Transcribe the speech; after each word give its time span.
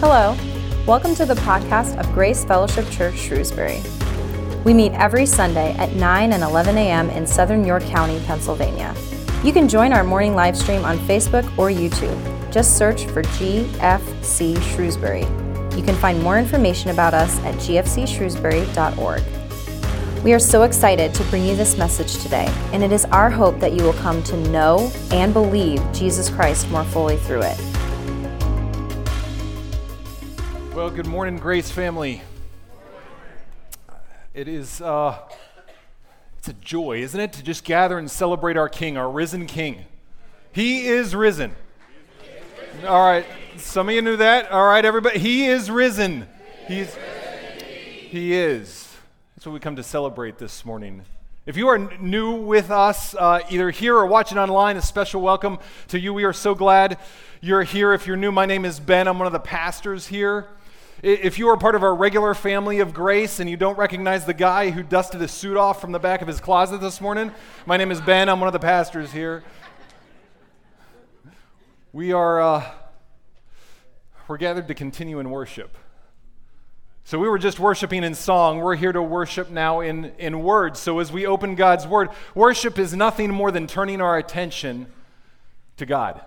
Hello, 0.00 0.36
welcome 0.86 1.16
to 1.16 1.26
the 1.26 1.34
podcast 1.34 1.98
of 1.98 2.06
Grace 2.14 2.44
Fellowship 2.44 2.88
Church 2.88 3.18
Shrewsbury. 3.18 3.82
We 4.64 4.72
meet 4.72 4.92
every 4.92 5.26
Sunday 5.26 5.72
at 5.72 5.94
9 5.94 6.32
and 6.32 6.44
11 6.44 6.78
a.m. 6.78 7.10
in 7.10 7.26
southern 7.26 7.64
York 7.64 7.82
County, 7.82 8.20
Pennsylvania. 8.24 8.94
You 9.42 9.52
can 9.52 9.68
join 9.68 9.92
our 9.92 10.04
morning 10.04 10.36
live 10.36 10.56
stream 10.56 10.84
on 10.84 10.98
Facebook 10.98 11.42
or 11.58 11.70
YouTube. 11.70 12.16
Just 12.52 12.78
search 12.78 13.06
for 13.06 13.24
GFC 13.24 14.62
Shrewsbury. 14.72 15.22
You 15.76 15.82
can 15.82 15.96
find 15.96 16.22
more 16.22 16.38
information 16.38 16.92
about 16.92 17.12
us 17.12 17.36
at 17.40 17.56
gfcshrewsbury.org. 17.56 20.22
We 20.22 20.32
are 20.32 20.38
so 20.38 20.62
excited 20.62 21.12
to 21.12 21.24
bring 21.24 21.44
you 21.44 21.56
this 21.56 21.76
message 21.76 22.22
today, 22.22 22.46
and 22.72 22.84
it 22.84 22.92
is 22.92 23.04
our 23.06 23.30
hope 23.30 23.58
that 23.58 23.72
you 23.72 23.82
will 23.82 23.94
come 23.94 24.22
to 24.22 24.36
know 24.50 24.92
and 25.10 25.32
believe 25.32 25.82
Jesus 25.92 26.30
Christ 26.30 26.70
more 26.70 26.84
fully 26.84 27.16
through 27.16 27.42
it. 27.42 27.67
Well, 30.88 30.96
good 30.96 31.06
morning, 31.06 31.36
Grace 31.36 31.70
family. 31.70 32.22
It 34.32 34.48
is 34.48 34.80
uh, 34.80 35.18
it's 36.38 36.48
a 36.48 36.54
joy, 36.54 37.02
isn't 37.02 37.20
it, 37.20 37.34
to 37.34 37.42
just 37.42 37.62
gather 37.62 37.98
and 37.98 38.10
celebrate 38.10 38.56
our 38.56 38.70
King, 38.70 38.96
our 38.96 39.10
risen 39.10 39.44
King. 39.44 39.84
He 40.50 40.86
is 40.86 41.14
risen. 41.14 41.54
All 42.86 43.06
right, 43.06 43.26
some 43.58 43.90
of 43.90 43.94
you 43.94 44.00
knew 44.00 44.16
that. 44.16 44.50
All 44.50 44.64
right, 44.64 44.82
everybody, 44.82 45.18
He 45.18 45.44
is 45.44 45.70
risen. 45.70 46.26
He's 46.66 46.96
He 48.08 48.32
is. 48.32 48.90
That's 49.36 49.44
what 49.44 49.52
we 49.52 49.60
come 49.60 49.76
to 49.76 49.82
celebrate 49.82 50.38
this 50.38 50.64
morning. 50.64 51.02
If 51.44 51.58
you 51.58 51.68
are 51.68 51.76
new 52.00 52.36
with 52.36 52.70
us, 52.70 53.14
uh, 53.14 53.40
either 53.50 53.70
here 53.70 53.94
or 53.94 54.06
watching 54.06 54.38
online, 54.38 54.78
a 54.78 54.82
special 54.82 55.20
welcome 55.20 55.58
to 55.88 56.00
you. 56.00 56.14
We 56.14 56.24
are 56.24 56.32
so 56.32 56.54
glad 56.54 56.96
you're 57.42 57.62
here. 57.62 57.92
If 57.92 58.06
you're 58.06 58.16
new, 58.16 58.32
my 58.32 58.46
name 58.46 58.64
is 58.64 58.80
Ben. 58.80 59.06
I'm 59.06 59.18
one 59.18 59.26
of 59.26 59.34
the 59.34 59.38
pastors 59.38 60.06
here. 60.06 60.46
If 61.00 61.38
you 61.38 61.48
are 61.50 61.56
part 61.56 61.76
of 61.76 61.84
our 61.84 61.94
regular 61.94 62.34
family 62.34 62.80
of 62.80 62.92
grace 62.92 63.38
and 63.38 63.48
you 63.48 63.56
don't 63.56 63.78
recognize 63.78 64.24
the 64.24 64.34
guy 64.34 64.70
who 64.70 64.82
dusted 64.82 65.20
his 65.20 65.30
suit 65.30 65.56
off 65.56 65.80
from 65.80 65.92
the 65.92 66.00
back 66.00 66.22
of 66.22 66.26
his 66.26 66.40
closet 66.40 66.80
this 66.80 67.00
morning, 67.00 67.30
my 67.66 67.76
name 67.76 67.92
is 67.92 68.00
Ben. 68.00 68.28
I'm 68.28 68.40
one 68.40 68.48
of 68.48 68.52
the 68.52 68.58
pastors 68.58 69.12
here. 69.12 69.44
We 71.92 72.12
are 72.12 72.40
uh, 72.40 72.64
we're 74.26 74.38
gathered 74.38 74.66
to 74.66 74.74
continue 74.74 75.20
in 75.20 75.30
worship. 75.30 75.78
So 77.04 77.16
we 77.16 77.28
were 77.28 77.38
just 77.38 77.60
worshiping 77.60 78.02
in 78.02 78.16
song. 78.16 78.58
We're 78.58 78.74
here 78.74 78.92
to 78.92 79.00
worship 79.00 79.50
now 79.50 79.78
in, 79.78 80.06
in 80.18 80.42
words. 80.42 80.80
So 80.80 80.98
as 80.98 81.12
we 81.12 81.26
open 81.26 81.54
God's 81.54 81.86
word, 81.86 82.10
worship 82.34 82.76
is 82.76 82.92
nothing 82.92 83.30
more 83.30 83.52
than 83.52 83.68
turning 83.68 84.00
our 84.00 84.18
attention 84.18 84.88
to 85.76 85.86
God 85.86 86.22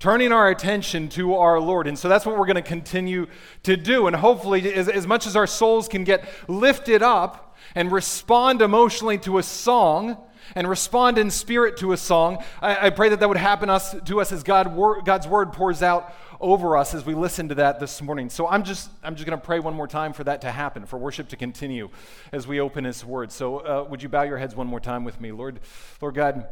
turning 0.00 0.32
our 0.32 0.48
attention 0.48 1.08
to 1.10 1.34
our 1.36 1.60
Lord. 1.60 1.86
And 1.86 1.96
so 1.96 2.08
that's 2.08 2.26
what 2.26 2.36
we're 2.36 2.46
going 2.46 2.56
to 2.56 2.62
continue 2.62 3.28
to 3.62 3.76
do. 3.76 4.08
And 4.08 4.16
hopefully, 4.16 4.74
as, 4.74 4.88
as 4.88 5.06
much 5.06 5.26
as 5.26 5.36
our 5.36 5.46
souls 5.46 5.86
can 5.86 6.02
get 6.02 6.24
lifted 6.48 7.02
up 7.02 7.56
and 7.76 7.92
respond 7.92 8.62
emotionally 8.62 9.18
to 9.18 9.38
a 9.38 9.42
song, 9.42 10.16
and 10.54 10.68
respond 10.68 11.18
in 11.18 11.30
spirit 11.30 11.76
to 11.76 11.92
a 11.92 11.96
song. 11.96 12.42
I, 12.60 12.86
I, 12.86 12.90
pray 12.90 13.10
that 13.10 13.20
that 13.20 13.28
would 13.28 13.38
happen 13.38 13.70
us, 13.70 13.94
to 14.06 14.20
us 14.20 14.32
as 14.32 14.42
God, 14.42 14.74
wor- 14.74 15.02
God's 15.02 15.28
word 15.28 15.52
pours 15.52 15.82
out 15.82 16.12
over 16.40 16.76
us 16.76 16.94
as 16.94 17.04
we 17.04 17.14
listen 17.14 17.48
to 17.50 17.54
that 17.56 17.78
this 17.78 18.00
morning. 18.00 18.30
So 18.30 18.48
I'm 18.48 18.64
just, 18.64 18.90
I'm 19.02 19.14
just 19.14 19.28
going 19.28 19.38
to 19.38 19.44
pray 19.44 19.60
one 19.60 19.74
more 19.74 19.86
time 19.86 20.12
for 20.12 20.24
that 20.24 20.40
to 20.40 20.50
happen, 20.50 20.86
for 20.86 20.98
worship 20.98 21.28
to 21.28 21.36
continue 21.36 21.90
as 22.32 22.46
we 22.46 22.60
open 22.60 22.84
His 22.84 23.04
word. 23.04 23.30
So 23.30 23.58
uh, 23.58 23.86
would 23.88 24.02
you 24.02 24.08
bow 24.08 24.22
your 24.22 24.38
heads 24.38 24.56
one 24.56 24.66
more 24.66 24.80
time 24.80 25.04
with 25.04 25.20
me, 25.20 25.30
Lord, 25.30 25.60
Lord 26.00 26.14
God. 26.14 26.46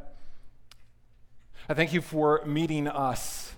I 1.71 1.75
thank 1.75 1.93
you 1.93 2.01
for 2.01 2.43
meeting 2.47 2.89
us 2.89 3.55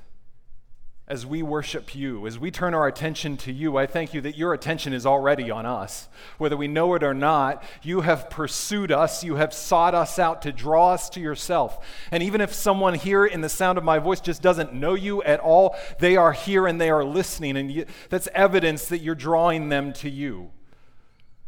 as 1.06 1.24
we 1.24 1.44
worship 1.44 1.94
you, 1.94 2.26
as 2.26 2.40
we 2.40 2.50
turn 2.50 2.74
our 2.74 2.88
attention 2.88 3.36
to 3.36 3.52
you. 3.52 3.76
I 3.76 3.86
thank 3.86 4.12
you 4.12 4.20
that 4.22 4.36
your 4.36 4.52
attention 4.52 4.92
is 4.92 5.06
already 5.06 5.48
on 5.48 5.64
us. 5.64 6.08
Whether 6.36 6.56
we 6.56 6.66
know 6.66 6.94
it 6.94 7.04
or 7.04 7.14
not, 7.14 7.62
you 7.84 8.00
have 8.00 8.28
pursued 8.28 8.90
us, 8.90 9.22
you 9.22 9.36
have 9.36 9.54
sought 9.54 9.94
us 9.94 10.18
out 10.18 10.42
to 10.42 10.50
draw 10.50 10.90
us 10.92 11.08
to 11.10 11.20
yourself. 11.20 11.86
And 12.10 12.20
even 12.20 12.40
if 12.40 12.52
someone 12.52 12.94
here 12.94 13.24
in 13.24 13.42
the 13.42 13.48
sound 13.48 13.78
of 13.78 13.84
my 13.84 14.00
voice 14.00 14.20
just 14.20 14.42
doesn't 14.42 14.74
know 14.74 14.94
you 14.94 15.22
at 15.22 15.38
all, 15.38 15.76
they 16.00 16.16
are 16.16 16.32
here 16.32 16.66
and 16.66 16.80
they 16.80 16.90
are 16.90 17.04
listening, 17.04 17.56
and 17.56 17.70
you, 17.70 17.86
that's 18.08 18.28
evidence 18.34 18.88
that 18.88 18.98
you're 18.98 19.14
drawing 19.14 19.68
them 19.68 19.92
to 19.92 20.10
you. 20.10 20.50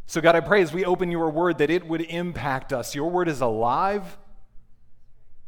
So, 0.05 0.21
God, 0.21 0.37
I 0.37 0.39
pray 0.39 0.61
as 0.61 0.71
we 0.71 0.85
open 0.85 1.11
your 1.11 1.29
word 1.29 1.57
that 1.57 1.69
it 1.69 1.85
would 1.85 2.01
impact 2.01 2.71
us. 2.71 2.95
Your 2.95 3.09
word 3.09 3.27
is 3.27 3.41
alive. 3.41 4.17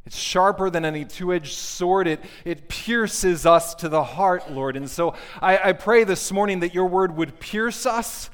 It's 0.05 0.17
sharper 0.17 0.69
than 0.69 0.85
any 0.85 1.03
two 1.03 1.33
edged 1.33 1.53
sword. 1.53 2.07
It, 2.07 2.21
it 2.43 2.69
pierces 2.69 3.45
us 3.45 3.73
to 3.75 3.89
the 3.89 4.03
heart, 4.03 4.51
Lord. 4.51 4.77
And 4.77 4.89
so 4.89 5.15
I, 5.41 5.69
I 5.69 5.73
pray 5.73 6.03
this 6.03 6.31
morning 6.31 6.59
that 6.59 6.75
your 6.75 6.85
word 6.85 7.15
would 7.17 7.39
pierce 7.39 7.85
us 7.85 8.29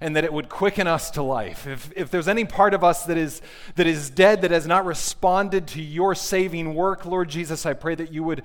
and 0.00 0.16
that 0.16 0.24
it 0.24 0.32
would 0.32 0.48
quicken 0.48 0.86
us 0.86 1.10
to 1.12 1.22
life. 1.22 1.66
If, 1.66 1.90
if 1.96 2.10
there's 2.10 2.28
any 2.28 2.44
part 2.44 2.74
of 2.74 2.84
us 2.84 3.04
that 3.04 3.16
is, 3.16 3.40
that 3.76 3.86
is 3.86 4.10
dead, 4.10 4.42
that 4.42 4.50
has 4.50 4.66
not 4.66 4.84
responded 4.84 5.66
to 5.68 5.82
your 5.82 6.14
saving 6.14 6.74
work, 6.74 7.06
Lord 7.06 7.30
Jesus, 7.30 7.64
I 7.64 7.72
pray 7.72 7.94
that 7.94 8.12
you 8.12 8.22
would, 8.24 8.42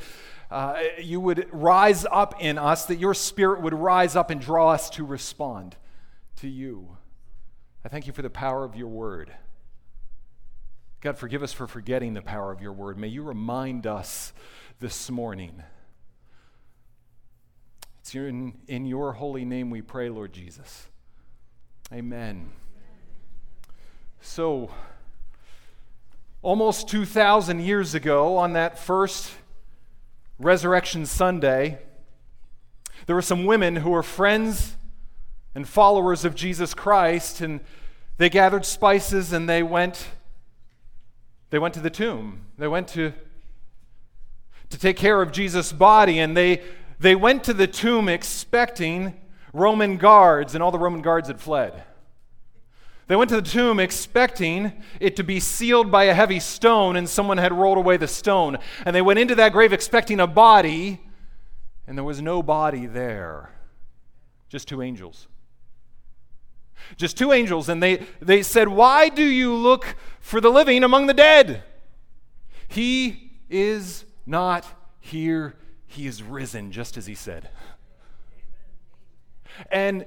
uh, 0.50 0.82
you 1.02 1.20
would 1.20 1.50
rise 1.52 2.06
up 2.10 2.36
in 2.42 2.58
us, 2.58 2.86
that 2.86 2.98
your 2.98 3.14
spirit 3.14 3.62
would 3.62 3.74
rise 3.74 4.16
up 4.16 4.30
and 4.30 4.40
draw 4.40 4.70
us 4.70 4.90
to 4.92 5.06
respond 5.06 5.76
to 6.38 6.48
you. 6.48 6.96
I 7.84 7.90
thank 7.90 8.08
you 8.08 8.14
for 8.14 8.22
the 8.22 8.30
power 8.30 8.64
of 8.64 8.76
your 8.76 8.88
word. 8.88 9.34
God, 11.02 11.18
forgive 11.18 11.44
us 11.44 11.54
for 11.54 11.66
forgetting 11.66 12.14
the 12.14 12.22
power 12.22 12.52
of 12.52 12.62
your 12.62 12.74
word. 12.74 12.98
May 12.98 13.08
you 13.08 13.24
remind 13.24 13.88
us 13.88 14.34
this 14.82 15.10
morning. 15.10 15.64
It's 18.02 18.14
in, 18.14 18.58
in 18.68 18.86
your 18.86 19.14
holy 19.14 19.46
name 19.46 19.70
we 19.70 19.82
pray, 19.82 20.10
Lord 20.10 20.34
Jesus. 20.34 20.88
Amen. 21.94 22.50
So, 24.20 24.72
almost 26.42 26.90
2,000 26.90 27.62
years 27.62 27.96
ago, 27.96 28.36
on 28.36 28.52
that 28.54 28.78
first 28.78 29.32
Resurrection 30.38 31.06
Sunday, 31.06 31.80
there 33.06 33.16
were 33.16 33.22
some 33.22 33.46
women 33.46 33.78
who 33.78 33.92
were 33.92 34.04
friends 34.04 34.76
and 35.56 35.66
followers 35.66 36.26
of 36.26 36.36
Jesus 36.36 36.74
Christ, 36.74 37.40
and 37.40 37.62
they 38.18 38.30
gathered 38.30 38.66
spices 38.66 39.32
and 39.32 39.48
they 39.48 39.64
went 39.64 40.10
they 41.50 41.60
went 41.60 41.74
to 41.74 41.80
the 41.80 41.90
tomb. 41.90 42.46
They 42.58 42.68
went 42.68 42.88
to, 42.90 43.14
to 44.70 44.80
take 44.80 44.98
care 44.98 45.22
of 45.22 45.32
Jesus' 45.32 45.72
body, 45.72 46.20
and 46.20 46.36
they, 46.36 46.62
they 47.00 47.16
went 47.16 47.44
to 47.46 47.54
the 47.54 47.68
tomb 47.68 48.08
expecting 48.08 49.20
Roman 49.54 49.98
guards, 49.98 50.54
and 50.54 50.64
all 50.64 50.72
the 50.72 50.80
Roman 50.80 51.02
guards 51.02 51.28
had 51.28 51.40
fled. 51.40 51.84
They 53.08 53.16
went 53.16 53.30
to 53.30 53.42
the 53.42 53.50
tomb 53.50 53.80
expecting 53.80 54.72
it 55.00 55.16
to 55.16 55.24
be 55.24 55.40
sealed 55.40 55.92
by 55.92 56.04
a 56.04 56.14
heavy 56.14 56.40
stone, 56.40 56.96
and 56.96 57.10
someone 57.10 57.40
had 57.40 57.52
rolled 57.52 57.80
away 57.80 57.98
the 57.98 58.08
stone. 58.08 58.60
And 58.86 58.96
they 58.96 59.02
went 59.02 59.18
into 59.18 59.34
that 59.36 59.52
grave 59.52 59.74
expecting 59.74 60.20
a 60.20 60.28
body, 60.28 61.02
and 61.88 61.98
there 61.98 62.06
was 62.06 62.22
no 62.22 62.44
body 62.44 62.86
there, 62.86 63.50
just 64.48 64.68
two 64.68 64.84
angels. 64.84 65.28
Just 66.98 67.18
two 67.18 67.32
angels, 67.32 67.70
and 67.70 67.82
they, 67.82 68.06
they 68.22 68.44
said, 68.44 68.68
Why 68.68 69.10
do 69.10 69.24
you 69.24 69.54
look 69.54 69.96
for 70.20 70.42
the 70.42 70.50
living 70.50 70.84
among 70.84 71.08
the 71.08 71.14
dead? 71.14 71.64
He 72.68 73.32
is 73.50 74.06
not 74.26 74.66
here, 75.00 75.56
he 75.88 76.08
is 76.08 76.22
risen, 76.22 76.72
just 76.72 76.98
as 76.98 77.06
he 77.06 77.16
said. 77.16 77.50
And 79.72 80.06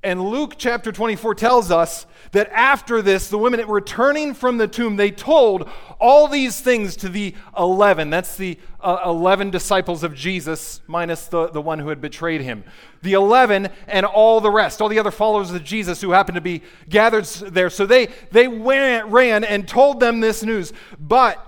and 0.00 0.22
Luke 0.22 0.54
chapter 0.56 0.92
24 0.92 1.34
tells 1.34 1.72
us 1.72 2.06
that 2.30 2.48
after 2.52 3.02
this, 3.02 3.28
the 3.28 3.38
women 3.38 3.66
returning 3.66 4.32
from 4.32 4.56
the 4.56 4.68
tomb, 4.68 4.94
they 4.94 5.10
told 5.10 5.68
all 5.98 6.28
these 6.28 6.60
things 6.60 6.94
to 6.96 7.08
the 7.08 7.34
11. 7.58 8.08
That's 8.08 8.36
the 8.36 8.60
uh, 8.80 8.98
11 9.04 9.50
disciples 9.50 10.04
of 10.04 10.14
Jesus, 10.14 10.80
minus 10.86 11.26
the, 11.26 11.48
the 11.48 11.60
one 11.60 11.80
who 11.80 11.88
had 11.88 12.00
betrayed 12.00 12.42
him. 12.42 12.62
The 13.02 13.14
11 13.14 13.70
and 13.88 14.06
all 14.06 14.40
the 14.40 14.52
rest, 14.52 14.80
all 14.80 14.88
the 14.88 15.00
other 15.00 15.10
followers 15.10 15.50
of 15.50 15.64
Jesus 15.64 16.00
who 16.00 16.12
happened 16.12 16.36
to 16.36 16.40
be 16.40 16.62
gathered 16.88 17.24
there. 17.24 17.68
So 17.68 17.84
they, 17.84 18.06
they 18.30 18.46
went, 18.46 19.06
ran 19.06 19.42
and 19.42 19.66
told 19.66 19.98
them 19.98 20.20
this 20.20 20.44
news. 20.44 20.72
But, 21.00 21.44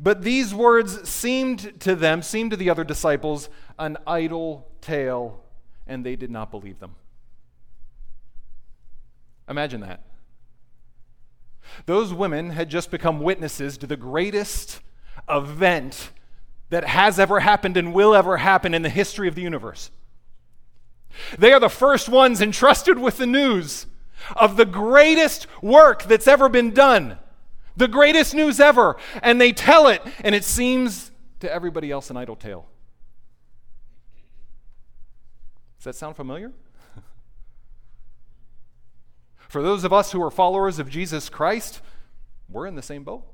but 0.00 0.22
these 0.22 0.52
words 0.52 1.08
seemed 1.08 1.78
to 1.80 1.94
them, 1.94 2.22
seemed 2.22 2.50
to 2.50 2.56
the 2.56 2.70
other 2.70 2.82
disciples, 2.82 3.48
an 3.78 3.98
idle 4.04 4.66
tale 4.80 5.44
and 5.88 6.04
they 6.04 6.14
did 6.14 6.30
not 6.30 6.50
believe 6.50 6.78
them. 6.78 6.94
Imagine 9.48 9.80
that. 9.80 10.02
Those 11.86 12.12
women 12.12 12.50
had 12.50 12.68
just 12.68 12.90
become 12.90 13.20
witnesses 13.20 13.78
to 13.78 13.86
the 13.86 13.96
greatest 13.96 14.80
event 15.28 16.10
that 16.70 16.84
has 16.84 17.18
ever 17.18 17.40
happened 17.40 17.76
and 17.76 17.94
will 17.94 18.14
ever 18.14 18.36
happen 18.36 18.74
in 18.74 18.82
the 18.82 18.88
history 18.88 19.28
of 19.28 19.34
the 19.34 19.42
universe. 19.42 19.90
They 21.38 21.52
are 21.52 21.60
the 21.60 21.68
first 21.68 22.08
ones 22.08 22.40
entrusted 22.42 22.98
with 22.98 23.16
the 23.16 23.26
news 23.26 23.86
of 24.36 24.56
the 24.56 24.66
greatest 24.66 25.46
work 25.62 26.02
that's 26.04 26.28
ever 26.28 26.48
been 26.48 26.72
done, 26.72 27.18
the 27.76 27.88
greatest 27.88 28.34
news 28.34 28.60
ever. 28.60 28.96
And 29.22 29.40
they 29.40 29.52
tell 29.52 29.88
it, 29.88 30.02
and 30.20 30.34
it 30.34 30.44
seems 30.44 31.10
to 31.40 31.52
everybody 31.52 31.90
else 31.90 32.10
an 32.10 32.16
idle 32.16 32.36
tale. 32.36 32.66
Does 35.78 35.84
that 35.84 35.94
sound 35.94 36.16
familiar? 36.16 36.52
For 39.48 39.62
those 39.62 39.84
of 39.84 39.92
us 39.92 40.12
who 40.12 40.22
are 40.22 40.30
followers 40.30 40.78
of 40.78 40.90
Jesus 40.90 41.28
Christ, 41.28 41.80
we're 42.48 42.66
in 42.66 42.74
the 42.74 42.82
same 42.82 43.04
boat. 43.04 43.24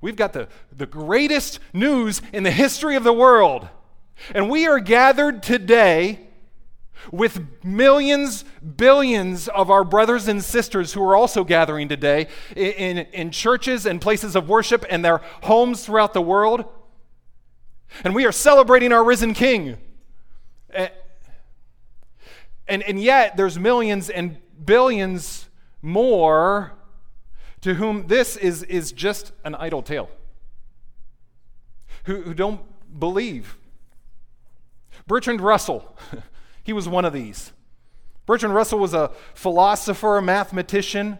We've 0.00 0.16
got 0.16 0.32
the, 0.32 0.48
the 0.72 0.86
greatest 0.86 1.60
news 1.72 2.22
in 2.32 2.42
the 2.42 2.50
history 2.50 2.96
of 2.96 3.04
the 3.04 3.12
world. 3.12 3.68
And 4.34 4.50
we 4.50 4.66
are 4.66 4.80
gathered 4.80 5.42
today 5.42 6.26
with 7.12 7.64
millions, 7.64 8.44
billions 8.76 9.48
of 9.48 9.70
our 9.70 9.84
brothers 9.84 10.28
and 10.28 10.42
sisters 10.42 10.92
who 10.92 11.02
are 11.02 11.16
also 11.16 11.44
gathering 11.44 11.88
today 11.88 12.28
in, 12.54 12.98
in, 12.98 13.30
churches 13.30 13.86
and 13.86 14.00
places 14.00 14.36
of 14.36 14.48
worship 14.48 14.84
and 14.90 15.04
their 15.04 15.18
homes 15.42 15.84
throughout 15.84 16.12
the 16.12 16.20
world. 16.20 16.64
And 18.04 18.14
we 18.14 18.26
are 18.26 18.32
celebrating 18.32 18.92
our 18.92 19.04
risen 19.04 19.32
King. 19.34 19.78
And, 20.74 20.90
and, 22.68 22.82
and 22.82 23.00
yet, 23.00 23.36
there's 23.36 23.58
millions 23.58 24.10
and 24.10 24.38
billions 24.64 25.48
more 25.82 26.72
to 27.62 27.74
whom 27.74 28.06
this 28.06 28.36
is, 28.36 28.62
is 28.64 28.92
just 28.92 29.32
an 29.44 29.54
idle 29.54 29.82
tale, 29.82 30.08
who, 32.04 32.22
who 32.22 32.34
don't 32.34 32.60
believe. 32.98 33.56
Bertrand 35.06 35.40
Russell, 35.40 35.96
he 36.62 36.72
was 36.72 36.88
one 36.88 37.04
of 37.04 37.12
these. 37.12 37.52
Bertrand 38.26 38.54
Russell 38.54 38.78
was 38.78 38.94
a 38.94 39.10
philosopher, 39.34 40.18
a 40.18 40.22
mathematician. 40.22 41.18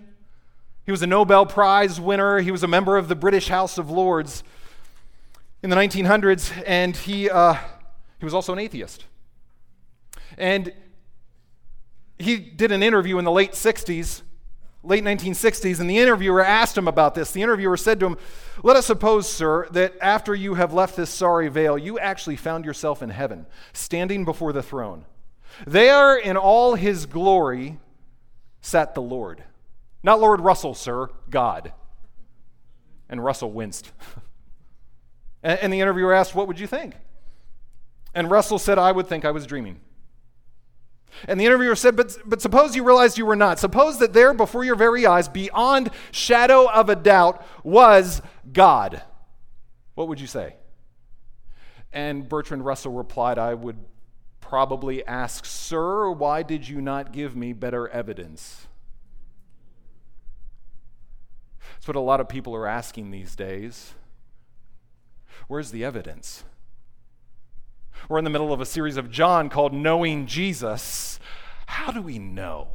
He 0.87 0.93
was 0.93 1.02
a 1.02 1.06
Nobel 1.06 1.44
Prize 1.44 2.00
winner. 2.00 2.38
He 2.38 2.50
was 2.50 2.62
a 2.62 2.69
member 2.69 2.97
of 2.97 3.08
the 3.08 3.17
British 3.17 3.49
House 3.49 3.79
of 3.79 3.91
Lords 3.91 4.44
in 5.62 5.69
the 5.69 5.76
1900s, 5.76 6.62
and 6.67 6.97
he, 6.97 7.29
uh, 7.29 7.55
he 8.19 8.25
was 8.25 8.32
also 8.32 8.52
an 8.52 8.58
atheist. 8.58 9.05
And 10.41 10.73
he 12.19 12.39
did 12.39 12.73
an 12.73 12.83
interview 12.83 13.19
in 13.19 13.27
the 13.27 13.31
late 13.31 13.53
60s, 13.53 14.23
late 14.83 15.05
1960s, 15.05 15.81
and 15.81 15.89
the 15.89 15.99
interviewer 15.99 16.43
asked 16.43 16.79
him 16.79 16.89
about 16.89 17.15
this. 17.15 17.31
The 17.31 17.43
interviewer 17.43 17.77
said 17.77 18.01
to 18.01 18.07
him, 18.07 18.17
Let 18.63 18.75
us 18.75 18.87
suppose, 18.87 19.29
sir, 19.29 19.69
that 19.73 19.95
after 20.01 20.35
you 20.35 20.55
have 20.55 20.73
left 20.73 20.97
this 20.97 21.11
sorry 21.11 21.49
vale, 21.49 21.77
you 21.77 21.99
actually 21.99 22.37
found 22.37 22.65
yourself 22.65 23.03
in 23.03 23.11
heaven, 23.11 23.45
standing 23.75 24.25
before 24.25 24.55
the 24.55 24.63
throne. 24.63 25.05
There, 25.67 26.17
in 26.17 26.39
all 26.39 26.75
his 26.75 27.05
glory, 27.05 27.79
sat 28.63 28.95
the 28.95 29.03
Lord. 29.03 29.45
Not 30.03 30.21
Lord 30.21 30.41
Russell, 30.41 30.75
sir, 30.75 31.11
God. 31.29 31.75
And 33.11 33.23
Russell 33.23 33.53
winced. 33.53 33.93
and 35.43 35.71
the 35.71 35.81
interviewer 35.81 36.15
asked, 36.15 36.35
What 36.35 36.49
would 36.49 36.59
you 36.59 36.67
think? 36.67 36.95
And 38.15 38.31
Russell 38.31 38.59
said, 38.59 38.79
I 38.79 38.91
would 38.91 39.07
think 39.07 39.27
I 39.27 39.33
was 39.33 39.47
dreaming. 39.47 39.81
And 41.27 41.41
the 41.41 41.47
interviewer 41.47 41.77
said, 41.77 41.97
but, 41.97 42.17
but 42.25 42.41
suppose 42.41 42.77
you 42.77 42.85
realized 42.85 43.19
you 43.19 43.27
were 43.27 43.37
not. 43.37 43.59
Suppose 43.59 43.99
that 43.99 44.12
there 44.12 44.33
before 44.33 44.65
your 44.65 44.77
very 44.77 45.07
eyes, 45.07 45.29
beyond 45.29 45.91
shadow 46.11 46.71
of 46.71 46.89
a 46.89 46.97
doubt, 46.97 47.45
was 47.65 48.23
God. 48.53 49.03
What 49.95 50.09
would 50.09 50.21
you 50.21 50.27
say? 50.27 50.57
And 51.93 52.29
Bertrand 52.29 52.65
Russell 52.65 52.93
replied, 52.93 53.39
I 53.39 53.55
would 53.55 53.79
probably 54.41 55.05
ask, 55.07 55.45
Sir, 55.45 56.11
why 56.11 56.43
did 56.43 56.69
you 56.69 56.81
not 56.81 57.12
give 57.12 57.37
me 57.37 57.53
better 57.53 57.89
evidence? 57.89 58.67
That's 61.75 61.89
what 61.89 61.97
a 61.97 62.01
lot 62.01 62.21
of 62.21 62.29
people 62.29 62.55
are 62.55 62.67
asking 62.67 63.11
these 63.11 63.35
days. 63.35 63.95
Where's 65.49 65.71
the 65.71 65.85
evidence? 65.85 66.45
We're 68.08 68.19
in 68.19 68.25
the 68.25 68.31
middle 68.31 68.52
of 68.52 68.61
a 68.61 68.67
series 68.67 68.97
of 68.97 69.11
John 69.11 69.49
called 69.49 69.73
Knowing 69.73 70.26
Jesus. 70.26 71.19
How 71.67 71.93
do 71.93 72.02
we 72.02 72.19
know? 72.19 72.69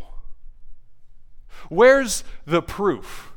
Where's 1.69 2.23
the 2.45 2.61
proof? 2.61 3.33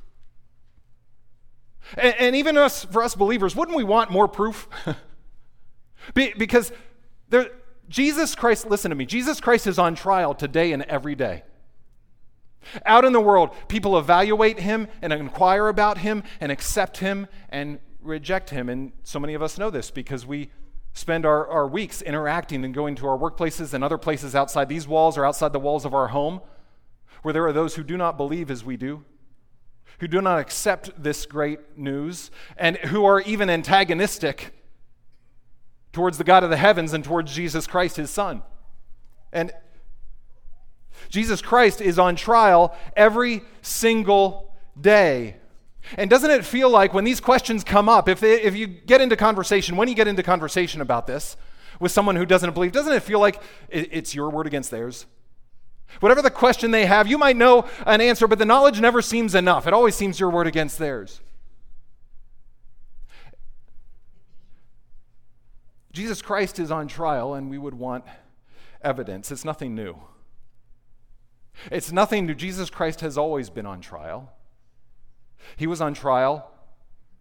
And, 1.96 2.14
and 2.19 2.37
even 2.37 2.56
us, 2.56 2.85
for 2.85 3.02
us 3.02 3.14
believers, 3.14 3.56
wouldn't 3.56 3.76
we 3.76 3.85
want 3.85 4.11
more 4.11 4.29
proof? 4.29 4.69
Be, 6.14 6.32
because 6.37 6.73
there, 7.29 7.50
Jesus 7.88 8.35
Christ, 8.35 8.69
listen 8.69 8.90
to 8.90 8.94
me, 8.94 9.06
Jesus 9.06 9.40
Christ 9.40 9.67
is 9.67 9.79
on 9.79 9.94
trial 9.94 10.35
today 10.35 10.73
and 10.73 10.82
every 10.85 11.14
day. 11.14 11.43
Out 12.85 13.05
in 13.05 13.12
the 13.12 13.20
world, 13.20 13.50
people 13.69 13.99
evaluate 13.99 14.58
him 14.58 14.88
and 15.00 15.12
inquire 15.12 15.69
about 15.69 15.99
him 15.99 16.23
and 16.40 16.52
accept 16.52 16.99
him 16.99 17.26
and 17.49 17.79
reject 18.00 18.50
him. 18.50 18.69
And 18.69 18.93
so 19.05 19.19
many 19.19 19.35
of 19.35 19.43
us 19.43 19.58
know 19.58 19.70
this 19.70 19.90
because 19.90 20.26
we 20.26 20.50
spend 20.93 21.25
our, 21.25 21.46
our 21.46 21.67
weeks 21.67 22.02
interacting 22.02 22.64
and 22.64 22.75
going 22.75 22.94
to 22.96 23.06
our 23.06 23.17
workplaces 23.17 23.73
and 23.73 23.85
other 23.85 23.99
places 23.99 24.35
outside 24.35 24.69
these 24.69 24.88
walls 24.88 25.17
or 25.17 25.25
outside 25.25 25.52
the 25.52 25.58
walls 25.58 25.85
of 25.85 25.94
our 25.94 26.08
home, 26.08 26.40
where 27.23 27.32
there 27.32 27.46
are 27.46 27.52
those 27.52 27.75
who 27.76 27.82
do 27.82 27.96
not 27.96 28.17
believe 28.17 28.50
as 28.50 28.64
we 28.64 28.76
do, 28.76 29.05
who 30.00 30.08
do 30.08 30.20
not 30.20 30.38
accept 30.38 30.90
this 31.02 31.26
great 31.26 31.76
news, 31.76 32.31
and 32.56 32.76
who 32.76 33.05
are 33.05 33.20
even 33.23 33.49
antagonistic 33.49 34.52
towards 35.93 36.19
the 36.19 36.25
God 36.25 36.44
of 36.44 36.50
the 36.50 36.56
heavens 36.56 36.93
and 36.93 37.02
towards 37.02 37.35
Jesus 37.35 37.67
Christ, 37.67 37.96
his 37.96 38.11
Son. 38.11 38.43
And 39.32 39.52
Jesus 41.08 41.40
Christ 41.40 41.81
is 41.81 41.99
on 41.99 42.17
trial 42.17 42.76
every 42.96 43.43
single 43.62 44.55
day. 44.79 45.37
And 45.96 46.11
doesn't 46.11 46.31
it 46.31 46.44
feel 46.44 46.69
like 46.70 46.93
when 46.93 47.05
these 47.05 47.20
questions 47.20 47.64
come 47.64 47.88
up, 47.88 48.08
if, 48.08 48.23
if 48.23 48.55
you 48.55 48.67
get 48.67 49.00
into 49.00 49.17
conversation, 49.17 49.76
when 49.76 49.88
you 49.88 49.94
get 49.94 50.08
into 50.08 50.23
conversation 50.23 50.81
about 50.81 51.06
this 51.06 51.37
with 51.81 51.93
someone 51.93 52.17
who 52.17 52.26
doesn't 52.26 52.52
believe, 52.55 52.73
doesn't 52.73 52.93
it 52.93 53.02
feel 53.02 53.20
like 53.20 53.43
it's 53.70 54.14
your 54.14 54.31
word 54.31 54.46
against 54.46 54.70
theirs? 54.70 55.06
Whatever 56.00 56.20
the 56.20 56.31
question 56.31 56.70
they 56.70 56.87
have, 56.87 57.08
you 57.08 57.17
might 57.17 57.37
know 57.37 57.67
an 57.87 58.00
answer, 58.00 58.29
but 58.29 58.38
the 58.38 58.44
knowledge 58.44 58.81
never 58.81 59.00
seems 59.00 59.35
enough. 59.35 59.67
It 59.67 59.73
always 59.73 59.94
seems 59.94 60.20
your 60.20 60.31
word 60.31 60.46
against 60.46 60.79
theirs. 60.79 61.20
Jesus 65.93 66.20
Christ 66.20 66.58
is 66.58 66.70
on 66.70 66.87
trial, 66.87 67.35
and 67.35 67.49
we 67.49 67.58
would 67.58 67.75
want 67.75 68.05
evidence. 68.82 69.32
It's 69.32 69.44
nothing 69.44 69.75
new. 69.75 69.96
It's 71.73 71.90
nothing 71.90 72.26
new. 72.26 72.35
Jesus 72.35 72.70
Christ 72.70 73.00
has 73.00 73.19
always 73.19 73.50
been 73.50 73.67
on 73.67 73.81
trial. 73.81 74.32
He 75.56 75.67
was 75.67 75.81
on 75.81 75.94
trial 75.94 76.50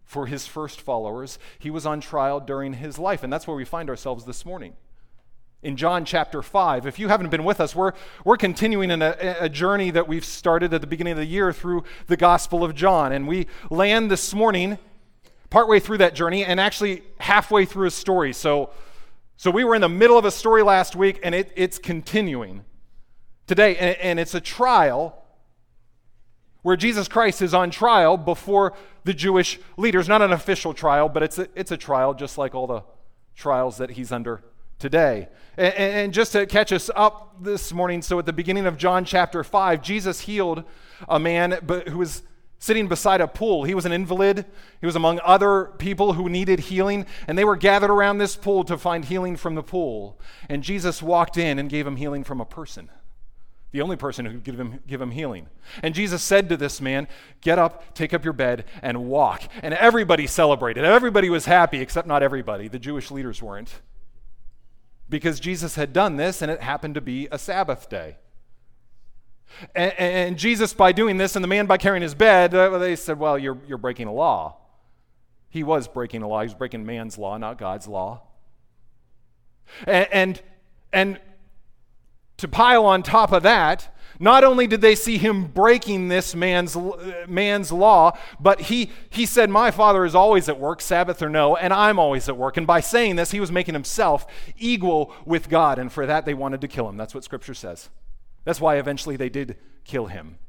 for 0.07 0.25
his 0.25 0.47
first 0.47 0.79
followers, 0.79 1.37
he 1.59 1.69
was 1.69 1.85
on 1.85 1.99
trial 1.99 2.39
during 2.39 2.73
his 2.73 2.97
life. 2.97 3.23
And 3.23 3.31
that's 3.31 3.45
where 3.45 3.57
we 3.57 3.65
find 3.65 3.89
ourselves 3.89 4.23
this 4.25 4.45
morning. 4.45 4.73
In 5.63 5.75
John 5.75 6.05
chapter 6.05 6.41
5, 6.41 6.85
if 6.85 6.97
you 6.97 7.09
haven't 7.09 7.29
been 7.29 7.43
with 7.43 7.59
us, 7.59 7.75
we're, 7.75 7.91
we're 8.23 8.37
continuing 8.37 8.91
in 8.91 9.01
a, 9.01 9.17
a 9.39 9.49
journey 9.49 9.91
that 9.91 10.07
we've 10.07 10.23
started 10.23 10.73
at 10.73 10.81
the 10.81 10.87
beginning 10.87 11.13
of 11.13 11.17
the 11.17 11.25
year 11.25 11.51
through 11.51 11.83
the 12.05 12.15
Gospel 12.15 12.63
of 12.63 12.73
John. 12.73 13.11
And 13.11 13.27
we 13.27 13.47
land 13.69 14.09
this 14.09 14.33
morning 14.33 14.77
partway 15.49 15.79
through 15.79 15.97
that 15.97 16.13
journey 16.13 16.45
and 16.45 16.59
actually 16.59 17.03
halfway 17.19 17.65
through 17.65 17.87
a 17.87 17.91
story. 17.91 18.33
So, 18.33 18.69
so 19.35 19.51
we 19.51 19.63
were 19.63 19.75
in 19.75 19.81
the 19.81 19.89
middle 19.89 20.17
of 20.17 20.25
a 20.25 20.31
story 20.31 20.63
last 20.63 20.95
week 20.95 21.19
and 21.23 21.33
it, 21.33 21.51
it's 21.55 21.79
continuing 21.79 22.63
today. 23.45 23.75
And, 23.77 23.97
and 23.97 24.19
it's 24.19 24.35
a 24.35 24.41
trial 24.41 25.21
where 26.67 26.75
Jesus 26.75 27.07
Christ 27.07 27.41
is 27.41 27.53
on 27.53 27.71
trial 27.71 28.17
before 28.17 28.73
the 29.05 29.13
Jewish 29.13 29.57
leaders. 29.77 30.09
Not 30.09 30.21
an 30.21 30.33
official 30.33 30.73
trial, 30.73 31.07
but 31.07 31.23
it's 31.23 31.37
a, 31.37 31.47
it's 31.55 31.71
a 31.71 31.77
trial 31.77 32.13
just 32.13 32.37
like 32.37 32.53
all 32.53 32.67
the 32.67 32.83
trials 33.37 33.77
that 33.77 33.91
he's 33.91 34.11
under 34.11 34.43
today. 34.77 35.29
And, 35.55 35.73
and, 35.73 36.13
just 36.13 36.33
to 36.33 36.45
catch 36.45 36.73
us 36.73 36.89
up 36.93 37.41
this 37.41 37.71
morning, 37.71 38.01
so 38.01 38.19
at 38.19 38.25
the 38.25 38.33
beginning 38.33 38.65
of 38.65 38.75
John 38.75 39.05
chapter 39.05 39.45
5, 39.45 39.81
Jesus 39.81 40.19
healed 40.19 40.65
a 41.07 41.17
man 41.17 41.57
who 41.87 41.99
was 41.99 42.23
sitting 42.59 42.89
beside 42.89 43.21
a 43.21 43.29
pool. 43.29 43.63
He 43.63 43.73
was 43.73 43.85
an 43.85 43.93
invalid. 43.93 44.45
He 44.81 44.85
was 44.85 44.97
among 44.97 45.21
other 45.23 45.71
people 45.77 46.11
who 46.11 46.27
needed 46.27 46.59
healing, 46.59 47.05
and 47.29 47.37
they 47.37 47.45
were 47.45 47.55
gathered 47.55 47.91
around 47.91 48.17
this 48.17 48.35
pool 48.35 48.65
to 48.65 48.77
find 48.77 49.05
healing 49.05 49.37
from 49.37 49.55
the 49.55 49.63
pool. 49.63 50.19
And 50.49 50.63
Jesus 50.63 51.01
walked 51.01 51.37
in 51.37 51.59
and 51.59 51.69
gave 51.69 51.87
him 51.87 51.95
healing 51.95 52.25
from 52.25 52.41
a 52.41 52.45
person 52.45 52.89
the 53.71 53.81
only 53.81 53.97
person 53.97 54.25
who 54.25 54.31
could 54.33 54.43
give 54.43 54.59
him, 54.59 54.79
give 54.87 55.01
him 55.01 55.11
healing. 55.11 55.47
And 55.83 55.93
Jesus 55.93 56.23
said 56.23 56.47
to 56.49 56.57
this 56.57 56.79
man, 56.79 57.07
Get 57.41 57.59
up, 57.59 57.93
take 57.93 58.13
up 58.13 58.23
your 58.23 58.33
bed, 58.33 58.65
and 58.81 59.05
walk. 59.05 59.43
And 59.61 59.73
everybody 59.73 60.25
celebrated. 60.25 60.85
Everybody 60.85 61.29
was 61.29 61.45
happy, 61.45 61.81
except 61.81 62.07
not 62.07 62.23
everybody. 62.23 62.67
The 62.67 62.79
Jewish 62.79 63.11
leaders 63.11 63.41
weren't. 63.41 63.81
Because 65.09 65.39
Jesus 65.39 65.75
had 65.75 65.93
done 65.93 66.15
this, 66.15 66.41
and 66.41 66.49
it 66.49 66.61
happened 66.61 66.95
to 66.95 67.01
be 67.01 67.27
a 67.31 67.37
Sabbath 67.37 67.89
day. 67.89 68.17
And, 69.75 69.93
and 69.93 70.37
Jesus, 70.37 70.73
by 70.73 70.91
doing 70.91 71.17
this, 71.17 71.35
and 71.35 71.43
the 71.43 71.47
man 71.47 71.65
by 71.65 71.77
carrying 71.77 72.01
his 72.01 72.15
bed, 72.15 72.53
uh, 72.53 72.77
they 72.77 72.95
said, 72.95 73.19
Well, 73.19 73.37
you're, 73.37 73.57
you're 73.67 73.77
breaking 73.77 74.07
a 74.07 74.13
law. 74.13 74.57
He 75.49 75.63
was 75.63 75.87
breaking 75.87 76.21
a 76.21 76.27
law. 76.27 76.41
He 76.41 76.47
was 76.47 76.53
breaking 76.53 76.85
man's 76.85 77.17
law, 77.17 77.37
not 77.37 77.57
God's 77.57 77.87
law. 77.87 78.21
And, 79.85 80.07
and, 80.11 80.41
and 80.93 81.19
to 82.37 82.47
pile 82.47 82.85
on 82.85 83.03
top 83.03 83.31
of 83.31 83.43
that, 83.43 83.93
Not 84.19 84.43
only 84.43 84.65
did 84.65 84.81
they 84.81 84.95
see 84.95 85.19
him 85.19 85.45
breaking 85.45 86.07
this 86.07 86.33
man's, 86.33 86.75
man's 87.27 87.71
law, 87.71 88.17
but 88.39 88.61
he, 88.61 88.89
he 89.11 89.27
said, 89.27 89.49
My 89.49 89.69
father 89.69 90.05
is 90.05 90.15
always 90.15 90.49
at 90.49 90.59
work, 90.59 90.81
Sabbath 90.81 91.21
or 91.21 91.29
no, 91.29 91.55
and 91.55 91.71
I'm 91.71 91.99
always 91.99 92.27
at 92.27 92.35
work. 92.35 92.57
And 92.57 92.65
by 92.65 92.79
saying 92.79 93.15
this, 93.15 93.29
he 93.29 93.39
was 93.39 93.51
making 93.51 93.75
himself 93.75 94.25
equal 94.57 95.13
with 95.25 95.49
God. 95.49 95.77
And 95.77 95.91
for 95.91 96.07
that, 96.07 96.25
they 96.25 96.33
wanted 96.33 96.61
to 96.61 96.67
kill 96.67 96.89
him. 96.89 96.97
That's 96.97 97.13
what 97.13 97.23
Scripture 97.23 97.53
says. 97.53 97.89
That's 98.43 98.61
why 98.61 98.77
eventually 98.77 99.17
they 99.17 99.29
did 99.29 99.57
kill 99.83 100.07
him. 100.07 100.39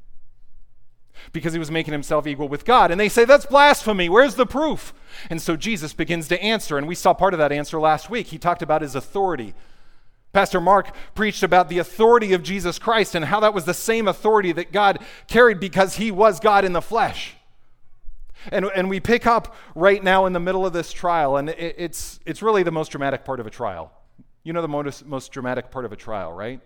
Because 1.33 1.52
he 1.52 1.59
was 1.59 1.71
making 1.71 1.92
himself 1.92 2.26
equal 2.26 2.49
with 2.49 2.64
God. 2.64 2.90
And 2.90 2.99
they 2.99 3.09
say, 3.11 3.26
That's 3.26 3.45
blasphemy. 3.45 4.09
Where's 4.09 4.37
the 4.37 4.47
proof? 4.47 4.95
And 5.28 5.42
so 5.42 5.57
Jesus 5.57 5.92
begins 5.92 6.28
to 6.28 6.42
answer. 6.42 6.78
And 6.78 6.88
we 6.88 6.95
saw 6.95 7.12
part 7.12 7.35
of 7.35 7.38
that 7.38 7.52
answer 7.52 7.78
last 7.78 8.09
week. 8.09 8.28
He 8.28 8.38
talked 8.38 8.62
about 8.62 8.80
his 8.80 8.95
authority. 8.95 9.54
Pastor 10.32 10.61
Mark 10.61 10.94
preached 11.14 11.42
about 11.42 11.68
the 11.68 11.78
authority 11.78 12.32
of 12.32 12.42
Jesus 12.42 12.78
Christ 12.78 13.14
and 13.14 13.25
how 13.25 13.40
that 13.40 13.54
was 13.54 13.64
the 13.64 13.75
same 13.75 14.06
authority 14.06 14.52
that 14.52 14.73
God 14.73 14.99
carried 15.26 15.58
because 15.58 15.97
he 15.97 16.11
was 16.11 16.38
God 16.38 16.64
in 16.64 16.73
the 16.73 16.82
flesh. 16.82 17.35
And, 18.52 18.66
and 18.75 18.88
we 18.88 19.00
pick 19.00 19.26
up 19.26 19.56
right 19.75 20.02
now 20.02 20.26
in 20.26 20.32
the 20.32 20.40
middle 20.40 20.64
of 20.64 20.73
this 20.73 20.92
trial, 20.92 21.37
and 21.37 21.49
it, 21.49 21.75
it's, 21.78 22.20
it's 22.25 22.42
really 22.42 22.62
the 22.62 22.70
most 22.70 22.90
dramatic 22.90 23.25
part 23.25 23.40
of 23.40 23.47
a 23.47 23.50
trial. 23.50 23.92
You 24.44 24.52
know 24.52 24.62
the 24.62 24.68
most, 24.68 25.04
most 25.04 25.32
dramatic 25.32 25.70
part 25.70 25.85
of 25.85 25.92
a 25.92 25.97
trial, 25.97 26.32
right? 26.32 26.61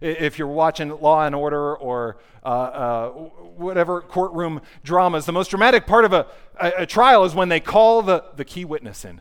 If 0.00 0.38
you're 0.38 0.48
watching 0.48 0.88
Law 1.00 1.24
and 1.24 1.34
Order 1.34 1.76
or 1.76 2.18
uh, 2.44 2.46
uh, 2.46 3.08
whatever 3.10 4.00
courtroom 4.00 4.62
dramas, 4.82 5.26
the 5.26 5.32
most 5.32 5.50
dramatic 5.50 5.86
part 5.86 6.04
of 6.04 6.12
a, 6.12 6.26
a, 6.60 6.72
a 6.78 6.86
trial 6.86 7.24
is 7.24 7.34
when 7.34 7.48
they 7.48 7.60
call 7.60 8.02
the, 8.02 8.24
the 8.36 8.44
key 8.44 8.64
witness 8.64 9.04
in. 9.04 9.20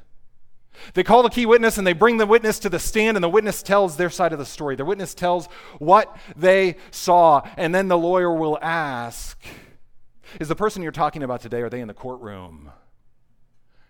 They 0.93 1.03
call 1.03 1.24
the 1.24 1.29
key 1.29 1.45
witness 1.45 1.77
and 1.77 1.86
they 1.86 1.93
bring 1.93 2.17
the 2.17 2.25
witness 2.25 2.59
to 2.59 2.69
the 2.69 2.79
stand, 2.79 3.17
and 3.17 3.24
the 3.24 3.29
witness 3.29 3.62
tells 3.62 3.98
their 3.98 4.09
side 4.09 4.33
of 4.33 4.39
the 4.39 4.45
story. 4.45 4.75
The 4.75 4.86
witness 4.86 5.13
tells 5.13 5.48
what 5.77 6.15
they 6.36 6.77
saw, 6.91 7.41
and 7.57 7.74
then 7.74 7.88
the 7.88 7.98
lawyer 7.98 8.33
will 8.33 8.57
ask 8.62 9.41
Is 10.39 10.48
the 10.48 10.55
person 10.55 10.83
you're 10.83 10.91
talking 10.91 11.24
about 11.24 11.41
today, 11.41 11.62
are 11.62 11.69
they 11.69 11.81
in 11.81 11.88
the 11.88 11.93
courtroom? 11.93 12.71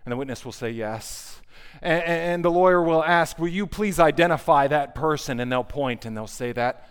And 0.04 0.12
the 0.12 0.16
witness 0.16 0.44
will 0.44 0.52
say 0.52 0.70
yes. 0.70 1.40
And, 1.82 2.02
and 2.02 2.44
the 2.44 2.50
lawyer 2.50 2.82
will 2.82 3.04
ask, 3.04 3.38
Will 3.38 3.48
you 3.48 3.66
please 3.66 3.98
identify 4.00 4.66
that 4.68 4.94
person? 4.94 5.40
And 5.40 5.50
they'll 5.50 5.64
point 5.64 6.04
and 6.04 6.16
they'll 6.16 6.26
say, 6.26 6.52
that, 6.52 6.88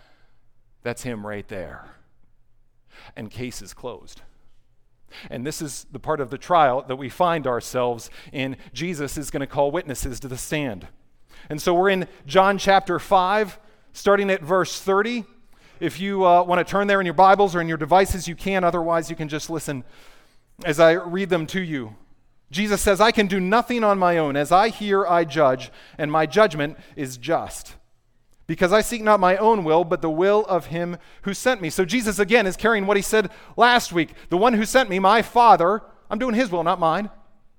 That's 0.82 1.02
him 1.02 1.26
right 1.26 1.46
there. 1.48 1.88
And 3.16 3.30
case 3.30 3.62
is 3.62 3.74
closed. 3.74 4.22
And 5.30 5.46
this 5.46 5.60
is 5.62 5.86
the 5.90 5.98
part 5.98 6.20
of 6.20 6.30
the 6.30 6.38
trial 6.38 6.84
that 6.88 6.96
we 6.96 7.08
find 7.08 7.46
ourselves 7.46 8.10
in. 8.32 8.56
Jesus 8.72 9.16
is 9.18 9.30
going 9.30 9.40
to 9.40 9.46
call 9.46 9.70
witnesses 9.70 10.20
to 10.20 10.28
the 10.28 10.38
stand. 10.38 10.88
And 11.48 11.60
so 11.60 11.74
we're 11.74 11.90
in 11.90 12.06
John 12.26 12.58
chapter 12.58 12.98
5, 12.98 13.58
starting 13.92 14.30
at 14.30 14.42
verse 14.42 14.80
30. 14.80 15.24
If 15.80 15.98
you 15.98 16.26
uh, 16.26 16.42
want 16.42 16.64
to 16.64 16.70
turn 16.70 16.86
there 16.86 17.00
in 17.00 17.06
your 17.06 17.14
Bibles 17.14 17.54
or 17.54 17.60
in 17.60 17.68
your 17.68 17.78
devices, 17.78 18.28
you 18.28 18.36
can. 18.36 18.64
Otherwise, 18.64 19.08
you 19.08 19.16
can 19.16 19.28
just 19.28 19.48
listen 19.48 19.84
as 20.64 20.78
I 20.78 20.92
read 20.92 21.30
them 21.30 21.46
to 21.48 21.60
you. 21.60 21.96
Jesus 22.50 22.80
says, 22.80 23.00
I 23.00 23.12
can 23.12 23.26
do 23.26 23.40
nothing 23.40 23.84
on 23.84 23.98
my 23.98 24.18
own. 24.18 24.36
As 24.36 24.52
I 24.52 24.68
hear, 24.68 25.06
I 25.06 25.24
judge, 25.24 25.70
and 25.96 26.10
my 26.10 26.26
judgment 26.26 26.76
is 26.96 27.16
just 27.16 27.76
because 28.50 28.72
I 28.72 28.80
seek 28.80 29.04
not 29.04 29.20
my 29.20 29.36
own 29.36 29.62
will, 29.62 29.84
but 29.84 30.02
the 30.02 30.10
will 30.10 30.44
of 30.46 30.66
him 30.66 30.96
who 31.22 31.34
sent 31.34 31.62
me. 31.62 31.70
So 31.70 31.84
Jesus 31.84 32.18
again 32.18 32.48
is 32.48 32.56
carrying 32.56 32.84
what 32.84 32.96
he 32.96 33.02
said 33.02 33.30
last 33.56 33.92
week. 33.92 34.10
The 34.28 34.36
one 34.36 34.54
who 34.54 34.64
sent 34.64 34.90
me, 34.90 34.98
my 34.98 35.22
Father, 35.22 35.82
I'm 36.10 36.18
doing 36.18 36.34
his 36.34 36.50
will, 36.50 36.64
not 36.64 36.80
mine. 36.80 37.10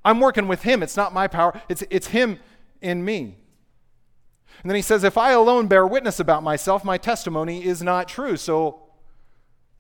I'm 0.03 0.19
working 0.19 0.50
with 0.50 0.63
him. 0.63 0.83
It's 0.83 0.98
not 0.98 1.13
my 1.13 1.29
power, 1.29 1.62
it's, 1.69 1.81
it's 1.89 2.07
him 2.07 2.39
in 2.81 3.05
me. 3.05 3.38
And 4.62 4.69
then 4.69 4.75
he 4.75 4.81
says, 4.81 5.05
If 5.05 5.17
I 5.17 5.31
alone 5.31 5.67
bear 5.67 5.88
witness 5.88 6.19
about 6.19 6.43
myself, 6.43 6.83
my 6.83 6.98
testimony 6.98 7.63
is 7.63 7.81
not 7.81 8.10
true. 8.10 8.36
So 8.36 8.81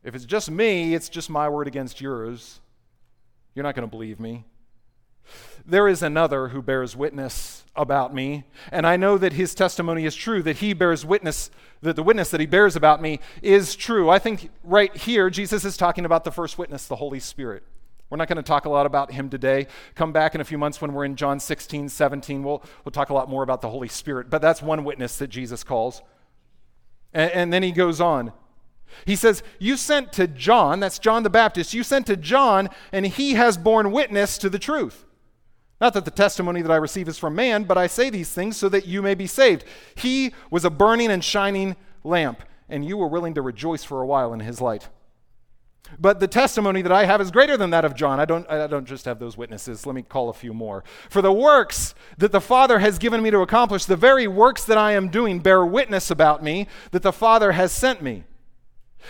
if 0.05 0.15
it's 0.15 0.23
just 0.23 0.49
me, 0.49 0.95
it's 0.95 1.09
just 1.09 1.29
my 1.29 1.49
word 1.49 1.67
against 1.67 1.99
yours. 1.99 2.61
You're 3.53 3.63
not 3.63 3.75
going 3.75 3.85
to 3.85 3.91
believe 3.91 4.17
me. 4.17 4.45
There 5.65 5.89
is 5.89 6.01
another 6.01 6.47
who 6.47 6.61
bears 6.61 6.95
witness 6.95 7.60
about 7.75 8.13
me, 8.13 8.43
and 8.71 8.85
I 8.85 8.97
know 8.97 9.17
that 9.17 9.33
his 9.33 9.55
testimony 9.55 10.05
is 10.05 10.15
true, 10.15 10.43
that 10.43 10.57
he 10.57 10.73
bears 10.73 11.05
witness, 11.05 11.49
that 11.81 11.95
the 11.95 12.03
witness 12.03 12.29
that 12.31 12.39
he 12.39 12.45
bears 12.45 12.75
about 12.75 13.01
me 13.01 13.19
is 13.41 13.75
true. 13.75 14.09
I 14.09 14.19
think 14.19 14.49
right 14.63 14.95
here, 14.95 15.29
Jesus 15.29 15.63
is 15.63 15.77
talking 15.77 16.05
about 16.05 16.23
the 16.23 16.31
first 16.31 16.57
witness, 16.57 16.87
the 16.87 16.97
Holy 16.97 17.19
Spirit. 17.19 17.63
We're 18.09 18.17
not 18.17 18.27
going 18.27 18.35
to 18.37 18.43
talk 18.43 18.65
a 18.65 18.69
lot 18.69 18.85
about 18.85 19.13
him 19.13 19.29
today. 19.29 19.67
Come 19.95 20.11
back 20.11 20.35
in 20.35 20.41
a 20.41 20.43
few 20.43 20.57
months 20.57 20.81
when 20.81 20.91
we're 20.91 21.05
in 21.05 21.15
John 21.15 21.39
16, 21.39 21.87
17. 21.87 22.43
We'll, 22.43 22.61
we'll 22.83 22.91
talk 22.91 23.09
a 23.09 23.13
lot 23.13 23.29
more 23.29 23.41
about 23.41 23.61
the 23.61 23.69
Holy 23.69 23.87
Spirit. 23.87 24.29
But 24.29 24.41
that's 24.41 24.61
one 24.61 24.83
witness 24.83 25.17
that 25.19 25.27
Jesus 25.27 25.63
calls. 25.63 26.01
And, 27.13 27.31
and 27.31 27.53
then 27.53 27.63
he 27.63 27.71
goes 27.71 28.01
on. 28.01 28.33
He 29.05 29.15
says, 29.15 29.43
You 29.59 29.77
sent 29.77 30.11
to 30.13 30.27
John, 30.27 30.81
that's 30.81 30.99
John 30.99 31.23
the 31.23 31.29
Baptist, 31.29 31.73
you 31.73 31.83
sent 31.83 32.05
to 32.07 32.17
John, 32.17 32.69
and 32.91 33.05
he 33.05 33.35
has 33.35 33.57
borne 33.57 33.93
witness 33.93 34.37
to 34.39 34.49
the 34.49 34.59
truth. 34.59 35.05
Not 35.81 35.95
that 35.95 36.05
the 36.05 36.11
testimony 36.11 36.61
that 36.61 36.71
I 36.71 36.75
receive 36.75 37.07
is 37.07 37.17
from 37.17 37.33
man, 37.33 37.63
but 37.63 37.77
I 37.77 37.87
say 37.87 38.11
these 38.11 38.29
things 38.29 38.55
so 38.55 38.69
that 38.69 38.85
you 38.85 39.01
may 39.01 39.15
be 39.15 39.25
saved. 39.25 39.65
He 39.95 40.31
was 40.51 40.63
a 40.63 40.69
burning 40.69 41.11
and 41.11 41.23
shining 41.23 41.75
lamp, 42.03 42.43
and 42.69 42.85
you 42.85 42.97
were 42.97 43.07
willing 43.07 43.33
to 43.33 43.41
rejoice 43.41 43.83
for 43.83 43.99
a 43.99 44.05
while 44.05 44.31
in 44.31 44.41
his 44.41 44.61
light. 44.61 44.89
But 45.99 46.19
the 46.19 46.27
testimony 46.27 46.83
that 46.83 46.91
I 46.91 47.05
have 47.05 47.19
is 47.19 47.31
greater 47.31 47.57
than 47.57 47.71
that 47.71 47.83
of 47.83 47.95
John. 47.95 48.19
I 48.19 48.25
don't, 48.25 48.49
I 48.49 48.67
don't 48.67 48.85
just 48.85 49.05
have 49.05 49.17
those 49.17 49.35
witnesses. 49.35 49.87
Let 49.87 49.95
me 49.95 50.03
call 50.03 50.29
a 50.29 50.33
few 50.33 50.53
more. 50.53 50.83
For 51.09 51.21
the 51.21 51.33
works 51.33 51.95
that 52.19 52.31
the 52.31 52.39
Father 52.39 52.79
has 52.79 52.99
given 52.99 53.21
me 53.23 53.31
to 53.31 53.39
accomplish, 53.39 53.85
the 53.85 53.95
very 53.95 54.27
works 54.27 54.63
that 54.65 54.77
I 54.77 54.93
am 54.93 55.09
doing, 55.09 55.39
bear 55.39 55.65
witness 55.65 56.11
about 56.11 56.43
me 56.43 56.67
that 56.91 57.01
the 57.01 57.11
Father 57.11 57.53
has 57.53 57.71
sent 57.71 58.03
me. 58.03 58.23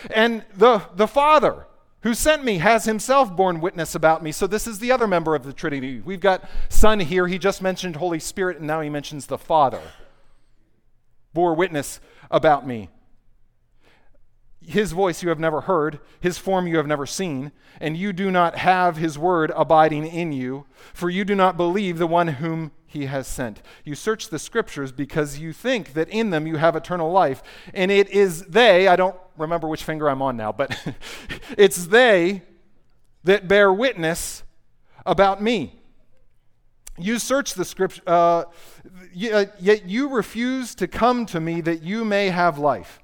And 0.09 0.45
the, 0.55 0.81
the 0.95 1.07
Father 1.07 1.67
who 2.03 2.13
sent 2.13 2.43
me 2.43 2.57
has 2.57 2.85
himself 2.85 3.35
borne 3.35 3.61
witness 3.61 3.95
about 3.95 4.23
me. 4.23 4.31
So 4.31 4.47
this 4.47 4.67
is 4.67 4.79
the 4.79 4.91
other 4.91 5.07
member 5.07 5.35
of 5.35 5.43
the 5.43 5.53
Trinity. 5.53 6.01
We've 6.01 6.19
got 6.19 6.49
Son 6.69 6.99
here. 6.99 7.27
He 7.27 7.37
just 7.37 7.61
mentioned 7.61 7.97
Holy 7.97 8.19
Spirit, 8.19 8.57
and 8.57 8.67
now 8.67 8.81
he 8.81 8.89
mentions 8.89 9.27
the 9.27 9.37
Father. 9.37 9.81
Bore 11.33 11.53
witness 11.53 11.99
about 12.29 12.65
me. 12.65 12.89
His 14.63 14.91
voice 14.91 15.23
you 15.23 15.29
have 15.29 15.39
never 15.39 15.61
heard, 15.61 15.99
his 16.19 16.37
form 16.37 16.67
you 16.67 16.77
have 16.77 16.85
never 16.85 17.07
seen, 17.07 17.51
and 17.79 17.97
you 17.97 18.13
do 18.13 18.29
not 18.29 18.57
have 18.57 18.97
his 18.97 19.17
word 19.17 19.51
abiding 19.55 20.05
in 20.05 20.31
you, 20.31 20.65
for 20.93 21.09
you 21.09 21.25
do 21.25 21.33
not 21.33 21.57
believe 21.57 21.97
the 21.97 22.05
one 22.05 22.27
whom 22.27 22.71
he 22.91 23.05
has 23.05 23.25
sent. 23.27 23.61
You 23.83 23.95
search 23.95 24.29
the 24.29 24.39
scriptures 24.39 24.91
because 24.91 25.39
you 25.39 25.53
think 25.53 25.93
that 25.93 26.09
in 26.09 26.29
them 26.29 26.45
you 26.45 26.57
have 26.57 26.75
eternal 26.75 27.11
life, 27.11 27.41
and 27.73 27.89
it 27.89 28.09
is 28.09 28.43
they, 28.43 28.87
I 28.87 28.95
don't 28.95 29.15
remember 29.37 29.67
which 29.67 29.83
finger 29.83 30.09
I'm 30.09 30.21
on 30.21 30.37
now, 30.37 30.51
but 30.51 30.77
it's 31.57 31.87
they 31.87 32.43
that 33.23 33.47
bear 33.47 33.71
witness 33.71 34.43
about 35.05 35.41
me. 35.41 35.79
You 36.97 37.17
search 37.17 37.53
the 37.53 37.65
scripture, 37.65 38.01
uh, 38.05 38.43
uh, 38.43 39.45
yet 39.59 39.85
you 39.85 40.09
refuse 40.09 40.75
to 40.75 40.87
come 40.87 41.25
to 41.27 41.39
me 41.39 41.61
that 41.61 41.81
you 41.81 42.03
may 42.03 42.29
have 42.29 42.57
life. 42.57 42.99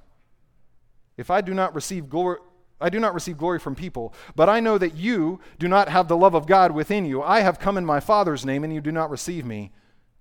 If 1.15 1.31
I 1.31 1.41
do 1.41 1.53
not 1.53 1.73
receive 1.73 2.09
glory, 2.09 2.39
I 2.79 2.89
do 2.89 2.99
not 2.99 3.13
receive 3.13 3.37
glory 3.37 3.59
from 3.59 3.75
people, 3.75 4.13
but 4.35 4.49
I 4.49 4.59
know 4.59 4.77
that 4.77 4.95
you 4.95 5.39
do 5.57 5.67
not 5.67 5.89
have 5.89 6.07
the 6.07 6.17
love 6.17 6.35
of 6.35 6.45
God 6.45 6.71
within 6.71 7.05
you. 7.05 7.23
I 7.23 7.39
have 7.41 7.59
come 7.59 7.77
in 7.77 7.85
my 7.85 7.99
Father's 7.99 8.45
name, 8.45 8.63
and 8.63 8.73
you 8.73 8.81
do 8.81 8.91
not 8.91 9.09
receive 9.09 9.45
me. 9.45 9.71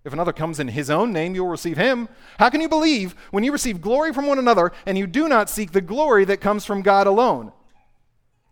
If 0.04 0.12
another 0.12 0.32
comes 0.32 0.60
in 0.60 0.68
his 0.68 0.88
own 0.88 1.12
name, 1.12 1.34
you'll 1.34 1.48
receive 1.48 1.76
him. 1.76 2.08
How 2.38 2.48
can 2.48 2.60
you 2.60 2.68
believe 2.68 3.16
when 3.32 3.42
you 3.42 3.50
receive 3.50 3.80
glory 3.80 4.12
from 4.12 4.26
one 4.26 4.38
another 4.38 4.70
and 4.86 4.96
you 4.96 5.06
do 5.06 5.28
not 5.28 5.50
seek 5.50 5.72
the 5.72 5.80
glory 5.80 6.25
that 6.26 6.40
comes 6.40 6.64
from 6.64 6.80
God 6.80 7.08
alone? 7.08 7.52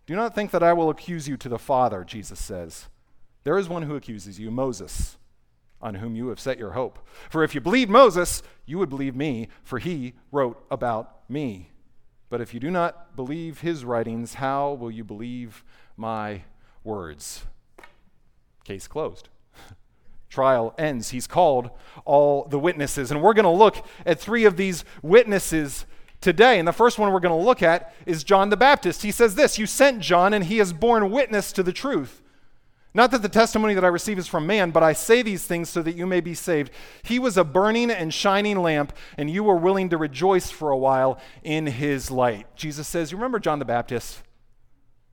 Do 0.05 0.15
not 0.15 0.35
think 0.35 0.51
that 0.51 0.63
I 0.63 0.73
will 0.73 0.89
accuse 0.89 1.29
you 1.29 1.37
to 1.37 1.47
the 1.47 1.57
Father, 1.57 2.03
Jesus 2.03 2.43
says. 2.43 2.89
There 3.45 3.57
is 3.57 3.69
one 3.69 3.83
who 3.83 3.95
accuses 3.95 4.37
you, 4.37 4.51
Moses, 4.51 5.17
on 5.81 5.95
whom 5.95 6.15
you 6.15 6.27
have 6.27 6.41
set 6.41 6.59
your 6.59 6.71
hope. 6.71 6.99
For 7.29 7.43
if 7.43 7.55
you 7.55 7.61
believe 7.61 7.89
Moses, 7.89 8.43
you 8.65 8.77
would 8.77 8.89
believe 8.89 9.15
me, 9.15 9.47
for 9.63 9.79
he 9.79 10.13
wrote 10.31 10.63
about 10.69 11.29
me. 11.29 11.71
But 12.29 12.41
if 12.41 12.53
you 12.53 12.59
do 12.59 12.71
not 12.71 13.15
believe 13.15 13.61
his 13.61 13.85
writings, 13.85 14.35
how 14.35 14.73
will 14.73 14.91
you 14.91 15.03
believe 15.03 15.63
my 15.95 16.41
words? 16.83 17.43
Case 18.63 18.87
closed. 18.87 19.29
Trial 20.29 20.73
ends. 20.77 21.09
He's 21.09 21.27
called 21.27 21.69
all 22.03 22.47
the 22.49 22.59
witnesses. 22.59 23.11
And 23.11 23.21
we're 23.21 23.33
going 23.33 23.43
to 23.43 23.49
look 23.49 23.85
at 24.05 24.19
three 24.19 24.45
of 24.45 24.57
these 24.57 24.83
witnesses 25.01 25.85
today. 26.19 26.57
And 26.57 26.67
the 26.67 26.73
first 26.73 26.97
one 26.97 27.13
we're 27.13 27.19
going 27.19 27.37
to 27.37 27.45
look 27.45 27.61
at 27.61 27.93
is 28.05 28.23
John 28.23 28.49
the 28.49 28.57
Baptist. 28.57 29.03
He 29.03 29.11
says 29.11 29.35
this 29.35 29.59
You 29.59 29.67
sent 29.67 29.99
John, 30.01 30.33
and 30.33 30.45
he 30.45 30.57
has 30.57 30.73
borne 30.73 31.11
witness 31.11 31.51
to 31.53 31.63
the 31.63 31.73
truth. 31.73 32.21
Not 32.95 33.11
that 33.11 33.21
the 33.21 33.27
testimony 33.27 33.73
that 33.73 33.83
I 33.83 33.89
receive 33.89 34.17
is 34.17 34.25
from 34.25 34.47
man, 34.47 34.71
but 34.71 34.81
I 34.81 34.93
say 34.93 35.21
these 35.21 35.45
things 35.45 35.67
so 35.67 35.81
that 35.81 35.97
you 35.97 36.07
may 36.07 36.21
be 36.21 36.33
saved. 36.33 36.71
He 37.03 37.19
was 37.19 37.35
a 37.35 37.43
burning 37.43 37.91
and 37.91 38.13
shining 38.13 38.61
lamp, 38.61 38.93
and 39.17 39.29
you 39.29 39.43
were 39.43 39.57
willing 39.57 39.89
to 39.89 39.97
rejoice 39.97 40.49
for 40.49 40.71
a 40.71 40.77
while 40.77 41.19
in 41.43 41.67
his 41.67 42.09
light. 42.09 42.47
Jesus 42.55 42.87
says, 42.87 43.11
You 43.11 43.17
remember 43.17 43.37
John 43.37 43.59
the 43.59 43.65
Baptist? 43.65 44.23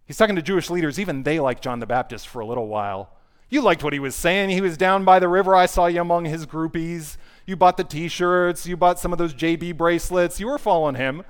He's 0.04 0.16
talking 0.16 0.36
to 0.36 0.42
Jewish 0.42 0.70
leaders. 0.70 1.00
Even 1.00 1.24
they 1.24 1.40
liked 1.40 1.64
John 1.64 1.80
the 1.80 1.86
Baptist 1.86 2.28
for 2.28 2.38
a 2.38 2.46
little 2.46 2.68
while. 2.68 3.16
You 3.48 3.62
liked 3.62 3.82
what 3.82 3.92
he 3.92 3.98
was 3.98 4.14
saying. 4.14 4.50
He 4.50 4.60
was 4.60 4.76
down 4.76 5.04
by 5.04 5.18
the 5.18 5.28
river. 5.28 5.56
I 5.56 5.66
saw 5.66 5.86
you 5.86 6.00
among 6.00 6.26
his 6.26 6.46
groupies. 6.46 7.16
You 7.46 7.56
bought 7.56 7.76
the 7.76 7.84
t 7.84 8.06
shirts. 8.06 8.64
You 8.64 8.76
bought 8.76 9.00
some 9.00 9.12
of 9.12 9.18
those 9.18 9.34
JB 9.34 9.76
bracelets. 9.76 10.38
You 10.38 10.46
were 10.46 10.58
following 10.58 10.94
him. 10.94 11.24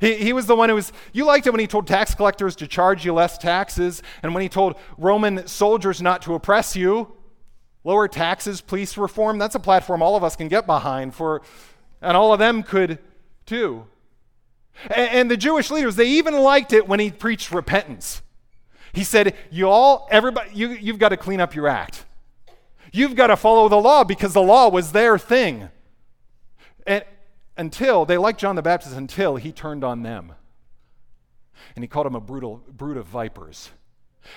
He, 0.00 0.14
he 0.16 0.32
was 0.32 0.46
the 0.46 0.56
one 0.56 0.68
who 0.68 0.74
was, 0.74 0.92
you 1.12 1.24
liked 1.24 1.46
it 1.46 1.50
when 1.50 1.60
he 1.60 1.66
told 1.66 1.86
tax 1.86 2.14
collectors 2.14 2.56
to 2.56 2.66
charge 2.66 3.04
you 3.04 3.12
less 3.12 3.36
taxes, 3.38 4.02
and 4.22 4.34
when 4.34 4.42
he 4.42 4.48
told 4.48 4.76
Roman 4.96 5.46
soldiers 5.46 6.00
not 6.00 6.22
to 6.22 6.34
oppress 6.34 6.74
you. 6.74 7.12
Lower 7.84 8.08
taxes, 8.08 8.60
police 8.60 8.96
reform, 8.96 9.38
that's 9.38 9.54
a 9.54 9.60
platform 9.60 10.02
all 10.02 10.16
of 10.16 10.24
us 10.24 10.36
can 10.36 10.48
get 10.48 10.66
behind 10.66 11.14
for, 11.14 11.42
and 12.02 12.16
all 12.16 12.32
of 12.32 12.38
them 12.38 12.62
could 12.62 12.98
too. 13.46 13.86
And, 14.84 15.10
and 15.10 15.30
the 15.30 15.36
Jewish 15.36 15.70
leaders, 15.70 15.96
they 15.96 16.08
even 16.08 16.34
liked 16.34 16.72
it 16.72 16.88
when 16.88 17.00
he 17.00 17.10
preached 17.10 17.52
repentance. 17.52 18.22
He 18.92 19.04
said, 19.04 19.34
You 19.50 19.68
all, 19.68 20.08
everybody, 20.10 20.50
you, 20.52 20.70
you've 20.70 20.98
got 20.98 21.10
to 21.10 21.16
clean 21.16 21.40
up 21.40 21.54
your 21.54 21.68
act. 21.68 22.04
You've 22.92 23.14
got 23.14 23.28
to 23.28 23.36
follow 23.36 23.68
the 23.68 23.76
law 23.76 24.04
because 24.04 24.32
the 24.32 24.42
law 24.42 24.68
was 24.68 24.92
their 24.92 25.16
thing. 25.18 25.68
And 26.86 27.04
until, 27.60 28.06
they 28.06 28.16
liked 28.16 28.40
John 28.40 28.56
the 28.56 28.62
Baptist 28.62 28.96
until 28.96 29.36
he 29.36 29.52
turned 29.52 29.84
on 29.84 30.02
them. 30.02 30.32
And 31.76 31.84
he 31.84 31.88
called 31.88 32.06
them 32.06 32.14
a 32.14 32.20
brutal 32.20 32.64
brood 32.68 32.96
of 32.96 33.06
vipers. 33.06 33.70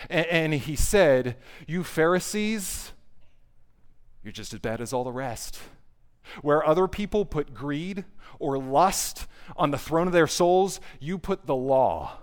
And, 0.10 0.26
and 0.28 0.54
he 0.54 0.76
said, 0.76 1.38
You 1.66 1.84
Pharisees, 1.84 2.92
you're 4.24 4.34
just 4.34 4.54
as 4.54 4.60
bad 4.60 4.82
as 4.82 4.92
all 4.92 5.06
the 5.06 5.12
rest. 5.12 5.60
Where 6.42 6.66
other 6.66 6.88
people 6.88 7.26
put 7.26 7.54
greed 7.54 8.06
or 8.40 8.58
lust 8.58 9.26
on 9.56 9.72
the 9.72 9.78
throne 9.78 10.08
of 10.08 10.14
their 10.14 10.28
souls, 10.28 10.80
you 11.00 11.18
put 11.18 11.46
the 11.46 11.56
law. 11.56 12.20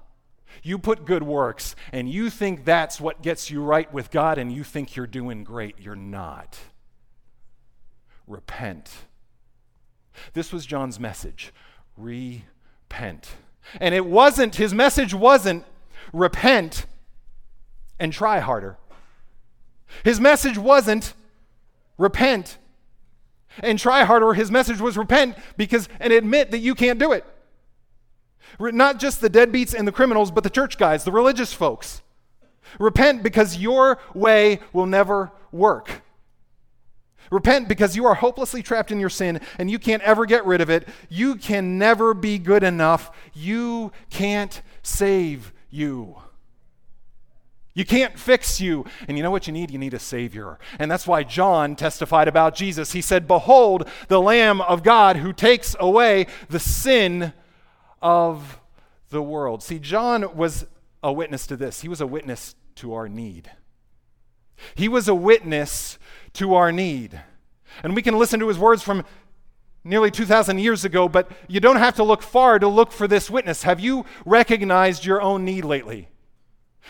You 0.63 0.79
put 0.79 1.07
good 1.07 1.23
works, 1.23 1.77
and 1.93 2.11
you 2.11 2.29
think 2.29 2.65
that's 2.65 3.01
what 3.01 3.23
gets 3.23 3.51
you 3.51 3.63
right 3.63 3.91
with 3.93 4.11
God, 4.11 4.37
and 4.37 4.53
you 4.53 4.65
think 4.65 4.97
you're 4.97 5.07
doing 5.07 5.45
great. 5.45 5.77
You're 5.79 5.97
not. 5.97 6.59
Repent. 8.27 8.91
This 10.35 10.53
was 10.53 10.67
John's 10.67 10.99
message 11.01 11.53
repent. 11.97 13.31
And 13.81 13.95
it 13.95 14.07
wasn't, 14.07 14.57
his 14.57 14.73
message 14.75 15.15
wasn't 15.15 15.65
repent 16.13 16.87
and 17.99 18.13
try 18.13 18.41
harder. 18.41 18.79
His 20.05 20.21
message 20.21 20.57
wasn't 20.57 21.15
repent 21.99 22.59
and 23.59 23.79
try 23.79 24.05
harder. 24.05 24.33
His 24.35 24.51
message 24.51 24.81
was 24.81 24.97
repent 24.97 25.37
because 25.57 25.89
and 25.99 26.13
admit 26.13 26.51
that 26.53 26.59
you 26.59 26.75
can't 26.75 26.99
do 26.99 27.13
it. 27.13 27.25
Not 28.59 28.99
just 28.99 29.21
the 29.21 29.31
deadbeats 29.31 29.75
and 29.75 29.87
the 29.87 29.93
criminals, 29.93 30.31
but 30.31 30.43
the 30.43 30.51
church 30.51 30.79
guys, 30.79 31.05
the 31.05 31.13
religious 31.13 31.53
folks. 31.53 32.03
Repent 32.79 33.23
because 33.23 33.57
your 33.59 33.99
way 34.15 34.61
will 34.73 34.87
never 34.87 35.33
work. 35.53 36.03
Repent 37.31 37.69
because 37.69 37.95
you 37.95 38.07
are 38.07 38.15
hopelessly 38.15 38.63
trapped 38.63 38.91
in 38.91 38.99
your 38.99 39.09
sin 39.09 39.41
and 39.59 39.71
you 39.71 39.79
can't 39.79 40.03
ever 40.03 40.27
get 40.27 40.45
rid 40.45 40.61
of 40.61 40.69
it. 40.69 40.89
You 41.09 41.37
can 41.37 41.79
never 41.79 42.13
be 42.13 42.39
good 42.39 42.65
enough. 42.65 43.11
You 43.33 43.93
can't 44.11 44.61
save 44.83 45.53
you. 45.71 46.17
You 47.73 47.85
can't 47.85 48.19
fix 48.19 48.61
you. 48.61 48.85
And 49.07 49.17
you 49.17 49.23
know 49.23 49.31
what 49.31 49.47
you 49.47 49.53
need? 49.53 49.71
You 49.71 49.79
need 49.79 49.95
a 49.95 49.99
Savior. 50.01 50.59
And 50.79 50.91
that's 50.91 51.07
why 51.07 51.23
John 51.23 51.77
testified 51.77 52.27
about 52.27 52.57
Jesus. 52.57 52.93
He 52.93 53.01
said, 53.01 53.29
Behold, 53.29 53.89
the 54.09 54.21
Lamb 54.21 54.61
of 54.61 54.83
God 54.83 55.17
who 55.17 55.33
takes 55.33 55.77
away 55.79 56.27
the 56.49 56.59
sin 56.59 57.33
of 58.03 58.61
the 59.11 59.23
world. 59.23 59.63
See, 59.63 59.79
John 59.79 60.37
was 60.37 60.67
a 61.03 61.13
witness 61.13 61.47
to 61.47 61.57
this, 61.57 61.81
he 61.81 61.89
was 61.89 62.01
a 62.01 62.07
witness 62.07 62.55
to 62.77 62.93
our 62.93 63.09
need. 63.09 63.51
He 64.75 64.89
was 64.89 65.09
a 65.09 65.15
witness 65.15 65.99
to 66.35 66.55
our 66.55 66.73
need. 66.73 67.21
And 67.83 67.95
we 67.95 68.03
can 68.03 68.19
listen 68.19 68.41
to 68.41 68.49
his 68.49 68.59
words 68.59 68.83
from 68.83 69.05
nearly 69.83 70.11
2,000 70.11 70.59
years 70.59 70.85
ago, 70.85 71.09
but 71.09 71.31
you 71.49 71.61
don't 71.61 71.77
have 71.77 71.97
to 71.97 72.05
look 72.05 72.23
far 72.23 72.59
to 72.59 72.69
look 72.69 72.93
for 72.93 73.09
this 73.09 73.31
witness. 73.31 73.63
Have 73.63 73.81
you 73.81 74.05
recognized 74.25 75.05
your 75.05 75.23
own 75.23 75.45
need 75.45 75.65
lately? 75.65 76.09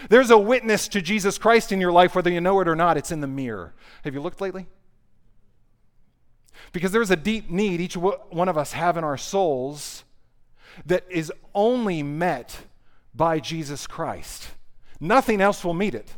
There's 0.09 0.31
a 0.31 0.39
witness 0.39 0.89
to 0.89 1.03
Jesus 1.03 1.39
Christ 1.39 1.73
in 1.73 1.81
your 1.81 1.93
life, 1.93 2.15
whether 2.15 2.31
you 2.31 2.41
know 2.41 2.61
it 2.61 2.69
or 2.69 2.77
not. 2.77 2.97
It's 2.97 3.13
in 3.13 3.21
the 3.21 3.27
mirror. 3.27 3.75
Have 4.05 4.15
you 4.15 4.21
looked 4.21 4.41
lately? 4.41 4.67
Because 6.73 6.93
there's 6.93 7.11
a 7.11 7.17
deep 7.17 7.51
need 7.51 7.81
each 7.81 7.97
one 7.97 8.49
of 8.49 8.57
us 8.57 8.73
have 8.73 8.97
in 8.97 9.05
our 9.05 9.17
souls 9.17 10.05
that 10.87 11.05
is 11.11 11.33
only 11.55 12.03
met 12.03 12.65
by 13.15 13.41
Jesus 13.41 13.87
Christ. 13.87 14.49
Nothing 15.01 15.41
else 15.41 15.65
will 15.65 15.75
meet 15.75 15.95
it. 15.95 16.15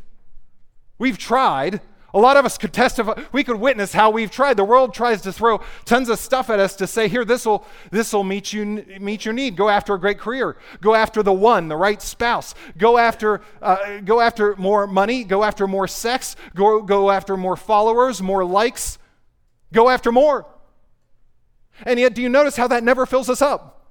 We've 0.99 1.17
tried, 1.17 1.81
a 2.13 2.19
lot 2.19 2.37
of 2.37 2.45
us 2.45 2.57
could 2.59 2.73
testify, 2.73 3.19
we 3.31 3.43
could 3.43 3.55
witness 3.55 3.91
how 3.91 4.11
we've 4.11 4.29
tried. 4.29 4.55
The 4.55 4.63
world 4.63 4.93
tries 4.93 5.21
to 5.23 5.33
throw 5.33 5.61
tons 5.83 6.09
of 6.09 6.19
stuff 6.19 6.49
at 6.51 6.59
us 6.59 6.75
to 6.75 6.85
say, 6.85 7.07
here, 7.07 7.25
this 7.25 7.45
will 7.45 7.65
this 7.89 8.13
will 8.13 8.23
meet 8.23 8.53
you 8.53 8.85
meet 8.99 9.25
your 9.25 9.33
need. 9.33 9.55
Go 9.55 9.67
after 9.67 9.95
a 9.95 9.99
great 9.99 10.19
career. 10.19 10.57
Go 10.79 10.93
after 10.93 11.23
the 11.23 11.33
one, 11.33 11.69
the 11.69 11.75
right 11.75 12.01
spouse. 12.01 12.53
Go 12.77 12.99
after 12.99 13.41
uh, 13.61 13.99
go 14.01 14.19
after 14.21 14.55
more 14.57 14.85
money. 14.85 15.23
Go 15.23 15.43
after 15.43 15.67
more 15.67 15.87
sex. 15.87 16.35
Go 16.53 16.83
go 16.83 17.09
after 17.09 17.35
more 17.35 17.55
followers, 17.55 18.21
more 18.21 18.45
likes. 18.45 18.99
Go 19.71 19.89
after 19.89 20.11
more. 20.11 20.45
And 21.81 21.99
yet, 21.99 22.13
do 22.13 22.21
you 22.21 22.29
notice 22.29 22.55
how 22.55 22.67
that 22.67 22.83
never 22.83 23.07
fills 23.07 23.29
us 23.29 23.41
up? 23.41 23.87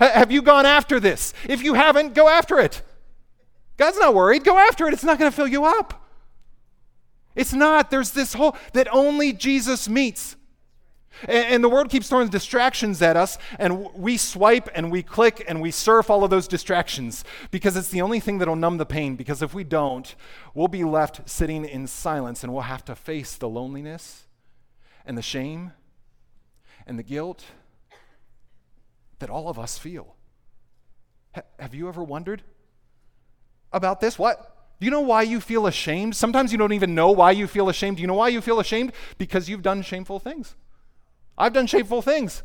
H- 0.00 0.10
have 0.10 0.32
you 0.32 0.42
gone 0.42 0.66
after 0.66 0.98
this? 0.98 1.32
If 1.48 1.62
you 1.62 1.74
haven't, 1.74 2.14
go 2.14 2.28
after 2.28 2.58
it. 2.58 2.82
God's 3.76 3.98
not 3.98 4.12
worried. 4.12 4.42
Go 4.42 4.58
after 4.58 4.88
it. 4.88 4.92
It's 4.92 5.04
not 5.04 5.20
going 5.20 5.30
to 5.30 5.36
fill 5.36 5.46
you 5.46 5.64
up. 5.64 6.01
It's 7.34 7.52
not. 7.52 7.90
There's 7.90 8.10
this 8.10 8.34
hole 8.34 8.56
that 8.72 8.88
only 8.92 9.32
Jesus 9.32 9.88
meets. 9.88 10.36
And, 11.22 11.46
and, 11.46 11.64
the 11.64 11.68
world 11.68 11.90
keeps 11.90 12.08
throwing 12.08 12.28
distractions 12.28 13.02
at 13.02 13.16
us, 13.16 13.38
and 13.58 13.92
we 13.94 14.16
swipe 14.16 14.68
and 14.74 14.90
we 14.90 15.02
click 15.02 15.44
and 15.46 15.60
we 15.60 15.70
surf 15.70 16.10
all 16.10 16.24
of 16.24 16.30
those 16.30 16.48
distractions 16.48 17.24
because 17.50 17.76
it's 17.76 17.88
the 17.88 18.02
only 18.02 18.18
thing 18.18 18.38
that'll 18.38 18.56
numb 18.56 18.78
the 18.78 18.86
pain. 18.86 19.16
Because 19.16 19.42
if 19.42 19.54
we 19.54 19.64
don't, 19.64 20.14
we'll 20.54 20.68
be 20.68 20.84
left 20.84 21.28
sitting 21.28 21.64
in 21.64 21.86
silence 21.86 22.42
and 22.42 22.52
we'll 22.52 22.62
have 22.62 22.84
to 22.86 22.94
face 22.94 23.36
the 23.36 23.48
loneliness 23.48 24.24
and 25.04 25.16
the 25.16 25.22
shame 25.22 25.72
and 26.86 26.98
the 26.98 27.02
guilt 27.02 27.44
that 29.18 29.30
all 29.30 29.48
of 29.48 29.58
us 29.58 29.78
feel. 29.78 30.16
have 31.58 31.74
you 31.74 31.88
ever 31.88 32.02
wondered 32.02 32.42
about 33.72 34.00
this? 34.00 34.18
What? 34.18 34.51
Do 34.82 34.86
you 34.86 34.90
know 34.90 35.00
why 35.00 35.22
you 35.22 35.40
feel 35.40 35.68
ashamed? 35.68 36.16
Sometimes 36.16 36.50
you 36.50 36.58
don't 36.58 36.72
even 36.72 36.92
know 36.92 37.12
why 37.12 37.30
you 37.30 37.46
feel 37.46 37.68
ashamed. 37.68 37.98
Do 37.98 38.00
you 38.00 38.08
know 38.08 38.14
why 38.14 38.26
you 38.30 38.40
feel 38.40 38.58
ashamed? 38.58 38.90
Because 39.16 39.48
you've 39.48 39.62
done 39.62 39.80
shameful 39.82 40.18
things. 40.18 40.56
I've 41.38 41.52
done 41.52 41.68
shameful 41.68 42.02
things. 42.02 42.42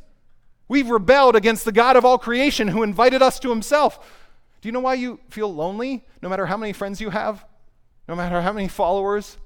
We've 0.68 0.88
rebelled 0.88 1.36
against 1.36 1.66
the 1.66 1.72
God 1.72 1.96
of 1.96 2.06
all 2.06 2.20
creation 2.20 2.68
who 2.68 2.84
invited 2.84 3.24
us 3.24 3.40
to 3.40 3.50
himself. 3.50 3.98
Do 4.62 4.68
you 4.68 4.72
know 4.72 4.82
why 4.82 4.94
you 4.94 5.20
feel 5.32 5.52
lonely 5.52 6.06
no 6.22 6.30
matter 6.30 6.46
how 6.46 6.58
many 6.58 6.74
friends 6.74 7.02
you 7.02 7.10
have? 7.10 7.44
No 8.08 8.16
matter 8.16 8.40
how 8.44 8.54
many 8.54 8.68
followers? 8.68 9.40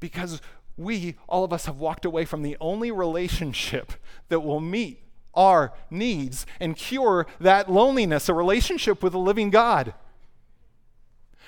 Because 0.00 0.40
we, 0.78 1.16
all 1.28 1.44
of 1.44 1.52
us, 1.52 1.66
have 1.66 1.76
walked 1.76 2.06
away 2.06 2.24
from 2.24 2.40
the 2.40 2.56
only 2.58 2.90
relationship 2.90 3.92
that 4.30 4.40
will 4.40 4.60
meet 4.60 5.02
our 5.34 5.74
needs 5.90 6.46
and 6.58 6.74
cure 6.74 7.26
that 7.38 7.70
loneliness 7.70 8.30
a 8.30 8.32
relationship 8.32 9.02
with 9.02 9.12
a 9.12 9.18
living 9.18 9.50
God. 9.50 9.92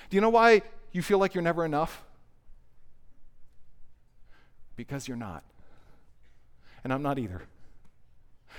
Do 0.09 0.17
you 0.17 0.21
know 0.21 0.31
why 0.31 0.63
you 0.93 1.03
feel 1.03 1.19
like 1.19 1.35
you're 1.35 1.43
never 1.43 1.65
enough? 1.65 2.05
Because 4.77 5.09
you're 5.09 5.17
not. 5.17 5.45
And 6.85 6.93
I'm 6.93 7.03
not 7.03 7.19
either. 7.19 7.43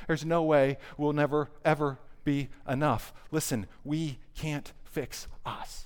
There's 0.07 0.25
no 0.25 0.43
way 0.43 0.77
we'll 0.97 1.13
never, 1.13 1.49
ever 1.65 1.97
be 2.23 2.49
enough. 2.67 3.13
Listen, 3.31 3.65
we 3.83 4.19
can't 4.35 4.71
fix 4.83 5.27
us. 5.45 5.85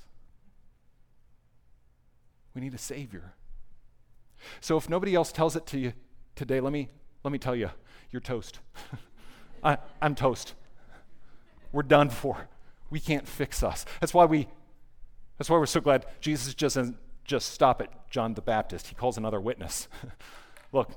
We 2.54 2.62
need 2.62 2.74
a 2.74 2.80
Savior. 2.80 3.34
So 4.60 4.78
if 4.78 4.90
nobody 4.90 5.16
else 5.16 5.32
tells 5.32 5.56
it 5.56 5.66
to 5.68 5.80
you 5.80 5.94
today, 6.36 6.60
let 6.60 6.74
me, 6.74 6.90
let 7.24 7.32
me 7.32 7.38
tell 7.38 7.56
you, 7.56 7.70
you're 8.12 8.20
toast. 8.20 8.60
I, 9.64 9.78
I'm 10.02 10.16
toast. 10.16 10.54
We're 11.72 11.84
done 11.84 12.10
for. 12.10 12.48
We 12.90 13.00
can't 13.00 13.28
fix 13.28 13.64
us. 13.64 13.86
That's 14.00 14.14
why 14.14 14.26
we 14.26 14.48
that's 15.44 15.50
why 15.50 15.58
we're 15.58 15.66
so 15.66 15.82
glad 15.82 16.06
Jesus 16.22 16.54
doesn't 16.54 16.96
just 17.26 17.52
stop 17.52 17.82
at 17.82 18.10
John 18.10 18.34
the 18.34 18.42
Baptist. 18.42 18.88
He 18.88 18.96
calls 18.96 19.18
another 19.18 19.42
witness. 19.42 19.90
Look, 20.72 20.90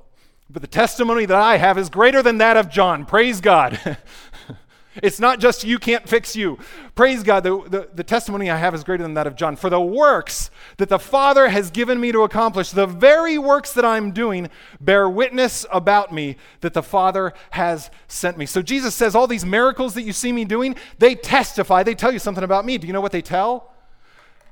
but 0.49 0.61
the 0.61 0.69
testimony 0.69 1.25
that 1.25 1.35
I 1.35 1.57
have 1.57 1.77
is 1.77 1.89
greater 1.89 2.23
than 2.23 2.37
that 2.37 2.55
of 2.55 2.69
John. 2.69 3.05
Praise 3.05 3.41
God. 3.41 3.97
it's 5.03 5.19
not 5.19 5.41
just 5.41 5.65
you 5.65 5.79
can't 5.79 6.07
fix 6.07 6.33
you. 6.33 6.59
Praise 6.95 7.23
God. 7.23 7.43
The, 7.43 7.61
the, 7.67 7.89
the, 7.93 8.05
testimony 8.05 8.49
I 8.49 8.55
have 8.55 8.73
is 8.73 8.85
greater 8.85 9.03
than 9.03 9.15
that 9.15 9.27
of 9.27 9.35
John. 9.35 9.57
For 9.57 9.69
the 9.69 9.81
works 9.81 10.49
that 10.77 10.87
the 10.87 10.97
Father 10.97 11.49
has 11.49 11.69
given 11.69 11.99
me 11.99 12.13
to 12.13 12.21
accomplish, 12.21 12.71
the 12.71 12.87
very 12.87 13.37
works 13.37 13.73
that 13.73 13.83
I'm 13.83 14.13
doing, 14.13 14.49
bear 14.79 15.09
witness 15.09 15.65
about 15.73 16.13
me 16.13 16.37
that 16.61 16.73
the 16.73 16.81
Father 16.81 17.33
has 17.49 17.91
sent 18.07 18.37
me. 18.37 18.45
So 18.45 18.61
Jesus 18.61 18.95
says, 18.95 19.13
All 19.13 19.27
these 19.27 19.45
miracles 19.45 19.93
that 19.95 20.03
you 20.03 20.13
see 20.13 20.31
me 20.31 20.45
doing, 20.45 20.77
they 20.99 21.15
testify, 21.15 21.83
they 21.83 21.95
tell 21.95 22.13
you 22.13 22.19
something 22.19 22.45
about 22.45 22.63
me. 22.65 22.77
Do 22.77 22.87
you 22.87 22.93
know 22.93 23.01
what 23.01 23.11
they 23.11 23.21
tell? 23.21 23.73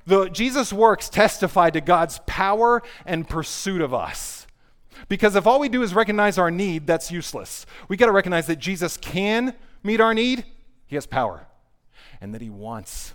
The, 0.05 0.29
Jesus' 0.29 0.71
works 0.71 1.09
testify 1.09 1.71
to 1.71 1.81
God's 1.81 2.19
power 2.27 2.83
and 3.05 3.27
pursuit 3.27 3.81
of 3.81 3.93
us. 3.93 4.45
Because 5.09 5.35
if 5.35 5.45
all 5.45 5.59
we 5.59 5.69
do 5.69 5.83
is 5.83 5.93
recognize 5.93 6.37
our 6.37 6.51
need, 6.51 6.87
that's 6.87 7.11
useless. 7.11 7.65
We 7.87 7.97
got 7.97 8.07
to 8.07 8.11
recognize 8.11 8.47
that 8.47 8.59
Jesus 8.59 8.97
can 8.97 9.53
meet 9.83 9.99
our 9.99 10.13
need 10.13 10.45
He 10.87 10.95
has 10.95 11.05
power, 11.05 11.47
and 12.21 12.33
that 12.33 12.41
He 12.41 12.49
wants 12.49 13.13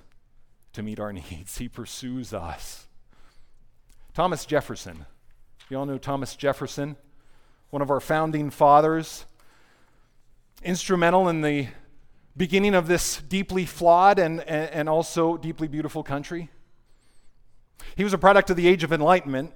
to 0.72 0.82
meet 0.82 1.00
our 1.00 1.12
needs. 1.12 1.58
He 1.58 1.68
pursues 1.68 2.32
us. 2.32 2.86
Thomas 4.14 4.44
Jefferson. 4.44 5.06
You 5.68 5.78
all 5.78 5.86
know 5.86 5.98
Thomas 5.98 6.34
Jefferson, 6.34 6.96
one 7.70 7.80
of 7.80 7.90
our 7.90 8.00
founding 8.00 8.50
fathers, 8.50 9.24
instrumental 10.62 11.28
in 11.28 11.42
the 11.42 11.68
beginning 12.36 12.74
of 12.74 12.88
this 12.88 13.18
deeply 13.28 13.64
flawed 13.64 14.18
and, 14.18 14.40
and 14.42 14.88
also 14.88 15.36
deeply 15.36 15.68
beautiful 15.68 16.02
country. 16.02 16.50
He 17.96 18.04
was 18.04 18.12
a 18.12 18.18
product 18.18 18.50
of 18.50 18.56
the 18.56 18.68
Age 18.68 18.84
of 18.84 18.92
Enlightenment. 18.92 19.52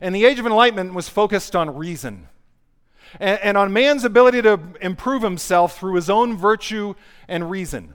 And 0.00 0.14
the 0.14 0.24
Age 0.24 0.38
of 0.38 0.46
Enlightenment 0.46 0.94
was 0.94 1.08
focused 1.08 1.54
on 1.54 1.76
reason 1.76 2.28
and, 3.20 3.38
and 3.42 3.56
on 3.56 3.72
man's 3.72 4.04
ability 4.04 4.42
to 4.42 4.60
improve 4.80 5.22
himself 5.22 5.78
through 5.78 5.94
his 5.94 6.08
own 6.08 6.36
virtue 6.36 6.94
and 7.28 7.50
reason. 7.50 7.94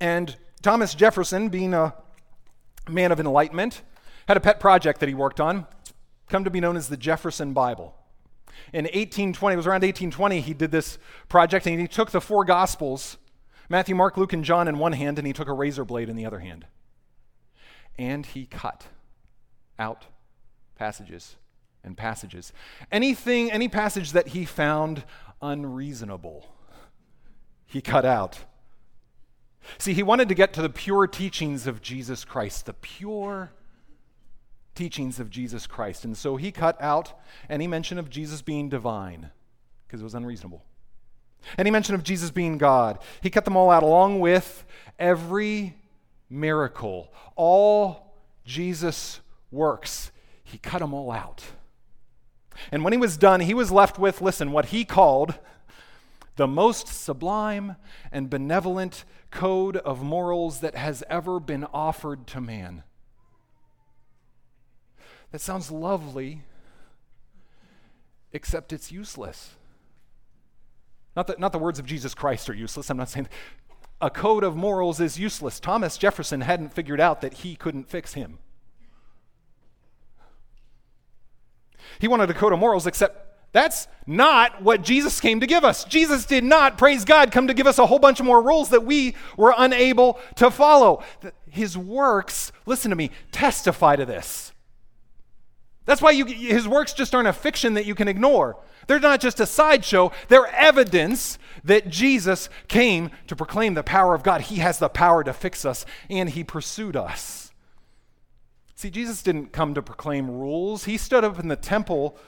And 0.00 0.36
Thomas 0.62 0.94
Jefferson, 0.94 1.48
being 1.48 1.74
a 1.74 1.94
man 2.88 3.12
of 3.12 3.20
enlightenment, 3.20 3.82
had 4.28 4.36
a 4.36 4.40
pet 4.40 4.60
project 4.60 5.00
that 5.00 5.08
he 5.08 5.14
worked 5.14 5.40
on, 5.40 5.66
come 6.28 6.44
to 6.44 6.50
be 6.50 6.60
known 6.60 6.76
as 6.76 6.88
the 6.88 6.96
Jefferson 6.96 7.52
Bible. 7.52 7.94
In 8.72 8.84
1820, 8.84 9.54
it 9.54 9.56
was 9.56 9.66
around 9.66 9.82
1820, 9.82 10.40
he 10.40 10.54
did 10.54 10.70
this 10.70 10.98
project 11.28 11.66
and 11.66 11.80
he 11.80 11.88
took 11.88 12.10
the 12.10 12.20
four 12.20 12.44
Gospels, 12.44 13.18
Matthew, 13.68 13.94
Mark, 13.94 14.16
Luke, 14.16 14.32
and 14.32 14.44
John, 14.44 14.68
in 14.68 14.78
one 14.78 14.92
hand, 14.92 15.18
and 15.18 15.26
he 15.26 15.32
took 15.32 15.48
a 15.48 15.52
razor 15.52 15.84
blade 15.84 16.08
in 16.08 16.16
the 16.16 16.26
other 16.26 16.40
hand. 16.40 16.66
And 17.98 18.26
he 18.26 18.46
cut 18.46 18.86
out 19.78 20.06
passages 20.74 21.36
and 21.82 21.96
passages. 21.96 22.52
Anything, 22.90 23.50
any 23.50 23.68
passage 23.68 24.12
that 24.12 24.28
he 24.28 24.44
found 24.44 25.04
unreasonable, 25.40 26.46
he 27.66 27.80
cut 27.80 28.04
out. 28.04 28.40
See, 29.78 29.94
he 29.94 30.02
wanted 30.02 30.28
to 30.28 30.34
get 30.34 30.52
to 30.54 30.62
the 30.62 30.68
pure 30.68 31.06
teachings 31.06 31.66
of 31.66 31.80
Jesus 31.80 32.24
Christ, 32.24 32.66
the 32.66 32.74
pure 32.74 33.50
teachings 34.74 35.20
of 35.20 35.30
Jesus 35.30 35.66
Christ. 35.66 36.04
And 36.04 36.16
so 36.16 36.36
he 36.36 36.52
cut 36.52 36.80
out 36.82 37.18
any 37.48 37.66
mention 37.66 37.98
of 37.98 38.10
Jesus 38.10 38.42
being 38.42 38.68
divine 38.68 39.30
because 39.86 40.00
it 40.00 40.04
was 40.04 40.14
unreasonable. 40.14 40.64
Any 41.58 41.70
mention 41.70 41.94
of 41.94 42.02
Jesus 42.02 42.30
being 42.30 42.58
God. 42.58 42.98
He 43.20 43.30
cut 43.30 43.44
them 43.44 43.56
all 43.56 43.70
out 43.70 43.82
along 43.82 44.20
with 44.20 44.64
every 44.98 45.76
miracle, 46.30 47.12
all 47.36 48.14
Jesus 48.44 49.20
works. 49.50 50.10
He 50.42 50.58
cut 50.58 50.80
them 50.80 50.94
all 50.94 51.10
out. 51.10 51.42
And 52.70 52.84
when 52.84 52.92
he 52.92 52.98
was 52.98 53.16
done, 53.16 53.40
he 53.40 53.54
was 53.54 53.72
left 53.72 53.98
with, 53.98 54.20
listen, 54.20 54.52
what 54.52 54.66
he 54.66 54.84
called 54.84 55.34
the 56.36 56.46
most 56.46 56.88
sublime 56.88 57.76
and 58.10 58.28
benevolent 58.28 59.04
code 59.30 59.76
of 59.78 60.02
morals 60.02 60.60
that 60.60 60.74
has 60.74 61.02
ever 61.08 61.40
been 61.40 61.64
offered 61.72 62.26
to 62.28 62.40
man. 62.40 62.82
That 65.30 65.40
sounds 65.40 65.70
lovely, 65.70 66.42
except 68.32 68.72
it's 68.72 68.92
useless. 68.92 69.54
Not 71.16 71.26
that, 71.28 71.38
not 71.38 71.52
the 71.52 71.58
words 71.58 71.78
of 71.78 71.86
Jesus 71.86 72.14
Christ 72.14 72.50
are 72.50 72.54
useless. 72.54 72.90
I'm 72.90 72.96
not 72.96 73.08
saying 73.08 73.28
a 74.00 74.10
code 74.10 74.44
of 74.44 74.56
morals 74.56 75.00
is 75.00 75.18
useless. 75.18 75.60
Thomas 75.60 75.96
Jefferson 75.96 76.40
hadn't 76.40 76.74
figured 76.74 77.00
out 77.00 77.20
that 77.20 77.34
he 77.34 77.54
couldn't 77.56 77.88
fix 77.88 78.14
him. 78.14 78.38
He 81.98 82.08
wanted 82.08 82.30
a 82.30 82.34
code 82.34 82.52
of 82.52 82.58
morals, 82.58 82.86
except 82.86 83.24
that's 83.52 83.86
not 84.04 84.62
what 84.62 84.82
Jesus 84.82 85.20
came 85.20 85.38
to 85.38 85.46
give 85.46 85.64
us. 85.64 85.84
Jesus 85.84 86.26
did 86.26 86.42
not, 86.42 86.76
praise 86.76 87.04
God, 87.04 87.30
come 87.30 87.46
to 87.46 87.54
give 87.54 87.68
us 87.68 87.78
a 87.78 87.86
whole 87.86 88.00
bunch 88.00 88.18
of 88.18 88.26
more 88.26 88.42
rules 88.42 88.70
that 88.70 88.84
we 88.84 89.14
were 89.36 89.54
unable 89.56 90.18
to 90.36 90.50
follow. 90.50 91.04
His 91.48 91.78
works, 91.78 92.50
listen 92.66 92.90
to 92.90 92.96
me, 92.96 93.12
testify 93.30 93.94
to 93.94 94.04
this. 94.04 94.52
That's 95.84 96.02
why 96.02 96.10
you, 96.10 96.24
his 96.24 96.66
works 96.66 96.94
just 96.94 97.14
aren't 97.14 97.28
a 97.28 97.32
fiction 97.32 97.74
that 97.74 97.86
you 97.86 97.94
can 97.94 98.08
ignore. 98.08 98.58
They're 98.86 99.00
not 99.00 99.20
just 99.20 99.40
a 99.40 99.46
sideshow, 99.46 100.12
they're 100.28 100.46
evidence 100.46 101.38
that 101.64 101.88
Jesus 101.88 102.48
came 102.68 103.10
to 103.26 103.36
proclaim 103.36 103.74
the 103.74 103.82
power 103.82 104.14
of 104.14 104.22
God. 104.22 104.42
He 104.42 104.56
has 104.56 104.78
the 104.78 104.88
power 104.88 105.24
to 105.24 105.32
fix 105.32 105.64
us, 105.64 105.86
and 106.10 106.30
he 106.30 106.44
pursued 106.44 106.96
us. 106.96 107.52
See, 108.74 108.90
Jesus 108.90 109.22
didn't 109.22 109.52
come 109.52 109.74
to 109.74 109.82
proclaim 109.82 110.30
rules. 110.30 110.84
He 110.84 110.98
stood 110.98 111.24
up 111.24 111.38
in 111.38 111.48
the 111.48 111.56
temple, 111.56 112.18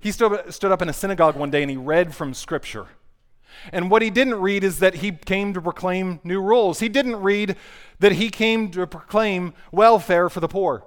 he 0.00 0.10
stood, 0.10 0.52
stood 0.52 0.72
up 0.72 0.82
in 0.82 0.88
a 0.88 0.94
synagogue 0.94 1.36
one 1.36 1.50
day 1.50 1.62
and 1.62 1.70
he 1.70 1.76
read 1.76 2.14
from 2.14 2.32
Scripture. 2.32 2.86
And 3.72 3.90
what 3.90 4.00
he 4.00 4.10
didn't 4.10 4.40
read 4.40 4.64
is 4.64 4.78
that 4.78 4.96
he 4.96 5.12
came 5.12 5.52
to 5.54 5.60
proclaim 5.60 6.20
new 6.24 6.40
rules. 6.40 6.80
He 6.80 6.88
didn't 6.88 7.16
read 7.16 7.56
that 7.98 8.12
he 8.12 8.30
came 8.30 8.70
to 8.70 8.86
proclaim 8.86 9.52
welfare 9.70 10.30
for 10.30 10.40
the 10.40 10.48
poor. 10.48 10.84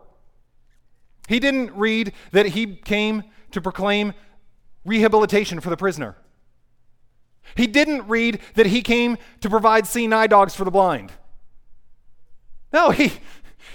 He 1.27 1.39
didn't 1.39 1.71
read 1.73 2.11
that 2.31 2.47
he 2.47 2.75
came 2.75 3.23
to 3.51 3.61
proclaim 3.61 4.13
rehabilitation 4.85 5.59
for 5.59 5.69
the 5.69 5.77
prisoner. 5.77 6.17
He 7.55 7.67
didn't 7.67 8.07
read 8.07 8.39
that 8.55 8.67
he 8.67 8.81
came 8.81 9.17
to 9.41 9.49
provide 9.49 9.85
seeing 9.85 10.13
eye 10.13 10.27
dogs 10.27 10.55
for 10.55 10.63
the 10.63 10.71
blind. 10.71 11.11
No, 12.71 12.89
he, 12.89 13.13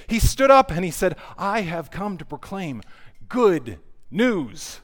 he 0.09 0.19
stood 0.19 0.51
up 0.51 0.71
and 0.71 0.85
he 0.85 0.91
said, 0.91 1.17
I 1.37 1.61
have 1.61 1.91
come 1.91 2.19
to 2.19 2.25
proclaim 2.25 2.83
good 3.29 3.79
news 4.11 4.81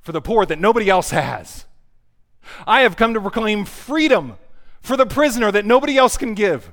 for 0.00 0.12
the 0.12 0.20
poor 0.20 0.46
that 0.46 0.60
nobody 0.60 0.88
else 0.88 1.10
has. 1.10 1.64
I 2.66 2.82
have 2.82 2.96
come 2.96 3.14
to 3.14 3.20
proclaim 3.20 3.64
freedom 3.64 4.36
for 4.80 4.96
the 4.96 5.06
prisoner 5.06 5.50
that 5.50 5.64
nobody 5.64 5.96
else 5.96 6.16
can 6.16 6.34
give. 6.34 6.70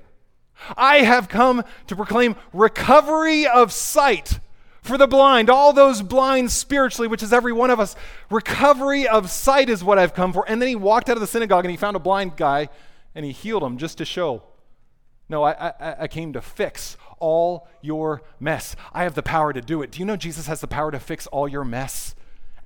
I 0.77 0.97
have 0.97 1.29
come 1.29 1.63
to 1.88 1.95
proclaim 1.95 2.36
recovery 2.53 3.47
of 3.47 3.71
sight 3.71 4.39
for 4.81 4.97
the 4.97 5.07
blind, 5.07 5.49
all 5.49 5.73
those 5.73 6.01
blind 6.01 6.51
spiritually, 6.51 7.07
which 7.07 7.21
is 7.21 7.31
every 7.31 7.53
one 7.53 7.69
of 7.69 7.79
us. 7.79 7.95
Recovery 8.29 9.07
of 9.07 9.29
sight 9.29 9.69
is 9.69 9.83
what 9.83 9.99
I've 9.99 10.13
come 10.13 10.33
for. 10.33 10.43
And 10.47 10.61
then 10.61 10.69
he 10.69 10.75
walked 10.75 11.09
out 11.09 11.17
of 11.17 11.21
the 11.21 11.27
synagogue 11.27 11.65
and 11.65 11.71
he 11.71 11.77
found 11.77 11.95
a 11.95 11.99
blind 11.99 12.35
guy 12.35 12.69
and 13.13 13.23
he 13.23 13.31
healed 13.31 13.63
him 13.63 13.77
just 13.77 13.99
to 13.99 14.05
show. 14.05 14.43
No, 15.29 15.43
I, 15.43 15.51
I, 15.51 15.95
I 16.01 16.07
came 16.07 16.33
to 16.33 16.41
fix 16.41 16.97
all 17.19 17.67
your 17.81 18.23
mess. 18.39 18.75
I 18.91 19.03
have 19.03 19.13
the 19.13 19.23
power 19.23 19.53
to 19.53 19.61
do 19.61 19.81
it. 19.81 19.91
Do 19.91 19.99
you 19.99 20.05
know 20.05 20.17
Jesus 20.17 20.47
has 20.47 20.61
the 20.61 20.67
power 20.67 20.91
to 20.91 20.99
fix 20.99 21.27
all 21.27 21.47
your 21.47 21.63
mess? 21.63 22.15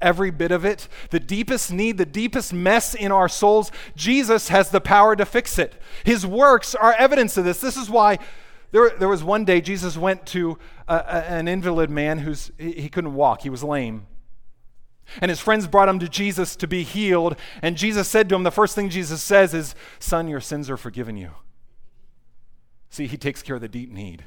Every 0.01 0.31
bit 0.31 0.51
of 0.51 0.65
it, 0.65 0.87
the 1.09 1.19
deepest 1.19 1.71
need, 1.71 1.97
the 1.97 2.05
deepest 2.05 2.53
mess 2.53 2.95
in 2.95 3.11
our 3.11 3.29
souls, 3.29 3.71
Jesus 3.95 4.49
has 4.49 4.69
the 4.69 4.81
power 4.81 5.15
to 5.15 5.25
fix 5.25 5.57
it. 5.57 5.81
His 6.03 6.25
works 6.25 6.75
are 6.75 6.93
evidence 6.93 7.37
of 7.37 7.45
this. 7.45 7.59
This 7.59 7.77
is 7.77 7.89
why 7.89 8.19
there, 8.75 8.89
there 8.89 9.07
was 9.07 9.23
one 9.23 9.45
day 9.45 9.61
Jesus 9.61 9.95
went 9.95 10.25
to 10.27 10.57
a, 10.89 10.95
a, 10.95 11.23
an 11.29 11.47
invalid 11.47 11.89
man 11.89 12.19
who's 12.19 12.51
he, 12.57 12.73
he 12.73 12.89
couldn't 12.89 13.13
walk, 13.13 13.43
he 13.43 13.49
was 13.49 13.63
lame. 13.63 14.05
And 15.21 15.29
his 15.29 15.39
friends 15.39 15.65
brought 15.65 15.87
him 15.87 15.97
to 15.99 16.09
Jesus 16.09 16.57
to 16.57 16.67
be 16.67 16.83
healed. 16.83 17.37
And 17.61 17.77
Jesus 17.77 18.09
said 18.09 18.27
to 18.27 18.35
him, 18.35 18.43
the 18.43 18.51
first 18.51 18.75
thing 18.75 18.89
Jesus 18.89 19.23
says 19.23 19.53
is, 19.53 19.75
Son, 19.97 20.27
your 20.27 20.41
sins 20.41 20.69
are 20.69 20.75
forgiven 20.75 21.15
you. 21.15 21.31
See, 22.89 23.07
he 23.07 23.15
takes 23.15 23.41
care 23.41 23.55
of 23.55 23.61
the 23.61 23.69
deep 23.69 23.89
need. 23.89 24.25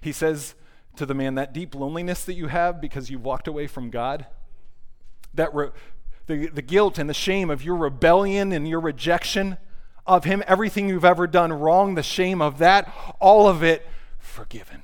He 0.00 0.10
says 0.10 0.56
to 0.96 1.06
the 1.06 1.14
man, 1.14 1.36
That 1.36 1.52
deep 1.52 1.76
loneliness 1.76 2.24
that 2.24 2.34
you 2.34 2.48
have 2.48 2.80
because 2.80 3.08
you've 3.08 3.24
walked 3.24 3.46
away 3.46 3.68
from 3.68 3.90
God, 3.90 4.26
that 5.32 5.54
re- 5.54 5.70
the, 6.26 6.48
the 6.48 6.62
guilt 6.62 6.98
and 6.98 7.08
the 7.08 7.14
shame 7.14 7.50
of 7.50 7.62
your 7.62 7.76
rebellion 7.76 8.50
and 8.50 8.66
your 8.66 8.80
rejection 8.80 9.58
of 10.06 10.24
Him, 10.24 10.42
everything 10.46 10.88
you've 10.88 11.04
ever 11.04 11.26
done 11.26 11.52
wrong, 11.52 11.94
the 11.94 12.02
shame 12.02 12.42
of 12.42 12.58
that, 12.58 12.92
all 13.20 13.48
of 13.48 13.62
it 13.62 13.86
forgiven. 14.18 14.82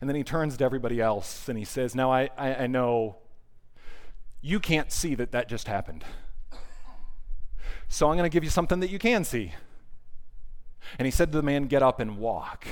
And 0.00 0.10
then 0.10 0.16
he 0.16 0.24
turns 0.24 0.56
to 0.58 0.64
everybody 0.64 1.00
else 1.00 1.48
and 1.48 1.56
he 1.56 1.64
says, 1.64 1.94
Now 1.94 2.12
I, 2.12 2.28
I, 2.36 2.54
I 2.54 2.66
know 2.66 3.16
you 4.42 4.60
can't 4.60 4.92
see 4.92 5.14
that 5.14 5.32
that 5.32 5.48
just 5.48 5.66
happened. 5.66 6.04
So 7.88 8.10
I'm 8.10 8.16
going 8.16 8.28
to 8.28 8.34
give 8.34 8.44
you 8.44 8.50
something 8.50 8.80
that 8.80 8.90
you 8.90 8.98
can 8.98 9.24
see. 9.24 9.52
And 10.98 11.06
he 11.06 11.10
said 11.10 11.32
to 11.32 11.38
the 11.38 11.42
man, 11.42 11.68
Get 11.68 11.82
up 11.82 12.00
and 12.00 12.18
walk. 12.18 12.66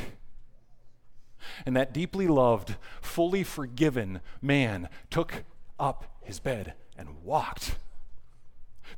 And 1.65 1.75
that 1.75 1.95
deeply 1.95 2.27
loved, 2.27 2.77
fully 3.01 3.45
forgiven 3.45 4.21
man 4.43 4.89
took 5.11 5.45
up 5.79 6.19
his 6.23 6.39
bed 6.39 6.75
and 6.99 7.23
walked. 7.25 7.77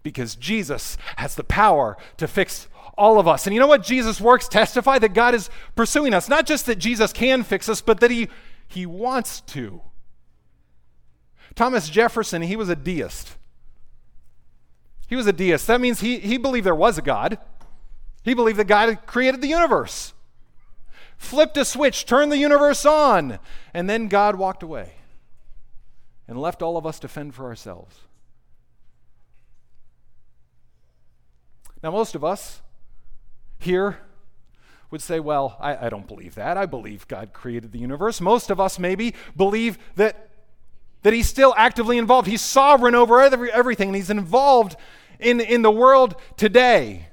Because 0.05 0.37
Jesus 0.37 0.97
has 1.17 1.35
the 1.35 1.43
power 1.43 1.97
to 2.19 2.29
fix 2.29 2.69
all 2.97 3.19
of 3.19 3.27
us. 3.27 3.47
And 3.47 3.55
you 3.55 3.59
know 3.59 3.67
what 3.67 3.83
Jesus' 3.83 4.21
works 4.21 4.47
testify? 4.47 5.01
That 5.01 5.15
God 5.15 5.35
is 5.35 5.51
pursuing 5.75 6.15
us. 6.15 6.29
Not 6.29 6.47
just 6.47 6.67
that 6.67 6.79
Jesus 6.79 7.13
can 7.13 7.43
fix 7.43 7.69
us, 7.69 7.81
but 7.81 7.99
that 7.99 8.13
he, 8.13 8.29
he 8.69 8.87
wants 8.87 9.41
to. 9.41 9.81
Thomas 11.57 11.89
Jefferson, 11.89 12.43
he 12.43 12.55
was 12.55 12.69
a 12.69 12.77
deist. 12.77 13.37
He 15.09 15.17
was 15.17 15.27
a 15.27 15.33
deist. 15.33 15.67
That 15.67 15.81
means 15.81 16.01
he, 16.01 16.19
he 16.19 16.37
believed 16.37 16.67
there 16.67 16.75
was 16.75 16.99
a 16.99 17.03
God. 17.03 17.39
He 18.23 18.35
believed 18.35 18.59
that 18.59 18.67
God 18.67 19.07
created 19.07 19.43
the 19.43 19.49
universe, 19.49 20.15
flipped 21.17 21.57
a 21.59 21.65
switch, 21.65 22.07
turned 22.07 22.33
the 22.33 22.39
universe 22.39 22.87
on, 22.87 23.39
and 23.75 23.89
then 23.89 24.09
God 24.09 24.37
walked 24.37 24.63
away 24.63 24.95
and 26.27 26.41
left 26.41 26.63
all 26.63 26.77
of 26.77 26.87
us 26.87 26.99
to 27.01 27.09
fend 27.09 27.35
for 27.35 27.45
ourselves. 27.45 28.01
Now, 31.85 31.91
most 31.91 32.15
of 32.15 32.25
us 32.25 32.63
here 33.59 33.99
would 34.91 35.03
say, 35.03 35.21
well, 35.21 35.59
I, 35.61 35.85
I, 35.85 35.89
don't 35.91 36.09
believe 36.09 36.35
that. 36.37 36.57
I 36.57 36.65
believe 36.65 37.07
God 37.09 37.35
created 37.35 37.73
the 37.73 37.79
universe. 37.79 38.23
Most 38.23 38.49
of 38.49 38.59
us 38.59 38.79
maybe 38.79 39.15
believe 39.37 39.77
that, 39.97 40.31
that 41.03 41.13
He's 41.13 41.29
still 41.29 41.53
actively 41.59 41.99
involved. 41.99 42.27
He's 42.27 42.41
sovereign 42.41 42.95
over 42.95 43.21
every, 43.21 43.53
everything, 43.53 43.91
and 43.91 43.97
He's 43.97 44.09
involved 44.09 44.77
in, 45.21 45.43
in 45.43 45.61
the 45.61 45.71
world 45.71 46.17
today. 46.39 47.09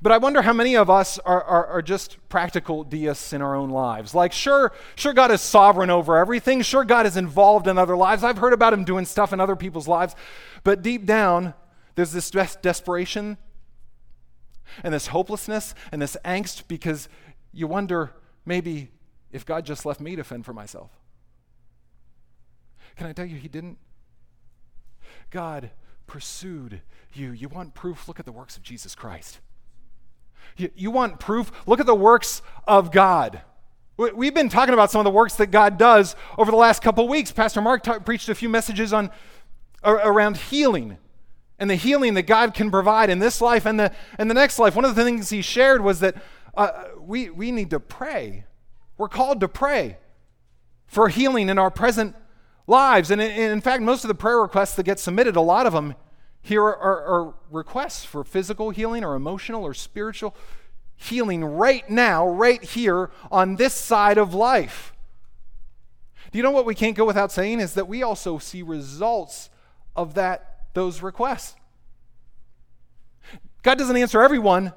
But 0.00 0.12
I 0.12 0.16
wonder 0.16 0.40
how 0.40 0.54
many 0.54 0.74
of 0.74 0.88
us 0.88 1.18
are, 1.18 1.44
are, 1.44 1.66
are, 1.66 1.82
just 1.82 2.16
practical 2.30 2.84
deists 2.84 3.34
in 3.34 3.42
our 3.42 3.54
own 3.54 3.68
lives. 3.68 4.14
Like, 4.14 4.32
sure, 4.32 4.72
sure, 4.96 5.12
God 5.12 5.30
is 5.30 5.42
sovereign 5.42 5.90
over 5.90 6.16
everything. 6.16 6.62
Sure, 6.62 6.84
God 6.84 7.04
is 7.04 7.18
involved 7.18 7.68
in 7.68 7.76
other 7.76 7.96
lives. 7.96 8.24
I've 8.24 8.38
heard 8.38 8.54
about 8.54 8.72
Him 8.72 8.84
doing 8.84 9.04
stuff 9.04 9.34
in 9.34 9.40
other 9.40 9.56
people's 9.56 9.86
lives. 9.86 10.16
But 10.64 10.80
deep 10.80 11.04
down, 11.04 11.52
there's 11.94 12.12
this 12.12 12.30
des- 12.30 12.58
desperation 12.62 13.36
and 14.82 14.94
this 14.94 15.08
hopelessness 15.08 15.74
and 15.92 16.00
this 16.00 16.16
angst 16.24 16.64
because 16.68 17.08
you 17.52 17.66
wonder 17.66 18.12
maybe 18.44 18.90
if 19.32 19.44
God 19.44 19.64
just 19.64 19.84
left 19.84 20.00
me 20.00 20.16
to 20.16 20.24
fend 20.24 20.44
for 20.44 20.52
myself. 20.52 20.90
Can 22.96 23.06
I 23.06 23.12
tell 23.12 23.26
you, 23.26 23.36
He 23.36 23.48
didn't? 23.48 23.78
God 25.30 25.70
pursued 26.06 26.80
you. 27.12 27.32
You 27.32 27.48
want 27.48 27.74
proof? 27.74 28.08
Look 28.08 28.18
at 28.18 28.26
the 28.26 28.32
works 28.32 28.56
of 28.56 28.62
Jesus 28.62 28.94
Christ. 28.94 29.40
You, 30.56 30.70
you 30.74 30.90
want 30.90 31.20
proof? 31.20 31.52
Look 31.66 31.80
at 31.80 31.86
the 31.86 31.94
works 31.94 32.42
of 32.66 32.90
God. 32.90 33.42
We've 33.96 34.34
been 34.34 34.48
talking 34.48 34.74
about 34.74 34.92
some 34.92 35.00
of 35.00 35.04
the 35.04 35.10
works 35.10 35.34
that 35.36 35.48
God 35.48 35.76
does 35.76 36.14
over 36.36 36.52
the 36.52 36.56
last 36.56 36.82
couple 36.82 37.08
weeks. 37.08 37.32
Pastor 37.32 37.60
Mark 37.60 37.82
talk, 37.82 38.04
preached 38.04 38.28
a 38.28 38.34
few 38.34 38.48
messages 38.48 38.92
on 38.92 39.10
around 39.82 40.36
healing 40.36 40.98
and 41.58 41.68
the 41.68 41.74
healing 41.74 42.14
that 42.14 42.22
God 42.22 42.54
can 42.54 42.70
provide 42.70 43.10
in 43.10 43.18
this 43.18 43.40
life 43.40 43.66
and 43.66 43.78
the, 43.78 43.92
and 44.16 44.30
the 44.30 44.34
next 44.34 44.58
life. 44.58 44.76
One 44.76 44.84
of 44.84 44.94
the 44.94 45.04
things 45.04 45.30
he 45.30 45.42
shared 45.42 45.82
was 45.82 46.00
that 46.00 46.14
uh, 46.56 46.84
we, 47.00 47.30
we 47.30 47.50
need 47.50 47.70
to 47.70 47.80
pray. 47.80 48.44
We're 48.96 49.08
called 49.08 49.40
to 49.40 49.48
pray 49.48 49.98
for 50.86 51.08
healing 51.08 51.48
in 51.48 51.58
our 51.58 51.70
present 51.70 52.14
lives. 52.66 53.10
And 53.10 53.20
in, 53.20 53.30
in 53.30 53.60
fact, 53.60 53.82
most 53.82 54.04
of 54.04 54.08
the 54.08 54.14
prayer 54.14 54.40
requests 54.40 54.74
that 54.76 54.84
get 54.84 55.00
submitted, 55.00 55.36
a 55.36 55.40
lot 55.40 55.66
of 55.66 55.72
them 55.72 55.94
here 56.40 56.62
are, 56.62 56.76
are, 56.76 57.04
are 57.04 57.34
requests 57.50 58.04
for 58.04 58.24
physical 58.24 58.70
healing 58.70 59.04
or 59.04 59.14
emotional 59.14 59.64
or 59.64 59.74
spiritual 59.74 60.34
healing 60.96 61.44
right 61.44 61.88
now, 61.88 62.28
right 62.28 62.62
here 62.62 63.10
on 63.30 63.56
this 63.56 63.74
side 63.74 64.18
of 64.18 64.34
life. 64.34 64.92
Do 66.30 66.38
you 66.38 66.42
know 66.42 66.50
what 66.50 66.66
we 66.66 66.74
can't 66.74 66.96
go 66.96 67.04
without 67.04 67.32
saying 67.32 67.60
is 67.60 67.74
that 67.74 67.88
we 67.88 68.02
also 68.02 68.38
see 68.38 68.62
results 68.62 69.48
of 69.96 70.14
that 70.14 70.47
those 70.74 71.02
requests. 71.02 71.54
God 73.62 73.78
doesn't 73.78 73.96
answer 73.96 74.22
everyone 74.22 74.72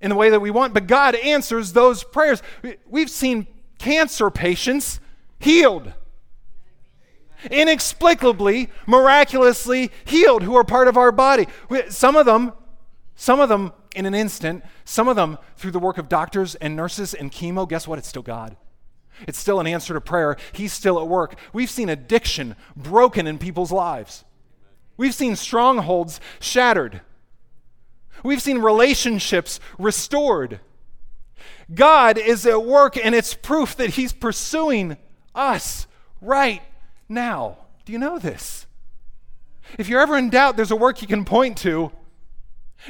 in 0.00 0.10
the 0.10 0.16
way 0.16 0.30
that 0.30 0.40
we 0.40 0.50
want, 0.50 0.74
but 0.74 0.86
God 0.86 1.14
answers 1.14 1.72
those 1.72 2.04
prayers. 2.04 2.42
We've 2.86 3.10
seen 3.10 3.46
cancer 3.78 4.30
patients 4.30 5.00
healed. 5.38 5.92
Inexplicably, 7.50 8.70
miraculously 8.86 9.90
healed, 10.04 10.42
who 10.42 10.54
are 10.56 10.64
part 10.64 10.88
of 10.88 10.96
our 10.96 11.10
body. 11.10 11.46
Some 11.88 12.16
of 12.16 12.26
them, 12.26 12.52
some 13.14 13.40
of 13.40 13.48
them 13.48 13.72
in 13.94 14.04
an 14.04 14.14
instant, 14.14 14.62
some 14.84 15.08
of 15.08 15.16
them 15.16 15.38
through 15.56 15.70
the 15.70 15.78
work 15.78 15.96
of 15.96 16.08
doctors 16.08 16.54
and 16.56 16.76
nurses 16.76 17.14
and 17.14 17.32
chemo. 17.32 17.66
Guess 17.66 17.88
what? 17.88 17.98
It's 17.98 18.08
still 18.08 18.22
God. 18.22 18.56
It's 19.26 19.38
still 19.38 19.60
an 19.60 19.66
answer 19.66 19.94
to 19.94 20.00
prayer. 20.02 20.36
He's 20.52 20.74
still 20.74 21.00
at 21.00 21.08
work. 21.08 21.38
We've 21.54 21.70
seen 21.70 21.88
addiction 21.88 22.54
broken 22.76 23.26
in 23.26 23.38
people's 23.38 23.72
lives. 23.72 24.25
We've 24.96 25.14
seen 25.14 25.36
strongholds 25.36 26.20
shattered. 26.40 27.00
We've 28.22 28.42
seen 28.42 28.58
relationships 28.58 29.60
restored. 29.78 30.60
God 31.74 32.18
is 32.18 32.46
at 32.46 32.64
work, 32.64 32.96
and 32.96 33.14
it's 33.14 33.34
proof 33.34 33.76
that 33.76 33.90
He's 33.90 34.12
pursuing 34.12 34.96
us 35.34 35.86
right 36.20 36.62
now. 37.08 37.58
Do 37.84 37.92
you 37.92 37.98
know 37.98 38.18
this? 38.18 38.66
If 39.78 39.88
you're 39.88 40.00
ever 40.00 40.16
in 40.16 40.30
doubt, 40.30 40.56
there's 40.56 40.70
a 40.70 40.76
work 40.76 41.02
you 41.02 41.08
can 41.08 41.24
point 41.24 41.58
to 41.58 41.92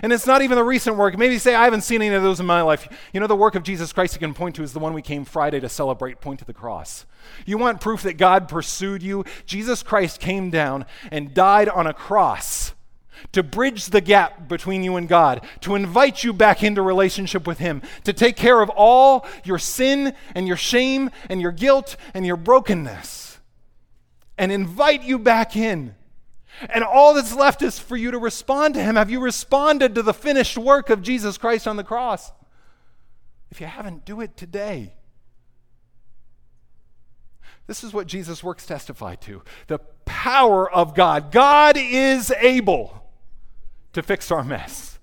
and 0.03 0.12
it's 0.12 0.27
not 0.27 0.42
even 0.42 0.57
the 0.57 0.64
recent 0.64 0.96
work. 0.96 1.16
Maybe 1.16 1.38
say, 1.38 1.55
I 1.55 1.64
haven't 1.64 1.83
seen 1.83 2.03
any 2.03 2.14
of 2.14 2.22
those 2.22 2.40
in 2.40 2.46
my 2.46 2.62
life. 2.62 2.88
You 3.12 3.20
know, 3.20 3.27
the 3.27 3.37
work 3.37 3.55
of 3.55 3.62
Jesus 3.62 3.92
Christ 3.92 4.14
you 4.14 4.20
can 4.20 4.35
point 4.35 4.57
to 4.57 4.62
is 4.62 4.72
the 4.72 4.79
one 4.79 4.92
we 4.92 5.03
came 5.03 5.25
Friday 5.25 5.61
to 5.61 5.68
celebrate, 5.68 6.20
point 6.20 6.40
to 6.40 6.44
the 6.44 6.53
cross. 6.53 7.07
You 7.44 7.59
want 7.59 7.81
proof 7.81 8.03
that 8.03 8.14
God 8.18 8.49
pursued 8.49 9.03
you? 9.03 9.25
Jesus 9.46 9.83
Christ 9.83 10.20
came 10.20 10.51
down 10.51 10.87
and 11.11 11.35
died 11.35 11.68
on 11.68 11.87
a 11.87 11.94
cross 11.94 12.75
to 13.33 13.42
bridge 13.42 13.87
the 13.87 14.01
gap 14.01 14.49
between 14.49 14.85
you 14.85 14.96
and 14.96 15.09
God, 15.09 15.44
to 15.61 15.75
invite 15.75 16.22
you 16.22 16.33
back 16.33 16.62
into 16.62 16.83
relationship 16.83 17.46
with 17.46 17.59
Him, 17.59 17.83
to 18.05 18.12
take 18.12 18.37
care 18.37 18.61
of 18.61 18.68
all 18.70 19.27
your 19.44 19.59
sin 19.59 20.14
and 20.35 20.46
your 20.46 20.57
shame 20.57 21.11
and 21.31 21.40
your 21.40 21.53
guilt 21.53 21.96
and 22.12 22.27
your 22.27 22.37
brokenness, 22.37 23.38
and 24.37 24.53
invite 24.53 25.03
you 25.03 25.18
back 25.18 25.57
in 25.57 25.94
and 26.71 26.83
all 26.83 27.14
that's 27.14 27.35
left 27.35 27.62
is 27.62 27.79
for 27.79 27.97
you 27.97 28.11
to 28.11 28.19
respond 28.19 28.75
to 28.75 28.83
Him. 28.83 28.97
Have 28.97 29.11
you 29.11 29.21
responded 29.21 29.95
to 29.95 30.03
the 30.03 30.14
finished 30.14 30.57
work 30.57 30.90
of 30.90 31.03
Jesus 31.03 31.38
Christ 31.38 31.66
on 31.66 31.77
the 31.77 31.85
cross? 31.85 32.33
If 33.51 33.61
you 33.61 33.66
haven't, 33.66 34.05
do 34.05 34.21
it 34.21 34.37
today. 34.37 34.95
This 37.66 37.83
is 37.83 37.92
what 37.92 38.07
Jesus' 38.07 38.45
works 38.45 38.64
testify 38.64 39.16
to 39.16 39.42
the 39.66 39.79
power 40.05 40.71
of 40.71 40.95
God. 40.95 41.33
God 41.33 41.77
is 41.77 42.31
able 42.38 43.05
to 43.92 44.03
fix 44.03 44.31
our 44.31 44.45
mess. 44.45 44.99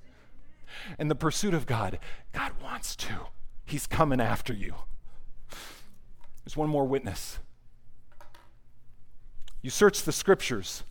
And 1.00 1.10
the 1.10 1.16
pursuit 1.16 1.54
of 1.54 1.66
God, 1.66 2.00
God 2.32 2.52
wants 2.62 2.96
to. 2.98 3.28
He's 3.66 3.88
coming 3.88 4.22
after 4.22 4.54
you. 4.54 4.76
There's 6.44 6.58
one 6.58 6.70
more 6.70 6.86
witness. 6.86 7.39
You 9.62 9.70
search 9.70 10.04
the 10.04 10.12
scriptures 10.12 10.84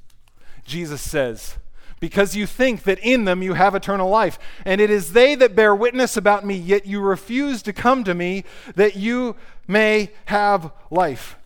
Jesus 0.65 1.01
says, 1.01 1.57
because 2.03 2.35
you 2.35 2.47
think 2.47 2.83
that 2.83 2.99
in 2.99 3.27
them 3.27 3.45
you 3.45 3.55
have 3.55 3.77
eternal 3.77 4.11
life. 4.11 4.37
And 4.65 4.81
it 4.81 4.91
is 4.91 5.13
they 5.13 5.37
that 5.37 5.55
bear 5.55 5.73
witness 5.73 6.17
about 6.17 6.45
me, 6.45 6.57
yet 6.57 6.85
you 6.85 7.01
refuse 7.01 7.63
to 7.63 7.73
come 7.73 8.03
to 8.03 8.13
me 8.13 8.43
that 8.75 8.97
you 8.97 9.37
may 9.69 10.11
have 10.25 10.73
life. 10.91 11.37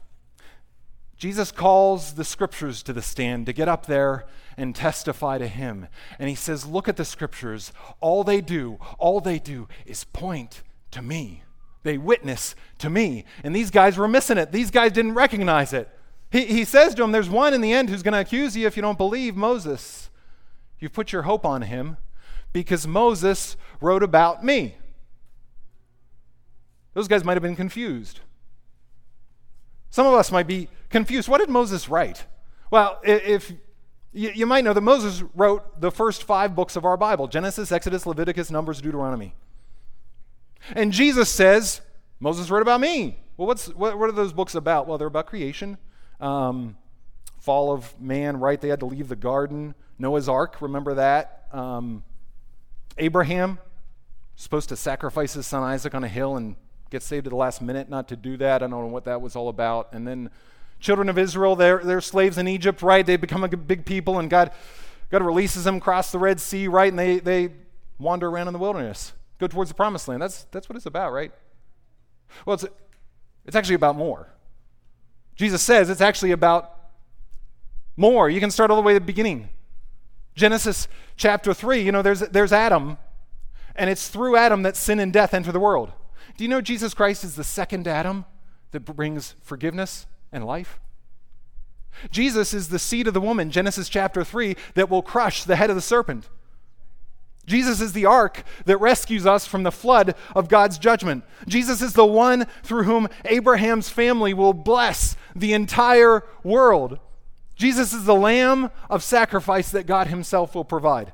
Jesus 1.18 1.52
calls 1.52 2.14
the 2.14 2.24
scriptures 2.24 2.82
to 2.84 2.94
the 2.94 3.02
stand 3.02 3.44
to 3.44 3.52
get 3.52 3.68
up 3.68 3.84
there 3.84 4.24
and 4.56 4.74
testify 4.74 5.36
to 5.36 5.46
him. 5.46 5.88
And 6.18 6.30
he 6.30 6.34
says, 6.34 6.64
Look 6.64 6.88
at 6.88 6.96
the 6.96 7.04
scriptures. 7.04 7.70
All 8.00 8.24
they 8.24 8.40
do, 8.40 8.78
all 8.98 9.20
they 9.20 9.38
do 9.38 9.68
is 9.84 10.04
point 10.04 10.62
to 10.90 11.02
me. 11.02 11.42
They 11.82 11.98
witness 11.98 12.54
to 12.78 12.88
me. 12.88 13.26
And 13.44 13.54
these 13.54 13.70
guys 13.70 13.98
were 13.98 14.08
missing 14.08 14.38
it. 14.38 14.52
These 14.52 14.70
guys 14.70 14.92
didn't 14.92 15.14
recognize 15.14 15.74
it. 15.74 15.90
He, 16.36 16.44
he 16.44 16.64
says 16.66 16.94
to 16.96 17.02
him, 17.02 17.12
There's 17.12 17.30
one 17.30 17.54
in 17.54 17.62
the 17.62 17.72
end 17.72 17.88
who's 17.88 18.02
going 18.02 18.12
to 18.12 18.20
accuse 18.20 18.54
you 18.54 18.66
if 18.66 18.76
you 18.76 18.82
don't 18.82 18.98
believe 18.98 19.36
Moses. 19.36 20.10
You've 20.78 20.92
put 20.92 21.10
your 21.10 21.22
hope 21.22 21.46
on 21.46 21.62
him 21.62 21.96
because 22.52 22.86
Moses 22.86 23.56
wrote 23.80 24.02
about 24.02 24.44
me. 24.44 24.76
Those 26.92 27.08
guys 27.08 27.24
might 27.24 27.34
have 27.34 27.42
been 27.42 27.56
confused. 27.56 28.20
Some 29.88 30.06
of 30.06 30.12
us 30.12 30.30
might 30.30 30.46
be 30.46 30.68
confused. 30.90 31.26
What 31.26 31.38
did 31.38 31.48
Moses 31.48 31.88
write? 31.88 32.26
Well, 32.70 33.00
if 33.02 33.54
you, 34.12 34.44
might 34.44 34.62
know 34.62 34.74
that 34.74 34.82
Moses 34.82 35.24
wrote 35.34 35.80
the 35.80 35.90
first 35.90 36.24
five 36.24 36.54
books 36.54 36.76
of 36.76 36.84
our 36.84 36.98
Bible 36.98 37.28
Genesis, 37.28 37.72
Exodus, 37.72 38.04
Leviticus, 38.04 38.50
Numbers, 38.50 38.82
Deuteronomy. 38.82 39.34
And 40.74 40.92
Jesus 40.92 41.30
says, 41.30 41.80
Moses 42.20 42.50
wrote 42.50 42.60
about 42.60 42.82
me. 42.82 43.20
Well, 43.38 43.48
what's, 43.48 43.68
what, 43.68 43.98
what 43.98 44.10
are 44.10 44.12
those 44.12 44.34
books 44.34 44.54
about? 44.54 44.86
Well, 44.86 44.98
they're 44.98 45.06
about 45.06 45.26
creation, 45.26 45.78
um, 46.20 46.76
fall 47.38 47.72
of 47.72 47.98
man, 48.00 48.38
right? 48.38 48.60
They 48.60 48.68
had 48.68 48.80
to 48.80 48.86
leave 48.86 49.08
the 49.08 49.16
garden. 49.16 49.74
Noah's 49.98 50.28
Ark, 50.28 50.60
remember 50.60 50.94
that? 50.94 51.46
Um, 51.52 52.04
Abraham, 52.98 53.58
supposed 54.36 54.68
to 54.68 54.76
sacrifice 54.76 55.34
his 55.34 55.46
son 55.46 55.62
Isaac 55.62 55.94
on 55.94 56.04
a 56.04 56.08
hill 56.08 56.36
and 56.36 56.56
get 56.90 57.02
saved 57.02 57.26
at 57.26 57.30
the 57.30 57.36
last 57.36 57.62
minute, 57.62 57.88
not 57.88 58.08
to 58.08 58.16
do 58.16 58.36
that. 58.36 58.62
I 58.62 58.66
don't 58.66 58.70
know 58.70 58.86
what 58.86 59.04
that 59.04 59.20
was 59.20 59.34
all 59.34 59.48
about. 59.48 59.92
And 59.92 60.06
then 60.06 60.30
children 60.78 61.08
of 61.08 61.18
Israel, 61.18 61.56
they're, 61.56 61.78
they're 61.78 62.00
slaves 62.00 62.38
in 62.38 62.46
Egypt, 62.46 62.82
right? 62.82 63.04
They 63.04 63.16
become 63.16 63.44
a 63.44 63.48
big 63.48 63.84
people, 63.84 64.18
and 64.18 64.28
God, 64.28 64.52
God 65.10 65.22
releases 65.22 65.64
them 65.64 65.76
across 65.76 66.12
the 66.12 66.18
Red 66.18 66.40
Sea, 66.40 66.68
right? 66.68 66.92
And 66.92 66.98
they, 66.98 67.18
they 67.18 67.50
wander 67.98 68.28
around 68.28 68.48
in 68.48 68.52
the 68.52 68.58
wilderness, 68.58 69.12
go 69.38 69.46
towards 69.46 69.70
the 69.70 69.74
promised 69.74 70.06
land. 70.08 70.20
That's, 70.22 70.44
that's 70.50 70.68
what 70.68 70.76
it's 70.76 70.86
about, 70.86 71.12
right? 71.12 71.32
Well, 72.44 72.54
it's, 72.54 72.66
it's 73.46 73.56
actually 73.56 73.76
about 73.76 73.96
more. 73.96 74.28
Jesus 75.36 75.62
says 75.62 75.90
it's 75.90 76.00
actually 76.00 76.32
about 76.32 76.72
more. 77.96 78.28
You 78.28 78.40
can 78.40 78.50
start 78.50 78.70
all 78.70 78.76
the 78.76 78.82
way 78.82 78.96
at 78.96 79.00
the 79.00 79.06
beginning. 79.06 79.50
Genesis 80.34 80.88
chapter 81.16 81.54
3, 81.54 81.80
you 81.80 81.92
know, 81.92 82.02
there's, 82.02 82.20
there's 82.20 82.52
Adam, 82.52 82.98
and 83.74 83.88
it's 83.88 84.08
through 84.08 84.36
Adam 84.36 84.62
that 84.62 84.76
sin 84.76 84.98
and 84.98 85.12
death 85.12 85.32
enter 85.32 85.52
the 85.52 85.60
world. 85.60 85.92
Do 86.36 86.44
you 86.44 86.48
know 86.48 86.60
Jesus 86.60 86.92
Christ 86.92 87.24
is 87.24 87.36
the 87.36 87.44
second 87.44 87.88
Adam 87.88 88.26
that 88.72 88.80
brings 88.80 89.34
forgiveness 89.40 90.06
and 90.32 90.44
life? 90.44 90.78
Jesus 92.10 92.52
is 92.52 92.68
the 92.68 92.78
seed 92.78 93.06
of 93.08 93.14
the 93.14 93.20
woman, 93.20 93.50
Genesis 93.50 93.88
chapter 93.88 94.22
3, 94.22 94.56
that 94.74 94.90
will 94.90 95.02
crush 95.02 95.44
the 95.44 95.56
head 95.56 95.70
of 95.70 95.76
the 95.76 95.82
serpent. 95.82 96.28
Jesus 97.46 97.80
is 97.80 97.92
the 97.92 98.06
ark 98.06 98.42
that 98.64 98.78
rescues 98.78 99.24
us 99.24 99.46
from 99.46 99.62
the 99.62 99.70
flood 99.70 100.14
of 100.34 100.48
God's 100.48 100.78
judgment. 100.78 101.24
Jesus 101.46 101.80
is 101.80 101.92
the 101.92 102.04
one 102.04 102.46
through 102.62 102.82
whom 102.84 103.08
Abraham's 103.24 103.88
family 103.88 104.34
will 104.34 104.52
bless 104.52 105.16
the 105.34 105.52
entire 105.52 106.24
world. 106.42 106.98
Jesus 107.54 107.92
is 107.92 108.04
the 108.04 108.14
lamb 108.14 108.70
of 108.90 109.02
sacrifice 109.02 109.70
that 109.70 109.86
God 109.86 110.08
Himself 110.08 110.54
will 110.54 110.64
provide. 110.64 111.12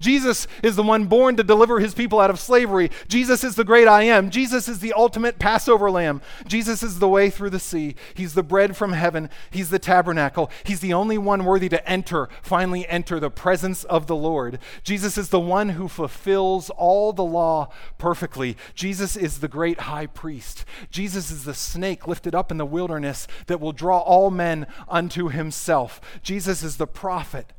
Jesus 0.00 0.46
is 0.62 0.76
the 0.76 0.82
one 0.82 1.06
born 1.06 1.36
to 1.36 1.44
deliver 1.44 1.80
his 1.80 1.94
people 1.94 2.20
out 2.20 2.28
of 2.28 2.40
slavery. 2.40 2.90
Jesus 3.08 3.44
is 3.44 3.54
the 3.54 3.64
great 3.64 3.88
I 3.88 4.02
am. 4.02 4.28
Jesus 4.28 4.68
is 4.68 4.80
the 4.80 4.92
ultimate 4.92 5.38
Passover 5.38 5.90
lamb. 5.90 6.20
Jesus 6.46 6.82
is 6.82 6.98
the 6.98 7.08
way 7.08 7.30
through 7.30 7.50
the 7.50 7.60
sea. 7.60 7.94
He's 8.12 8.34
the 8.34 8.42
bread 8.42 8.76
from 8.76 8.92
heaven. 8.92 9.30
He's 9.50 9.70
the 9.70 9.78
tabernacle. 9.78 10.50
He's 10.64 10.80
the 10.80 10.92
only 10.92 11.16
one 11.16 11.44
worthy 11.44 11.68
to 11.68 11.88
enter, 11.88 12.28
finally 12.42 12.86
enter 12.88 13.20
the 13.20 13.30
presence 13.30 13.84
of 13.84 14.06
the 14.06 14.16
Lord. 14.16 14.58
Jesus 14.82 15.16
is 15.16 15.28
the 15.28 15.40
one 15.40 15.70
who 15.70 15.88
fulfills 15.88 16.70
all 16.70 17.12
the 17.12 17.24
law 17.24 17.70
perfectly. 17.96 18.56
Jesus 18.74 19.16
is 19.16 19.38
the 19.38 19.48
great 19.48 19.80
high 19.80 20.06
priest. 20.06 20.64
Jesus 20.90 21.30
is 21.30 21.44
the 21.44 21.54
snake 21.54 22.06
lifted 22.06 22.34
up 22.34 22.50
in 22.50 22.58
the 22.58 22.66
wilderness 22.66 23.26
that 23.46 23.60
will 23.60 23.72
draw 23.72 24.00
all 24.00 24.30
men 24.30 24.66
unto 24.88 25.28
himself. 25.28 26.00
Jesus 26.22 26.62
is 26.62 26.76
the 26.76 26.86
prophet 26.86 27.52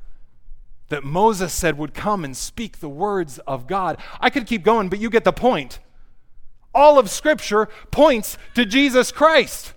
that 0.90 1.04
Moses 1.04 1.54
said 1.54 1.78
would 1.78 1.94
come 1.94 2.24
and 2.24 2.36
speak 2.36 2.80
the 2.80 2.90
words 2.90 3.40
of 3.40 3.68
God. 3.68 3.98
I 4.20 4.30
could 4.30 4.46
keep 4.46 4.64
going, 4.64 4.90
but 4.90 5.00
you 5.00 5.10
get 5.10 5.24
the 5.24 5.34
point. 5.34 5.80
All 6.74 7.00
of 7.00 7.10
Scripture 7.10 7.70
points 7.92 8.38
to 8.54 8.66
Jesus 8.66 9.12
Christ. 9.12 9.74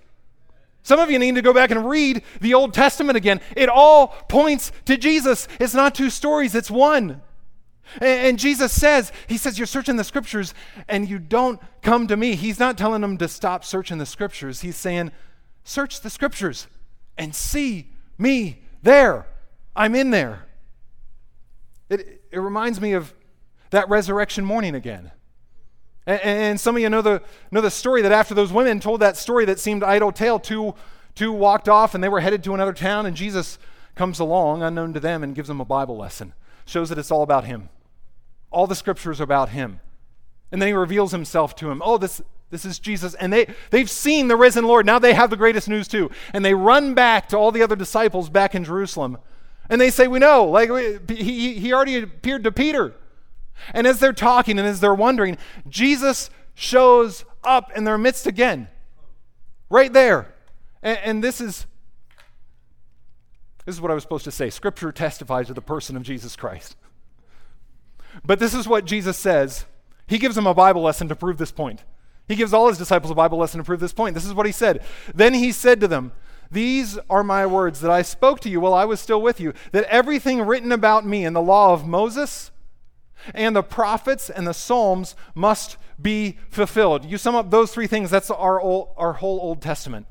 Some 0.83 0.99
of 0.99 1.11
you 1.11 1.19
need 1.19 1.35
to 1.35 1.41
go 1.41 1.53
back 1.53 1.71
and 1.71 1.87
read 1.87 2.23
the 2.41 2.53
Old 2.53 2.73
Testament 2.73 3.17
again. 3.17 3.41
It 3.55 3.69
all 3.69 4.07
points 4.27 4.71
to 4.85 4.97
Jesus. 4.97 5.47
It's 5.59 5.73
not 5.73 5.95
two 5.95 6.09
stories, 6.09 6.55
it's 6.55 6.71
one. 6.71 7.21
And, 8.01 8.37
Jesus 8.37 8.71
says, 8.71 9.11
He 9.27 9.37
says, 9.37 9.57
You're 9.57 9.65
searching 9.65 9.95
the 9.95 10.03
Scriptures 10.03 10.53
and 10.87 11.09
you 11.09 11.17
don't 11.17 11.59
come 11.81 12.07
to 12.07 12.15
me. 12.15 12.35
He's 12.35 12.59
not 12.59 12.77
telling 12.77 13.01
them 13.01 13.17
to 13.17 13.27
stop 13.27 13.65
searching 13.65 13.97
the 13.97 14.05
Scriptures. 14.05 14.61
He's 14.61 14.75
saying, 14.75 15.11
Search 15.63 16.01
the 16.01 16.09
Scriptures 16.09 16.67
and 17.17 17.33
see 17.33 17.91
me 18.17 18.61
there. 18.83 19.25
I'm 19.75 19.95
in 19.95 20.11
there. 20.11 20.45
It, 22.31 22.39
reminds 22.39 22.79
me 22.79 22.93
of 22.93 23.13
that 23.69 23.89
resurrection 23.89 24.45
morning 24.45 24.75
again. 24.75 25.11
And, 26.05 26.21
and, 26.21 26.59
some 26.59 26.75
of 26.75 26.81
you 26.81 26.89
know 26.89 27.01
the, 27.01 27.21
know 27.51 27.61
the 27.61 27.71
story 27.71 28.01
that 28.01 28.11
after 28.11 28.33
those 28.33 28.51
women 28.51 28.79
told 28.79 28.99
that 29.01 29.17
story 29.17 29.45
that 29.45 29.59
seemed 29.59 29.83
idle 29.83 30.11
tale, 30.11 30.39
two, 30.39 30.73
two 31.15 31.31
walked 31.31 31.69
off 31.69 31.93
and 31.93 32.03
they 32.03 32.09
were 32.09 32.21
headed 32.21 32.43
to 32.45 32.53
another 32.53 32.73
town, 32.73 33.05
and 33.05 33.15
Jesus 33.15 33.59
comes 33.95 34.19
along, 34.19 34.63
unknown 34.63 34.93
to 34.93 34.99
them, 34.99 35.23
and 35.23 35.35
gives 35.35 35.47
them 35.47 35.59
a 35.59 35.65
Bible 35.65 35.97
lesson. 35.97 36.33
Shows 36.65 36.89
that 36.89 36.97
it's 36.97 37.11
all 37.11 37.23
about 37.23 37.45
Him. 37.45 37.69
All 38.51 38.65
the 38.65 38.75
scriptures 38.75 39.19
are 39.19 39.25
about 39.25 39.49
Him. 39.49 39.81
And 40.51 40.61
then 40.61 40.67
He 40.67 40.73
reveals 40.73 41.11
Himself 41.11 41.55
to 41.57 41.69
him. 41.69 41.81
Oh, 41.83 41.97
this, 41.97 42.21
this 42.49 42.65
is 42.65 42.79
Jesus. 42.79 43.13
And 43.15 43.31
they, 43.31 43.47
they've 43.69 43.89
seen 43.89 44.27
the 44.27 44.35
risen 44.35 44.65
Lord. 44.65 44.85
Now 44.85 44.99
they 44.99 45.13
have 45.13 45.29
the 45.29 45.37
greatest 45.37 45.67
news 45.67 45.87
too. 45.87 46.09
And 46.33 46.43
they 46.43 46.53
run 46.53 46.93
back 46.93 47.27
to 47.29 47.37
all 47.37 47.51
the 47.51 47.61
other 47.61 47.75
disciples 47.75 48.29
back 48.29 48.55
in 48.55 48.63
Jerusalem. 48.63 49.17
And 49.69 49.79
they 49.79 49.89
say, 49.89 50.07
We 50.07 50.19
know. 50.19 50.45
Like, 50.45 50.69
he, 51.09 51.53
he 51.53 51.73
already 51.73 52.01
appeared 52.01 52.43
to 52.43 52.51
Peter. 52.51 52.95
And 53.73 53.85
as 53.85 53.99
they're 53.99 54.13
talking 54.13 54.57
and 54.57 54.67
as 54.67 54.79
they're 54.79 54.95
wondering, 54.95 55.37
Jesus 55.67 56.29
shows 56.55 57.25
up 57.43 57.71
in 57.75 57.83
their 57.83 57.97
midst 57.97 58.25
again. 58.25 58.67
Right 59.69 59.93
there. 59.93 60.33
And, 60.81 60.97
and 61.03 61.23
this 61.23 61.39
is. 61.39 61.65
This 63.65 63.75
is 63.75 63.81
what 63.81 63.91
I 63.91 63.93
was 63.93 64.03
supposed 64.03 64.23
to 64.23 64.31
say. 64.31 64.49
Scripture 64.49 64.91
testifies 64.91 65.47
to 65.47 65.53
the 65.53 65.61
person 65.61 65.95
of 65.95 66.01
Jesus 66.01 66.35
Christ. 66.35 66.75
But 68.25 68.39
this 68.39 68.55
is 68.55 68.67
what 68.67 68.85
Jesus 68.85 69.15
says. 69.15 69.65
He 70.07 70.17
gives 70.17 70.33
them 70.33 70.47
a 70.47 70.55
Bible 70.55 70.81
lesson 70.81 71.07
to 71.09 71.15
prove 71.15 71.37
this 71.37 71.51
point. 71.51 71.83
He 72.27 72.35
gives 72.35 72.51
all 72.51 72.67
his 72.67 72.79
disciples 72.79 73.11
a 73.11 73.15
Bible 73.15 73.37
lesson 73.37 73.59
to 73.59 73.63
prove 73.63 73.79
this 73.79 73.93
point. 73.93 74.15
This 74.15 74.25
is 74.25 74.33
what 74.33 74.47
he 74.47 74.51
said. 74.51 74.83
Then 75.13 75.35
he 75.35 75.51
said 75.51 75.79
to 75.81 75.87
them, 75.87 76.11
these 76.51 76.97
are 77.09 77.23
my 77.23 77.45
words 77.45 77.81
that 77.81 77.91
I 77.91 78.01
spoke 78.01 78.39
to 78.41 78.49
you 78.49 78.59
while 78.59 78.73
I 78.73 78.85
was 78.85 78.99
still 78.99 79.21
with 79.21 79.39
you, 79.39 79.53
that 79.71 79.85
everything 79.85 80.41
written 80.41 80.71
about 80.71 81.05
me 81.05 81.25
in 81.25 81.33
the 81.33 81.41
law 81.41 81.73
of 81.73 81.87
Moses 81.87 82.51
and 83.33 83.55
the 83.55 83.63
prophets 83.63 84.29
and 84.29 84.47
the 84.47 84.53
Psalms 84.53 85.15
must 85.35 85.77
be 86.01 86.37
fulfilled. 86.49 87.05
You 87.05 87.17
sum 87.17 87.35
up 87.35 87.51
those 87.51 87.71
three 87.71 87.87
things, 87.87 88.09
that's 88.09 88.31
our, 88.31 88.59
old, 88.59 88.89
our 88.97 89.13
whole 89.13 89.39
Old 89.41 89.61
Testament. 89.61 90.07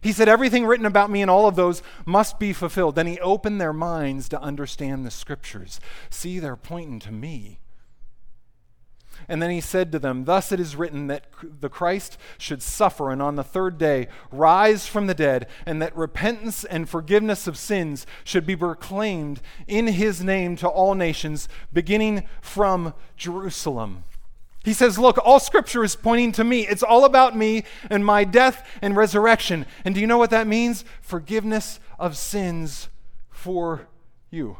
He 0.00 0.12
said, 0.12 0.28
Everything 0.28 0.66
written 0.66 0.86
about 0.86 1.10
me 1.10 1.22
and 1.22 1.30
all 1.30 1.46
of 1.46 1.54
those 1.54 1.82
must 2.04 2.38
be 2.38 2.52
fulfilled. 2.52 2.96
Then 2.96 3.06
he 3.06 3.20
opened 3.20 3.60
their 3.60 3.72
minds 3.72 4.28
to 4.30 4.40
understand 4.40 5.06
the 5.06 5.10
scriptures. 5.10 5.80
See, 6.10 6.38
they're 6.38 6.56
pointing 6.56 6.98
to 7.00 7.12
me. 7.12 7.60
And 9.32 9.40
then 9.40 9.48
he 9.48 9.62
said 9.62 9.90
to 9.92 9.98
them, 9.98 10.26
Thus 10.26 10.52
it 10.52 10.60
is 10.60 10.76
written 10.76 11.06
that 11.06 11.24
the 11.62 11.70
Christ 11.70 12.18
should 12.36 12.62
suffer 12.62 13.10
and 13.10 13.22
on 13.22 13.36
the 13.36 13.42
third 13.42 13.78
day 13.78 14.08
rise 14.30 14.86
from 14.86 15.06
the 15.06 15.14
dead, 15.14 15.46
and 15.64 15.80
that 15.80 15.96
repentance 15.96 16.64
and 16.64 16.86
forgiveness 16.86 17.46
of 17.46 17.56
sins 17.56 18.06
should 18.24 18.44
be 18.44 18.54
proclaimed 18.54 19.40
in 19.66 19.86
his 19.86 20.22
name 20.22 20.54
to 20.56 20.68
all 20.68 20.94
nations, 20.94 21.48
beginning 21.72 22.24
from 22.42 22.92
Jerusalem. 23.16 24.04
He 24.66 24.74
says, 24.74 24.98
Look, 24.98 25.16
all 25.24 25.40
scripture 25.40 25.82
is 25.82 25.96
pointing 25.96 26.32
to 26.32 26.44
me. 26.44 26.66
It's 26.66 26.82
all 26.82 27.06
about 27.06 27.34
me 27.34 27.64
and 27.88 28.04
my 28.04 28.24
death 28.24 28.68
and 28.82 28.94
resurrection. 28.94 29.64
And 29.82 29.94
do 29.94 30.00
you 30.02 30.06
know 30.06 30.18
what 30.18 30.28
that 30.28 30.46
means? 30.46 30.84
Forgiveness 31.00 31.80
of 31.98 32.18
sins 32.18 32.90
for 33.30 33.88
you. 34.30 34.58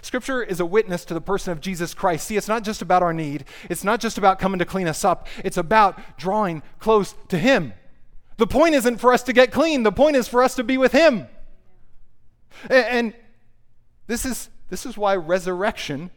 Scripture 0.00 0.42
is 0.42 0.60
a 0.60 0.66
witness 0.66 1.04
to 1.04 1.14
the 1.14 1.20
person 1.20 1.52
of 1.52 1.60
Jesus 1.60 1.94
Christ. 1.94 2.26
See, 2.26 2.36
it's 2.36 2.48
not 2.48 2.64
just 2.64 2.82
about 2.82 3.02
our 3.02 3.12
need, 3.12 3.44
it's 3.68 3.84
not 3.84 4.00
just 4.00 4.18
about 4.18 4.38
coming 4.38 4.58
to 4.58 4.64
clean 4.64 4.88
us 4.88 5.04
up, 5.04 5.26
it's 5.44 5.56
about 5.56 6.16
drawing 6.16 6.62
close 6.78 7.14
to 7.28 7.38
Him. 7.38 7.74
The 8.38 8.46
point 8.46 8.74
isn't 8.74 8.98
for 8.98 9.12
us 9.12 9.22
to 9.24 9.32
get 9.32 9.52
clean, 9.52 9.82
the 9.82 9.92
point 9.92 10.16
is 10.16 10.28
for 10.28 10.42
us 10.42 10.54
to 10.54 10.64
be 10.64 10.78
with 10.78 10.92
Him. 10.92 11.26
And 12.70 13.14
this 14.06 14.24
is, 14.24 14.48
this 14.70 14.86
is 14.86 14.96
why 14.96 15.16
resurrection 15.16 16.10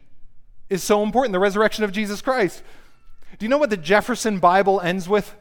is 0.68 0.82
so 0.82 1.02
important 1.02 1.32
the 1.32 1.38
resurrection 1.38 1.84
of 1.84 1.92
Jesus 1.92 2.20
Christ. 2.20 2.62
Do 3.38 3.44
you 3.44 3.50
know 3.50 3.58
what 3.58 3.70
the 3.70 3.76
Jefferson 3.76 4.38
Bible 4.38 4.80
ends 4.80 5.08
with? 5.08 5.34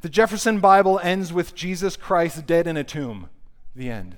The 0.00 0.08
Jefferson 0.08 0.60
Bible 0.60 0.98
ends 1.02 1.32
with 1.32 1.54
Jesus 1.54 1.96
Christ 1.96 2.46
dead 2.46 2.66
in 2.66 2.76
a 2.76 2.84
tomb. 2.84 3.28
The 3.74 3.90
end. 3.90 4.16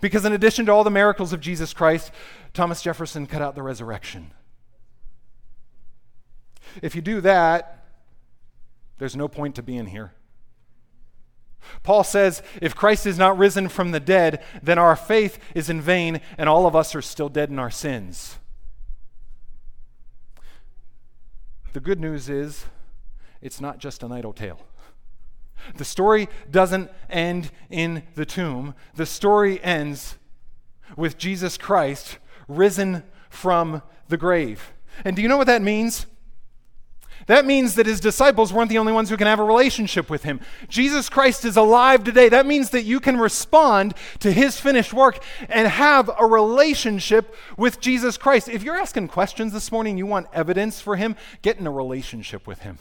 Because 0.00 0.24
in 0.24 0.32
addition 0.32 0.66
to 0.66 0.72
all 0.72 0.84
the 0.84 0.90
miracles 0.90 1.32
of 1.32 1.40
Jesus 1.40 1.72
Christ, 1.72 2.10
Thomas 2.52 2.82
Jefferson 2.82 3.26
cut 3.26 3.42
out 3.42 3.54
the 3.54 3.62
resurrection. 3.62 4.32
If 6.82 6.94
you 6.94 7.02
do 7.02 7.20
that, 7.22 7.86
there's 8.98 9.16
no 9.16 9.28
point 9.28 9.54
to 9.54 9.62
being 9.62 9.86
here. 9.86 10.12
Paul 11.82 12.04
says, 12.04 12.42
if 12.60 12.74
Christ 12.74 13.06
is 13.06 13.18
not 13.18 13.36
risen 13.36 13.68
from 13.68 13.90
the 13.90 14.00
dead, 14.00 14.42
then 14.62 14.78
our 14.78 14.96
faith 14.96 15.38
is 15.54 15.68
in 15.68 15.80
vain 15.80 16.20
and 16.36 16.48
all 16.48 16.66
of 16.66 16.74
us 16.76 16.94
are 16.94 17.02
still 17.02 17.28
dead 17.28 17.50
in 17.50 17.58
our 17.58 17.70
sins. 17.70 18.38
The 21.72 21.80
good 21.80 22.00
news 22.00 22.28
is, 22.28 22.64
it's 23.40 23.60
not 23.60 23.78
just 23.78 24.02
an 24.02 24.12
idle 24.12 24.32
tale. 24.32 24.60
The 25.76 25.84
story 25.84 26.28
doesn't 26.50 26.90
end 27.08 27.50
in 27.70 28.02
the 28.14 28.26
tomb. 28.26 28.74
The 28.94 29.06
story 29.06 29.62
ends 29.62 30.16
with 30.96 31.18
Jesus 31.18 31.56
Christ 31.56 32.18
risen 32.46 33.02
from 33.30 33.82
the 34.08 34.16
grave. 34.16 34.72
And 35.04 35.14
do 35.14 35.22
you 35.22 35.28
know 35.28 35.36
what 35.36 35.46
that 35.46 35.62
means? 35.62 36.06
That 37.26 37.44
means 37.44 37.74
that 37.74 37.84
his 37.84 38.00
disciples 38.00 38.54
weren't 38.54 38.70
the 38.70 38.78
only 38.78 38.92
ones 38.92 39.10
who 39.10 39.18
can 39.18 39.26
have 39.26 39.38
a 39.38 39.44
relationship 39.44 40.08
with 40.08 40.22
him. 40.22 40.40
Jesus 40.68 41.10
Christ 41.10 41.44
is 41.44 41.58
alive 41.58 42.02
today. 42.02 42.30
That 42.30 42.46
means 42.46 42.70
that 42.70 42.84
you 42.84 43.00
can 43.00 43.18
respond 43.18 43.92
to 44.20 44.32
his 44.32 44.58
finished 44.58 44.94
work 44.94 45.22
and 45.50 45.68
have 45.68 46.10
a 46.18 46.24
relationship 46.24 47.34
with 47.58 47.80
Jesus 47.80 48.16
Christ. 48.16 48.48
If 48.48 48.62
you're 48.62 48.78
asking 48.78 49.08
questions 49.08 49.52
this 49.52 49.70
morning, 49.70 49.98
you 49.98 50.06
want 50.06 50.28
evidence 50.32 50.80
for 50.80 50.96
him, 50.96 51.16
get 51.42 51.58
in 51.58 51.66
a 51.66 51.70
relationship 51.70 52.46
with 52.46 52.60
him. 52.60 52.78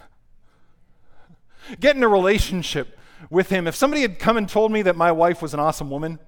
Get 1.80 1.96
in 1.96 2.04
a 2.04 2.08
relationship 2.08 2.98
with 3.30 3.50
him. 3.50 3.68
If 3.68 3.76
somebody 3.76 4.02
had 4.02 4.20
come 4.20 4.38
and 4.38 4.48
told 4.48 4.72
me 4.72 4.82
that 4.84 4.96
my 4.96 5.12
wife 5.12 5.42
was 5.42 5.54
an 5.54 5.60
awesome 5.60 5.90
woman, 5.90 6.20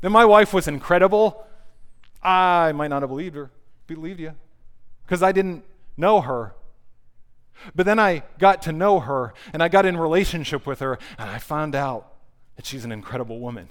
that 0.00 0.10
my 0.10 0.24
wife 0.24 0.52
was 0.52 0.68
incredible, 0.68 1.46
I 2.22 2.72
might 2.72 2.88
not 2.88 3.02
have 3.02 3.10
believed 3.10 3.36
her, 3.36 3.50
believed 3.86 4.20
you, 4.20 4.32
because 5.04 5.22
I 5.22 5.32
didn't 5.32 5.64
know 5.96 6.20
her. 6.20 6.54
But 7.74 7.86
then 7.86 7.98
I 7.98 8.22
got 8.38 8.62
to 8.62 8.72
know 8.72 9.00
her 9.00 9.32
and 9.52 9.62
I 9.62 9.68
got 9.68 9.86
in 9.86 9.96
relationship 9.96 10.66
with 10.66 10.80
her 10.80 10.98
and 11.18 11.30
I 11.30 11.38
found 11.38 11.74
out 11.74 12.12
that 12.56 12.66
she's 12.66 12.84
an 12.84 12.92
incredible 12.92 13.40
woman. 13.40 13.70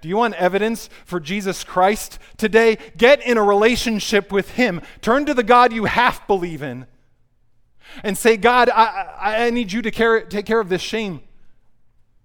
Do 0.00 0.08
you 0.08 0.16
want 0.16 0.34
evidence 0.34 0.88
for 1.04 1.20
Jesus 1.20 1.64
Christ 1.64 2.18
today? 2.36 2.78
Get 2.96 3.24
in 3.24 3.36
a 3.36 3.42
relationship 3.42 4.32
with 4.32 4.52
Him. 4.52 4.80
Turn 5.00 5.26
to 5.26 5.34
the 5.34 5.42
God 5.42 5.72
you 5.72 5.84
half 5.84 6.26
believe 6.26 6.62
in 6.62 6.86
and 8.02 8.16
say, 8.16 8.36
God, 8.36 8.68
I, 8.70 9.44
I 9.44 9.50
need 9.50 9.72
you 9.72 9.82
to 9.82 9.90
care, 9.90 10.22
take 10.22 10.46
care 10.46 10.60
of 10.60 10.68
this 10.68 10.82
shame 10.82 11.20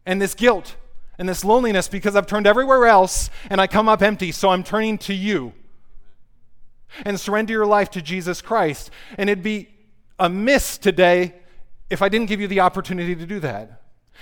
and 0.06 0.22
this 0.22 0.34
guilt 0.34 0.76
and 1.18 1.28
this 1.28 1.44
loneliness 1.44 1.88
because 1.88 2.16
I've 2.16 2.28
turned 2.28 2.48
everywhere 2.48 2.86
else 2.86 3.30
and 3.50 3.60
I 3.60 3.68
come 3.68 3.90
up 3.90 4.02
empty, 4.02 4.32
so 4.32 4.50
I'm 4.50 4.64
turning 4.64 4.98
to 5.00 5.14
you. 5.14 5.54
and 7.06 7.20
surrender 7.20 7.54
your 7.54 7.66
life 7.66 7.90
to 7.92 8.02
Jesus 8.02 8.42
Christ. 8.42 8.92
And 9.18 9.30
it'd 9.30 9.44
be 9.44 9.70
amiss 10.20 10.78
today 10.78 11.36
if 11.90 12.02
I 12.02 12.10
didn't 12.10 12.28
give 12.28 12.42
you 12.42 12.48
the 12.48 12.62
opportunity 12.62 13.16
to 13.16 13.26
do 13.26 13.40
that. 13.42 13.82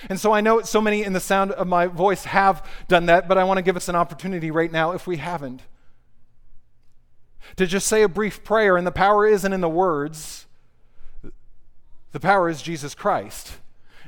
And 0.09 0.19
so 0.19 0.33
I 0.33 0.41
know 0.41 0.61
so 0.61 0.81
many 0.81 1.03
in 1.03 1.13
the 1.13 1.19
sound 1.19 1.51
of 1.53 1.67
my 1.67 1.87
voice 1.87 2.25
have 2.25 2.67
done 2.87 3.05
that, 3.05 3.27
but 3.27 3.37
I 3.37 3.43
want 3.45 3.57
to 3.57 3.61
give 3.61 3.77
us 3.77 3.87
an 3.87 3.95
opportunity 3.95 4.51
right 4.51 4.71
now 4.71 4.91
if 4.91 5.07
we 5.07 5.17
haven't. 5.17 5.61
To 7.57 7.65
just 7.65 7.87
say 7.87 8.01
a 8.01 8.09
brief 8.09 8.43
prayer, 8.43 8.75
and 8.75 8.85
the 8.85 8.91
power 8.91 9.25
isn't 9.25 9.53
in 9.53 9.61
the 9.61 9.69
words, 9.69 10.44
the 12.15 12.19
power 12.21 12.47
is 12.47 12.61
Jesus 12.61 12.95
Christ. 12.95 13.57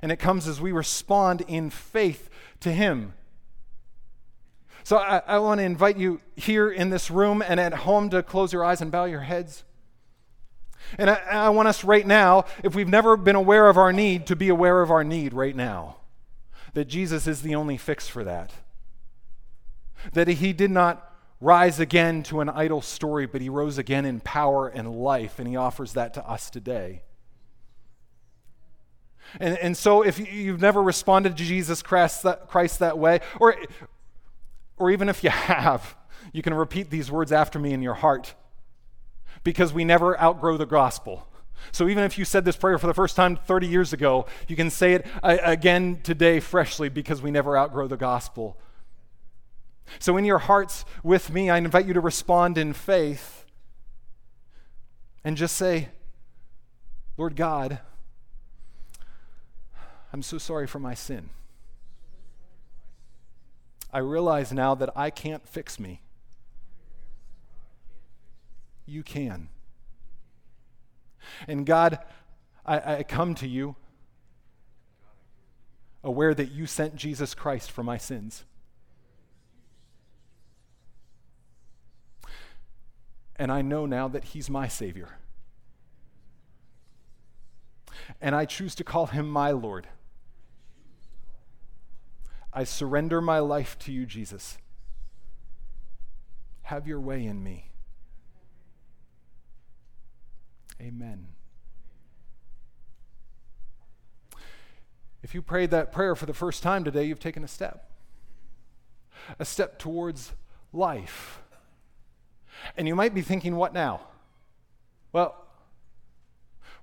And 0.02 0.14
it 0.14 0.16
comes 0.16 0.48
as 0.48 0.62
we 0.62 0.72
respond 0.72 1.42
in 1.46 1.70
faith 1.70 2.30
to 2.62 2.72
Him. 2.72 3.14
So 4.86 4.96
I, 4.96 5.22
I 5.28 5.40
want 5.40 5.60
to 5.60 5.66
invite 5.66 5.98
you 5.98 6.22
here 6.38 6.72
in 6.72 6.90
this 6.90 7.12
room 7.12 7.44
and 7.46 7.60
at 7.60 7.74
home 7.74 8.10
to 8.12 8.24
close 8.24 8.54
your 8.54 8.64
eyes 8.64 8.80
and 8.80 8.94
bow 8.94 9.04
your 9.04 9.20
heads. 9.20 9.66
And 10.98 11.10
I, 11.10 11.16
I, 11.30 11.50
want 11.50 11.68
us 11.68 11.84
right 11.84 12.08
now, 12.08 12.46
if 12.64 12.76
we've 12.76 12.88
never 12.88 13.18
been 13.18 13.36
aware 13.36 13.68
of 13.68 13.78
our 13.78 13.92
need, 13.92 14.26
to 14.28 14.38
be 14.38 14.48
aware 14.48 14.82
of 14.82 14.90
our 14.90 15.04
need 15.04 15.34
right 15.34 15.54
now. 15.54 15.98
That 16.76 16.86
Jesus 16.86 17.28
is 17.28 17.42
the 17.42 17.56
only 17.56 17.76
fix 17.76 18.08
for 18.08 18.24
that. 18.24 18.54
That 20.14 20.30
he 20.30 20.54
did 20.54 20.72
not 20.72 21.14
rise 21.42 21.82
again 21.82 22.24
to 22.24 22.40
an 22.40 22.48
idle 22.48 22.82
story, 22.82 23.26
but 23.26 23.42
he 23.42 23.50
rose 23.50 23.78
again 23.78 24.06
in 24.06 24.22
power 24.22 24.70
and 24.70 24.96
life, 24.96 25.40
and 25.40 25.48
he 25.50 25.58
offers 25.58 25.92
that 25.92 26.14
to 26.14 26.26
us 26.26 26.50
today. 26.50 27.02
And, 29.40 29.58
and 29.58 29.78
so, 29.78 30.02
if 30.02 30.20
you've 30.20 30.62
never 30.62 30.82
responded 30.82 31.38
to 31.38 31.44
Jesus 31.44 31.82
Christ 31.82 32.24
that, 32.24 32.48
Christ 32.48 32.80
that 32.80 32.98
way, 32.98 33.20
or, 33.40 33.56
or 34.78 34.92
even 34.92 35.10
if 35.10 35.24
you 35.24 35.30
have, 35.32 35.96
you 36.34 36.42
can 36.42 36.54
repeat 36.54 36.90
these 36.90 37.12
words 37.12 37.32
after 37.32 37.60
me 37.60 37.74
in 37.74 37.82
your 37.82 37.96
heart 37.96 38.34
because 39.44 39.74
we 39.74 39.86
never 39.86 40.20
outgrow 40.20 40.58
the 40.58 40.66
gospel. 40.66 41.28
So 41.72 41.88
even 41.88 42.04
if 42.04 42.18
you 42.18 42.26
said 42.26 42.46
this 42.46 42.56
prayer 42.56 42.78
for 42.78 42.88
the 42.88 42.94
first 42.94 43.16
time 43.16 43.36
30 43.36 43.68
years 43.68 43.94
ago, 43.94 44.26
you 44.48 44.56
can 44.56 44.70
say 44.70 44.94
it 44.94 45.06
again 45.24 46.02
today 46.04 46.40
freshly 46.40 46.90
because 46.90 47.22
we 47.22 47.32
never 47.32 47.58
outgrow 47.58 47.88
the 47.88 47.98
gospel. 47.98 48.58
So 50.00 50.18
in 50.18 50.26
your 50.26 50.40
hearts 50.40 50.86
with 51.04 51.32
me, 51.32 51.50
I 51.50 51.58
invite 51.58 51.86
you 51.86 51.94
to 51.94 52.02
respond 52.02 52.58
in 52.58 52.74
faith 52.74 53.46
and 55.24 55.38
just 55.38 55.56
say, 55.56 55.90
Lord 57.18 57.36
God, 57.36 57.80
I'm 60.18 60.24
so 60.24 60.40
sorry 60.40 60.66
for 60.66 60.80
my 60.80 60.96
sin. 60.96 61.30
I 63.94 64.00
realize 64.00 64.52
now 64.52 64.74
that 64.74 64.90
I 64.98 65.12
can't 65.12 65.48
fix 65.48 65.80
me 65.80 66.02
you 68.88 69.04
can. 69.04 69.50
And 71.48 71.68
God, 71.68 72.00
I, 72.66 72.96
I 72.96 73.04
come 73.04 73.36
to 73.36 73.48
you 73.48 73.76
aware 76.04 76.34
that 76.34 76.50
you 76.52 76.66
sent 76.66 76.96
Jesus 76.96 77.36
Christ 77.36 77.70
for 77.70 77.84
my 77.84 78.00
sins. 78.00 78.44
And 83.36 83.52
I 83.52 83.62
know 83.62 83.86
now 83.86 84.08
that 84.08 84.24
He's 84.24 84.50
my 84.50 84.68
Savior. 84.68 85.20
And 88.20 88.34
I 88.34 88.46
choose 88.46 88.74
to 88.74 88.84
call 88.84 89.06
Him 89.06 89.30
my 89.30 89.52
Lord. 89.52 89.88
I 92.58 92.64
surrender 92.64 93.22
my 93.22 93.38
life 93.38 93.78
to 93.82 93.92
you, 93.92 94.08
Jesus. 94.08 94.58
Have 96.64 96.88
your 96.88 97.00
way 97.00 97.24
in 97.24 97.44
me. 97.44 97.70
Amen. 100.82 101.28
If 105.22 105.36
you 105.36 105.44
prayed 105.44 105.70
that 105.70 105.92
prayer 105.92 106.16
for 106.16 106.26
the 106.26 106.34
first 106.34 106.64
time 106.64 106.84
today, 106.84 107.04
you've 107.04 107.20
taken 107.20 107.44
a 107.44 107.48
step. 107.48 107.92
A 109.38 109.46
step 109.46 109.78
towards 109.78 110.34
life. 110.74 111.44
And 112.76 112.88
you 112.88 112.96
might 112.96 113.14
be 113.14 113.22
thinking, 113.22 113.56
what 113.56 113.72
now? 113.72 114.02
Well, 115.14 115.46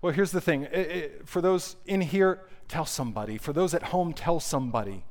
well, 0.01 0.13
here's 0.13 0.31
the 0.31 0.41
thing. 0.41 0.69
It, 0.71 0.73
it, 0.73 1.23
for 1.25 1.41
those 1.41 1.75
in 1.85 2.01
here, 2.01 2.43
tell 2.69 2.87
somebody. 2.87 3.39
For 3.39 3.53
those 3.53 3.75
at 3.75 3.83
home, 3.83 4.13
tell 4.13 4.39
somebody. 4.39 5.03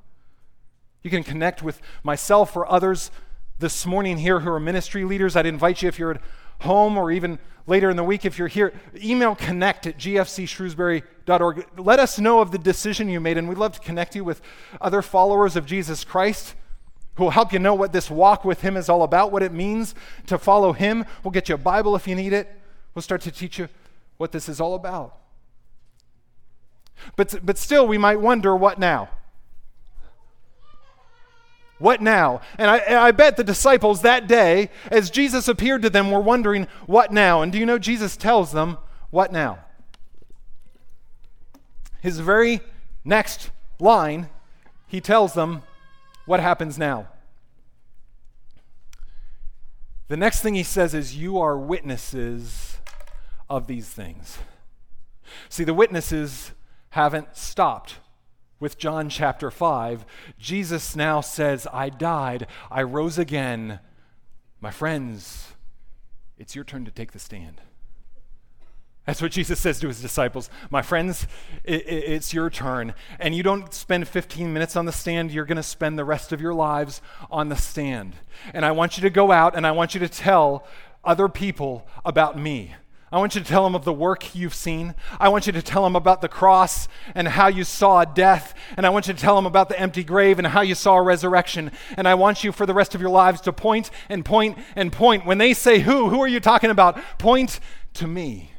You 1.03 1.09
can 1.09 1.23
connect 1.23 1.61
with 1.61 1.81
myself 2.01 2.55
or 2.55 2.69
others 2.71 3.11
this 3.59 3.85
morning 3.85 4.17
here 4.17 4.39
who 4.39 4.49
are 4.49 4.59
ministry 4.59 5.03
leaders. 5.03 5.35
I'd 5.35 5.45
invite 5.45 5.81
you, 5.81 5.89
if 5.89 5.99
you're 5.99 6.11
at 6.11 6.21
home 6.61 6.97
or 6.97 7.11
even 7.11 7.39
later 7.67 7.89
in 7.89 7.97
the 7.97 8.03
week 8.03 8.25
if 8.25 8.37
you're 8.37 8.47
here, 8.47 8.73
email 8.95 9.35
connect 9.35 9.85
at 9.85 9.97
gfcshrewsbury.org. 9.97 11.67
Let 11.77 11.99
us 11.99 12.19
know 12.19 12.39
of 12.39 12.51
the 12.51 12.57
decision 12.57 13.09
you 13.09 13.19
made, 13.19 13.37
and 13.37 13.47
we'd 13.47 13.57
love 13.57 13.73
to 13.73 13.79
connect 13.79 14.15
you 14.15 14.23
with 14.23 14.41
other 14.81 15.01
followers 15.01 15.55
of 15.55 15.65
Jesus 15.65 16.03
Christ 16.03 16.55
who 17.15 17.23
will 17.23 17.31
help 17.31 17.53
you 17.53 17.59
know 17.59 17.75
what 17.75 17.93
this 17.93 18.09
walk 18.09 18.43
with 18.43 18.61
Him 18.61 18.75
is 18.75 18.89
all 18.89 19.03
about, 19.03 19.31
what 19.31 19.43
it 19.43 19.53
means 19.53 19.93
to 20.27 20.37
follow 20.37 20.73
Him. 20.73 21.05
We'll 21.23 21.31
get 21.31 21.47
you 21.47 21.55
a 21.55 21.59
Bible 21.59 21.95
if 21.95 22.07
you 22.07 22.15
need 22.15 22.33
it. 22.33 22.49
We'll 22.95 23.03
start 23.03 23.21
to 23.21 23.31
teach 23.31 23.59
you 23.59 23.69
what 24.17 24.31
this 24.31 24.49
is 24.49 24.59
all 24.59 24.73
about. 24.73 25.17
But, 27.15 27.45
but 27.45 27.57
still, 27.57 27.87
we 27.87 27.97
might 27.97 28.19
wonder 28.19 28.55
what 28.55 28.79
now? 28.79 29.09
What 31.83 32.01
now? 32.01 32.39
And 32.57 32.71
I, 32.71 33.07
I, 33.07 33.11
bet 33.11 33.35
the 33.35 33.43
disciples 33.43 34.03
that 34.03 34.25
day, 34.25 34.69
as 34.89 35.09
Jesus 35.09 35.49
appeared 35.49 35.81
to 35.81 35.89
them, 35.89 36.11
were 36.11 36.21
wondering, 36.21 36.65
What 36.85 37.11
now? 37.11 37.41
And 37.41 37.51
do 37.51 37.57
you 37.57 37.65
know 37.65 37.77
Jesus 37.77 38.15
tells 38.15 38.53
them, 38.53 38.77
What 39.09 39.33
now? 39.33 39.59
His 41.99 42.21
very 42.21 42.61
next 43.03 43.51
line, 43.81 44.29
he 44.87 45.01
tells 45.01 45.33
them, 45.33 45.63
What 46.25 46.39
happens 46.39 46.77
now? 46.77 47.09
The 50.07 50.15
next 50.15 50.39
thing 50.39 50.55
he 50.55 50.63
says 50.63 50.93
is, 50.93 51.17
You 51.17 51.37
are 51.37 51.57
witnesses 51.57 52.77
of 53.49 53.67
these 53.67 53.89
things. 53.89 54.37
See, 55.49 55.65
the 55.65 55.73
witnesses 55.73 56.53
haven't 56.91 57.35
stopped 57.35 57.95
with 58.63 58.77
John 58.77 59.09
chapter 59.09 59.51
5, 59.51 60.05
Jesus 60.39 60.95
now 60.95 61.19
says, 61.19 61.67
I 61.73 61.89
died, 61.89 62.47
I 62.71 62.81
rose 62.83 63.17
again. 63.17 63.81
My 64.61 64.71
friends, 64.71 65.51
it's 66.37 66.55
your 66.55 66.63
turn 66.63 66.85
to 66.85 66.91
take 66.91 67.11
the 67.11 67.19
stand. 67.19 67.59
That's 69.05 69.21
what 69.21 69.33
Jesus 69.33 69.59
says 69.59 69.81
to 69.81 69.89
his 69.89 70.01
disciples. 70.01 70.49
My 70.69 70.81
friends, 70.81 71.27
it, 71.65 71.85
it, 71.85 72.03
it's 72.05 72.33
your 72.33 72.49
turn. 72.49 72.93
And 73.19 73.35
you 73.35 73.43
don't 73.43 73.73
spend 73.73 74.07
15 74.07 74.53
minutes 74.53 74.77
on 74.77 74.85
the 74.85 74.93
stand, 74.93 75.33
you're 75.33 75.43
going 75.43 75.57
to 75.57 75.61
spend 75.61 75.99
the 75.99 76.05
rest 76.05 76.31
of 76.31 76.39
your 76.39 76.53
lives 76.53 77.01
on 77.29 77.49
the 77.49 77.57
stand. 77.57 78.15
And 78.53 78.63
I 78.65 78.71
want 78.71 78.95
you 78.95 79.01
to 79.01 79.09
go 79.09 79.33
out 79.33 79.57
and 79.57 79.67
I 79.67 79.71
want 79.71 79.93
you 79.93 79.99
to 79.99 80.07
tell 80.07 80.65
other 81.03 81.27
people 81.27 81.85
about 82.05 82.39
me. 82.39 82.75
I 83.13 83.17
want 83.17 83.35
you 83.35 83.41
to 83.41 83.47
tell 83.47 83.63
them 83.63 83.75
of 83.75 83.85
the 83.85 83.93
work 83.93 84.33
you've 84.33 84.55
seen. 84.55 84.95
I 85.19 85.29
want 85.29 85.45
you 85.45 85.53
to 85.53 85.61
tell 85.61 85.83
them 85.83 85.95
about 85.95 86.21
the 86.21 86.27
cross 86.27 86.87
and 87.13 87.27
how 87.27 87.47
you 87.47 87.63
saw 87.63 88.05
death. 88.05 88.55
And 88.75 88.87
I 88.87 88.89
want 88.89 89.07
you 89.07 89.13
to 89.13 89.19
tell 89.19 89.35
them 89.35 89.45
about 89.45 89.69
the 89.69 89.79
empty 89.79 90.03
grave 90.03 90.39
and 90.39 90.47
how 90.47 90.61
you 90.61 90.73
saw 90.73 90.95
resurrection. 90.95 91.71
And 91.95 92.07
I 92.07 92.15
want 92.15 92.43
you 92.43 92.51
for 92.51 92.65
the 92.65 92.73
rest 92.73 92.95
of 92.95 93.01
your 93.01 93.11
lives 93.11 93.39
to 93.41 93.53
point 93.53 93.91
and 94.09 94.25
point 94.25 94.57
and 94.75 94.91
point. 94.91 95.27
When 95.27 95.37
they 95.37 95.53
say 95.53 95.81
who, 95.81 96.09
who 96.09 96.21
are 96.21 96.27
you 96.27 96.39
talking 96.39 96.71
about? 96.71 96.99
Point 97.19 97.59
to 97.93 98.07
me. 98.07 98.49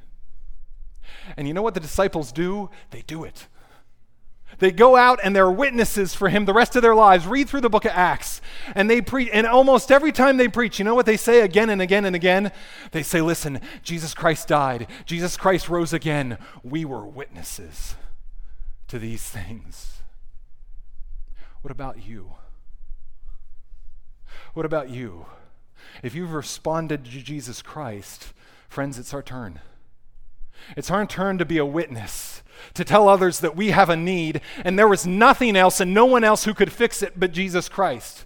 And 1.36 1.48
you 1.48 1.52
know 1.52 1.62
what 1.62 1.74
the 1.74 1.80
disciples 1.80 2.30
do? 2.30 2.70
They 2.90 3.02
do 3.02 3.24
it. 3.24 3.48
They 4.58 4.70
go 4.70 4.96
out 4.96 5.20
and 5.22 5.34
they're 5.34 5.50
witnesses 5.50 6.14
for 6.14 6.28
him 6.28 6.44
the 6.44 6.52
rest 6.52 6.76
of 6.76 6.82
their 6.82 6.94
lives. 6.94 7.26
Read 7.26 7.48
through 7.48 7.62
the 7.62 7.70
book 7.70 7.84
of 7.84 7.92
Acts. 7.92 8.40
And 8.74 8.88
they 8.88 9.00
preach, 9.00 9.30
and 9.32 9.46
almost 9.46 9.90
every 9.90 10.12
time 10.12 10.36
they 10.36 10.48
preach, 10.48 10.78
you 10.78 10.84
know 10.84 10.94
what 10.94 11.06
they 11.06 11.16
say 11.16 11.40
again 11.40 11.70
and 11.70 11.82
again 11.82 12.04
and 12.04 12.14
again? 12.14 12.52
They 12.92 13.02
say, 13.02 13.20
Listen, 13.20 13.60
Jesus 13.82 14.14
Christ 14.14 14.48
died, 14.48 14.86
Jesus 15.06 15.36
Christ 15.36 15.68
rose 15.68 15.92
again. 15.92 16.38
We 16.62 16.84
were 16.84 17.06
witnesses 17.06 17.96
to 18.88 18.98
these 18.98 19.22
things. 19.22 20.02
What 21.62 21.70
about 21.70 22.06
you? 22.06 22.32
What 24.52 24.66
about 24.66 24.90
you? 24.90 25.26
If 26.02 26.14
you've 26.14 26.32
responded 26.32 27.04
to 27.04 27.10
Jesus 27.10 27.62
Christ, 27.62 28.32
friends, 28.68 28.98
it's 28.98 29.14
our 29.14 29.22
turn. 29.22 29.60
It's 30.76 30.90
our 30.90 31.06
turn 31.06 31.38
to 31.38 31.44
be 31.44 31.58
a 31.58 31.66
witness 31.66 32.42
to 32.74 32.84
tell 32.84 33.08
others 33.08 33.40
that 33.40 33.56
we 33.56 33.70
have 33.70 33.90
a 33.90 33.96
need 33.96 34.40
and 34.64 34.78
there 34.78 34.88
was 34.88 35.06
nothing 35.06 35.56
else 35.56 35.80
and 35.80 35.94
no 35.94 36.04
one 36.04 36.24
else 36.24 36.44
who 36.44 36.54
could 36.54 36.72
fix 36.72 37.02
it 37.02 37.18
but 37.18 37.32
Jesus 37.32 37.68
Christ. 37.68 38.24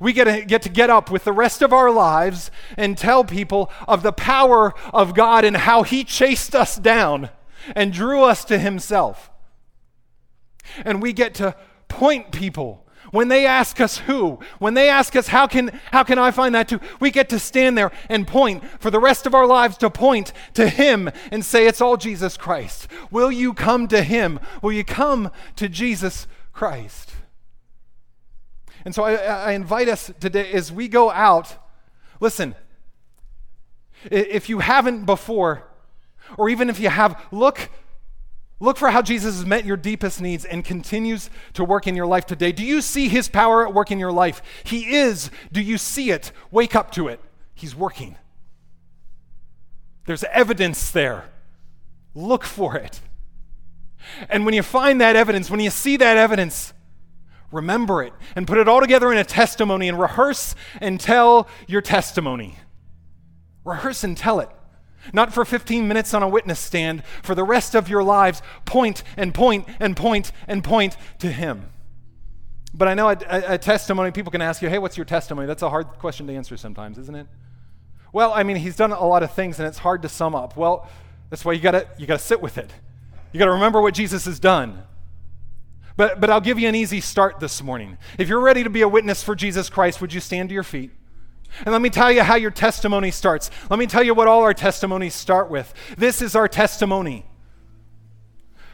We 0.00 0.12
get 0.12 0.24
to, 0.24 0.44
get 0.44 0.62
to 0.62 0.68
get 0.68 0.90
up 0.90 1.10
with 1.10 1.24
the 1.24 1.32
rest 1.32 1.62
of 1.62 1.72
our 1.72 1.90
lives 1.90 2.50
and 2.76 2.96
tell 2.96 3.24
people 3.24 3.70
of 3.86 4.02
the 4.02 4.12
power 4.12 4.72
of 4.92 5.14
God 5.14 5.44
and 5.44 5.56
how 5.56 5.82
He 5.82 6.04
chased 6.04 6.54
us 6.54 6.76
down 6.76 7.30
and 7.74 7.92
drew 7.92 8.22
us 8.22 8.44
to 8.46 8.58
Himself. 8.58 9.30
And 10.84 11.02
we 11.02 11.12
get 11.12 11.34
to 11.34 11.54
point 11.88 12.32
people 12.32 12.83
when 13.14 13.28
they 13.28 13.46
ask 13.46 13.80
us 13.80 13.98
who, 13.98 14.40
when 14.58 14.74
they 14.74 14.88
ask 14.88 15.14
us 15.14 15.28
how 15.28 15.46
can, 15.46 15.80
how 15.92 16.02
can 16.02 16.18
I 16.18 16.32
find 16.32 16.52
that 16.56 16.68
too, 16.68 16.80
we 16.98 17.12
get 17.12 17.28
to 17.28 17.38
stand 17.38 17.78
there 17.78 17.92
and 18.08 18.26
point 18.26 18.64
for 18.80 18.90
the 18.90 18.98
rest 18.98 19.24
of 19.24 19.34
our 19.34 19.46
lives 19.46 19.76
to 19.78 19.88
point 19.88 20.32
to 20.54 20.68
Him 20.68 21.08
and 21.30 21.44
say, 21.44 21.68
It's 21.68 21.80
all 21.80 21.96
Jesus 21.96 22.36
Christ. 22.36 22.88
Will 23.12 23.30
you 23.30 23.54
come 23.54 23.86
to 23.86 24.02
Him? 24.02 24.40
Will 24.62 24.72
you 24.72 24.82
come 24.82 25.30
to 25.54 25.68
Jesus 25.68 26.26
Christ? 26.52 27.12
And 28.84 28.92
so 28.92 29.04
I, 29.04 29.14
I 29.14 29.52
invite 29.52 29.88
us 29.88 30.10
today 30.18 30.50
as 30.52 30.72
we 30.72 30.88
go 30.88 31.12
out, 31.12 31.56
listen, 32.18 32.56
if 34.10 34.48
you 34.48 34.58
haven't 34.58 35.04
before, 35.04 35.62
or 36.36 36.48
even 36.48 36.68
if 36.68 36.80
you 36.80 36.88
have, 36.88 37.22
look 37.30 37.70
Look 38.60 38.76
for 38.76 38.90
how 38.90 39.02
Jesus 39.02 39.36
has 39.36 39.44
met 39.44 39.64
your 39.64 39.76
deepest 39.76 40.20
needs 40.20 40.44
and 40.44 40.64
continues 40.64 41.28
to 41.54 41.64
work 41.64 41.86
in 41.86 41.96
your 41.96 42.06
life 42.06 42.24
today. 42.24 42.52
Do 42.52 42.64
you 42.64 42.80
see 42.80 43.08
his 43.08 43.28
power 43.28 43.66
at 43.66 43.74
work 43.74 43.90
in 43.90 43.98
your 43.98 44.12
life? 44.12 44.40
He 44.64 44.94
is. 44.94 45.30
Do 45.52 45.60
you 45.60 45.76
see 45.76 46.10
it? 46.10 46.32
Wake 46.50 46.76
up 46.76 46.92
to 46.92 47.08
it. 47.08 47.20
He's 47.54 47.74
working. 47.74 48.16
There's 50.06 50.24
evidence 50.24 50.90
there. 50.90 51.24
Look 52.14 52.44
for 52.44 52.76
it. 52.76 53.00
And 54.28 54.44
when 54.44 54.54
you 54.54 54.62
find 54.62 55.00
that 55.00 55.16
evidence, 55.16 55.50
when 55.50 55.60
you 55.60 55.70
see 55.70 55.96
that 55.96 56.16
evidence, 56.16 56.72
remember 57.50 58.02
it 58.02 58.12
and 58.36 58.46
put 58.46 58.58
it 58.58 58.68
all 58.68 58.80
together 58.80 59.10
in 59.10 59.18
a 59.18 59.24
testimony 59.24 59.88
and 59.88 59.98
rehearse 59.98 60.54
and 60.80 61.00
tell 61.00 61.48
your 61.66 61.80
testimony. 61.80 62.58
Rehearse 63.64 64.04
and 64.04 64.16
tell 64.16 64.40
it. 64.40 64.50
Not 65.12 65.32
for 65.32 65.44
15 65.44 65.86
minutes 65.86 66.14
on 66.14 66.22
a 66.22 66.28
witness 66.28 66.58
stand, 66.58 67.04
for 67.22 67.34
the 67.34 67.44
rest 67.44 67.74
of 67.74 67.88
your 67.88 68.02
lives, 68.02 68.42
point 68.64 69.02
and 69.16 69.34
point 69.34 69.68
and 69.80 69.96
point 69.96 70.32
and 70.48 70.64
point 70.64 70.96
to 71.18 71.30
Him. 71.30 71.70
But 72.72 72.88
I 72.88 72.94
know 72.94 73.08
a, 73.08 73.16
a, 73.28 73.54
a, 73.54 73.58
testimony, 73.58 74.10
people 74.10 74.32
can 74.32 74.42
ask 74.42 74.60
you, 74.60 74.68
hey, 74.68 74.78
what's 74.78 74.96
your 74.96 75.06
testimony? 75.06 75.46
That's 75.46 75.62
a 75.62 75.70
hard 75.70 75.86
question 76.00 76.26
to 76.26 76.34
answer 76.34 76.56
sometimes, 76.56 76.98
isn't 76.98 77.14
it? 77.14 77.28
Well, 78.12 78.32
I 78.32 78.42
mean, 78.42 78.56
he's 78.56 78.74
done 78.74 78.90
a 78.90 79.06
lot 79.06 79.22
of 79.22 79.32
things 79.32 79.60
and 79.60 79.68
it's 79.68 79.78
hard 79.78 80.02
to 80.02 80.08
sum 80.08 80.34
up. 80.34 80.56
Well, 80.56 80.88
that's 81.30 81.44
why 81.44 81.52
you 81.52 81.60
gotta, 81.60 81.86
you 81.98 82.06
gotta 82.06 82.22
sit 82.22 82.42
with 82.42 82.58
it. 82.58 82.70
You 83.32 83.38
gotta 83.38 83.52
remember 83.52 83.80
what 83.80 83.94
Jesus 83.94 84.24
has 84.24 84.40
done. 84.40 84.82
But, 85.96 86.20
but 86.20 86.30
I'll 86.30 86.40
give 86.40 86.58
you 86.58 86.68
an 86.68 86.74
easy 86.74 87.00
start 87.00 87.38
this 87.38 87.62
morning. 87.62 87.98
If 88.18 88.28
you're 88.28 88.40
ready 88.40 88.64
to 88.64 88.70
be 88.70 88.82
a 88.82 88.88
witness 88.88 89.22
for 89.22 89.36
Jesus 89.36 89.70
Christ, 89.70 90.00
would 90.00 90.12
you 90.12 90.20
stand 90.20 90.48
to 90.48 90.54
your 90.54 90.64
feet? 90.64 90.90
And 91.60 91.72
let 91.72 91.80
me 91.80 91.90
tell 91.90 92.10
you 92.10 92.22
how 92.22 92.34
your 92.34 92.50
testimony 92.50 93.10
starts. 93.10 93.50
Let 93.70 93.78
me 93.78 93.86
tell 93.86 94.02
you 94.02 94.14
what 94.14 94.28
all 94.28 94.42
our 94.42 94.54
testimonies 94.54 95.14
start 95.14 95.50
with. 95.50 95.72
This 95.96 96.20
is 96.20 96.34
our 96.34 96.48
testimony 96.48 97.26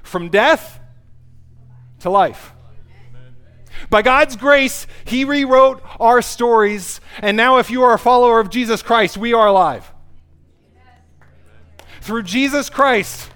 from 0.02 0.28
death 0.28 0.80
to 2.00 2.10
life. 2.10 2.52
By 3.88 4.02
God's 4.02 4.36
grace, 4.36 4.86
He 5.04 5.24
rewrote 5.24 5.82
our 5.98 6.20
stories, 6.22 7.00
and 7.20 7.36
now, 7.36 7.58
if 7.58 7.70
you 7.70 7.82
are 7.82 7.94
a 7.94 7.98
follower 7.98 8.40
of 8.40 8.50
Jesus 8.50 8.82
Christ, 8.82 9.16
we 9.16 9.32
are 9.32 9.46
alive. 9.46 9.90
Through 12.00 12.24
Jesus 12.24 12.68
Christ, 12.68 13.30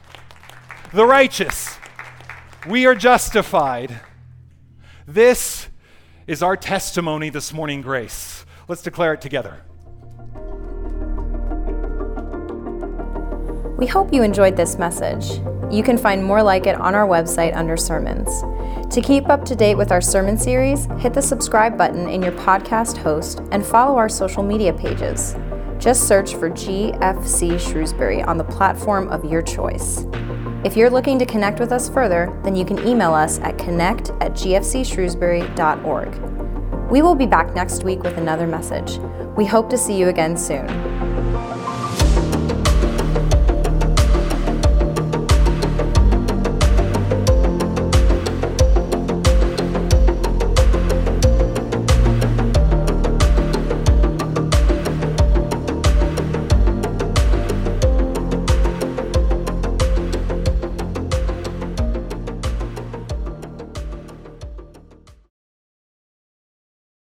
the 0.92 1.06
righteous, 1.06 1.78
we 2.68 2.86
are 2.86 2.94
justified. 2.94 4.00
This 5.06 5.68
is 6.26 6.42
our 6.42 6.56
testimony 6.56 7.30
this 7.30 7.52
morning, 7.52 7.82
Grace. 7.82 8.43
Let's 8.66 8.82
declare 8.82 9.14
it 9.14 9.20
together. 9.20 9.60
We 13.76 13.86
hope 13.86 14.14
you 14.14 14.22
enjoyed 14.22 14.56
this 14.56 14.78
message. 14.78 15.40
You 15.70 15.82
can 15.82 15.98
find 15.98 16.24
more 16.24 16.42
like 16.42 16.66
it 16.66 16.80
on 16.80 16.94
our 16.94 17.06
website 17.06 17.54
under 17.56 17.76
sermons. 17.76 18.28
To 18.94 19.02
keep 19.02 19.28
up 19.28 19.44
to 19.46 19.56
date 19.56 19.74
with 19.74 19.90
our 19.90 20.00
sermon 20.00 20.38
series, 20.38 20.86
hit 20.98 21.12
the 21.12 21.20
subscribe 21.20 21.76
button 21.76 22.08
in 22.08 22.22
your 22.22 22.32
podcast 22.32 22.96
host 22.96 23.42
and 23.50 23.66
follow 23.66 23.98
our 23.98 24.08
social 24.08 24.42
media 24.42 24.72
pages. 24.72 25.36
Just 25.78 26.06
search 26.06 26.34
for 26.34 26.48
GFC 26.48 27.58
Shrewsbury 27.58 28.22
on 28.22 28.38
the 28.38 28.44
platform 28.44 29.08
of 29.08 29.24
your 29.24 29.42
choice. 29.42 30.06
If 30.64 30.76
you're 30.76 30.88
looking 30.88 31.18
to 31.18 31.26
connect 31.26 31.60
with 31.60 31.72
us 31.72 31.90
further, 31.90 32.34
then 32.44 32.56
you 32.56 32.64
can 32.64 32.78
email 32.86 33.12
us 33.12 33.38
at 33.40 33.58
connect 33.58 34.10
at 34.20 34.32
gfcshrewsbury.org. 34.32 36.43
We 36.90 37.02
will 37.02 37.14
be 37.14 37.26
back 37.26 37.54
next 37.54 37.82
week 37.82 38.02
with 38.02 38.18
another 38.18 38.46
message. 38.46 38.98
We 39.36 39.46
hope 39.46 39.70
to 39.70 39.78
see 39.78 39.96
you 39.96 40.08
again 40.08 40.36
soon. 40.36 41.13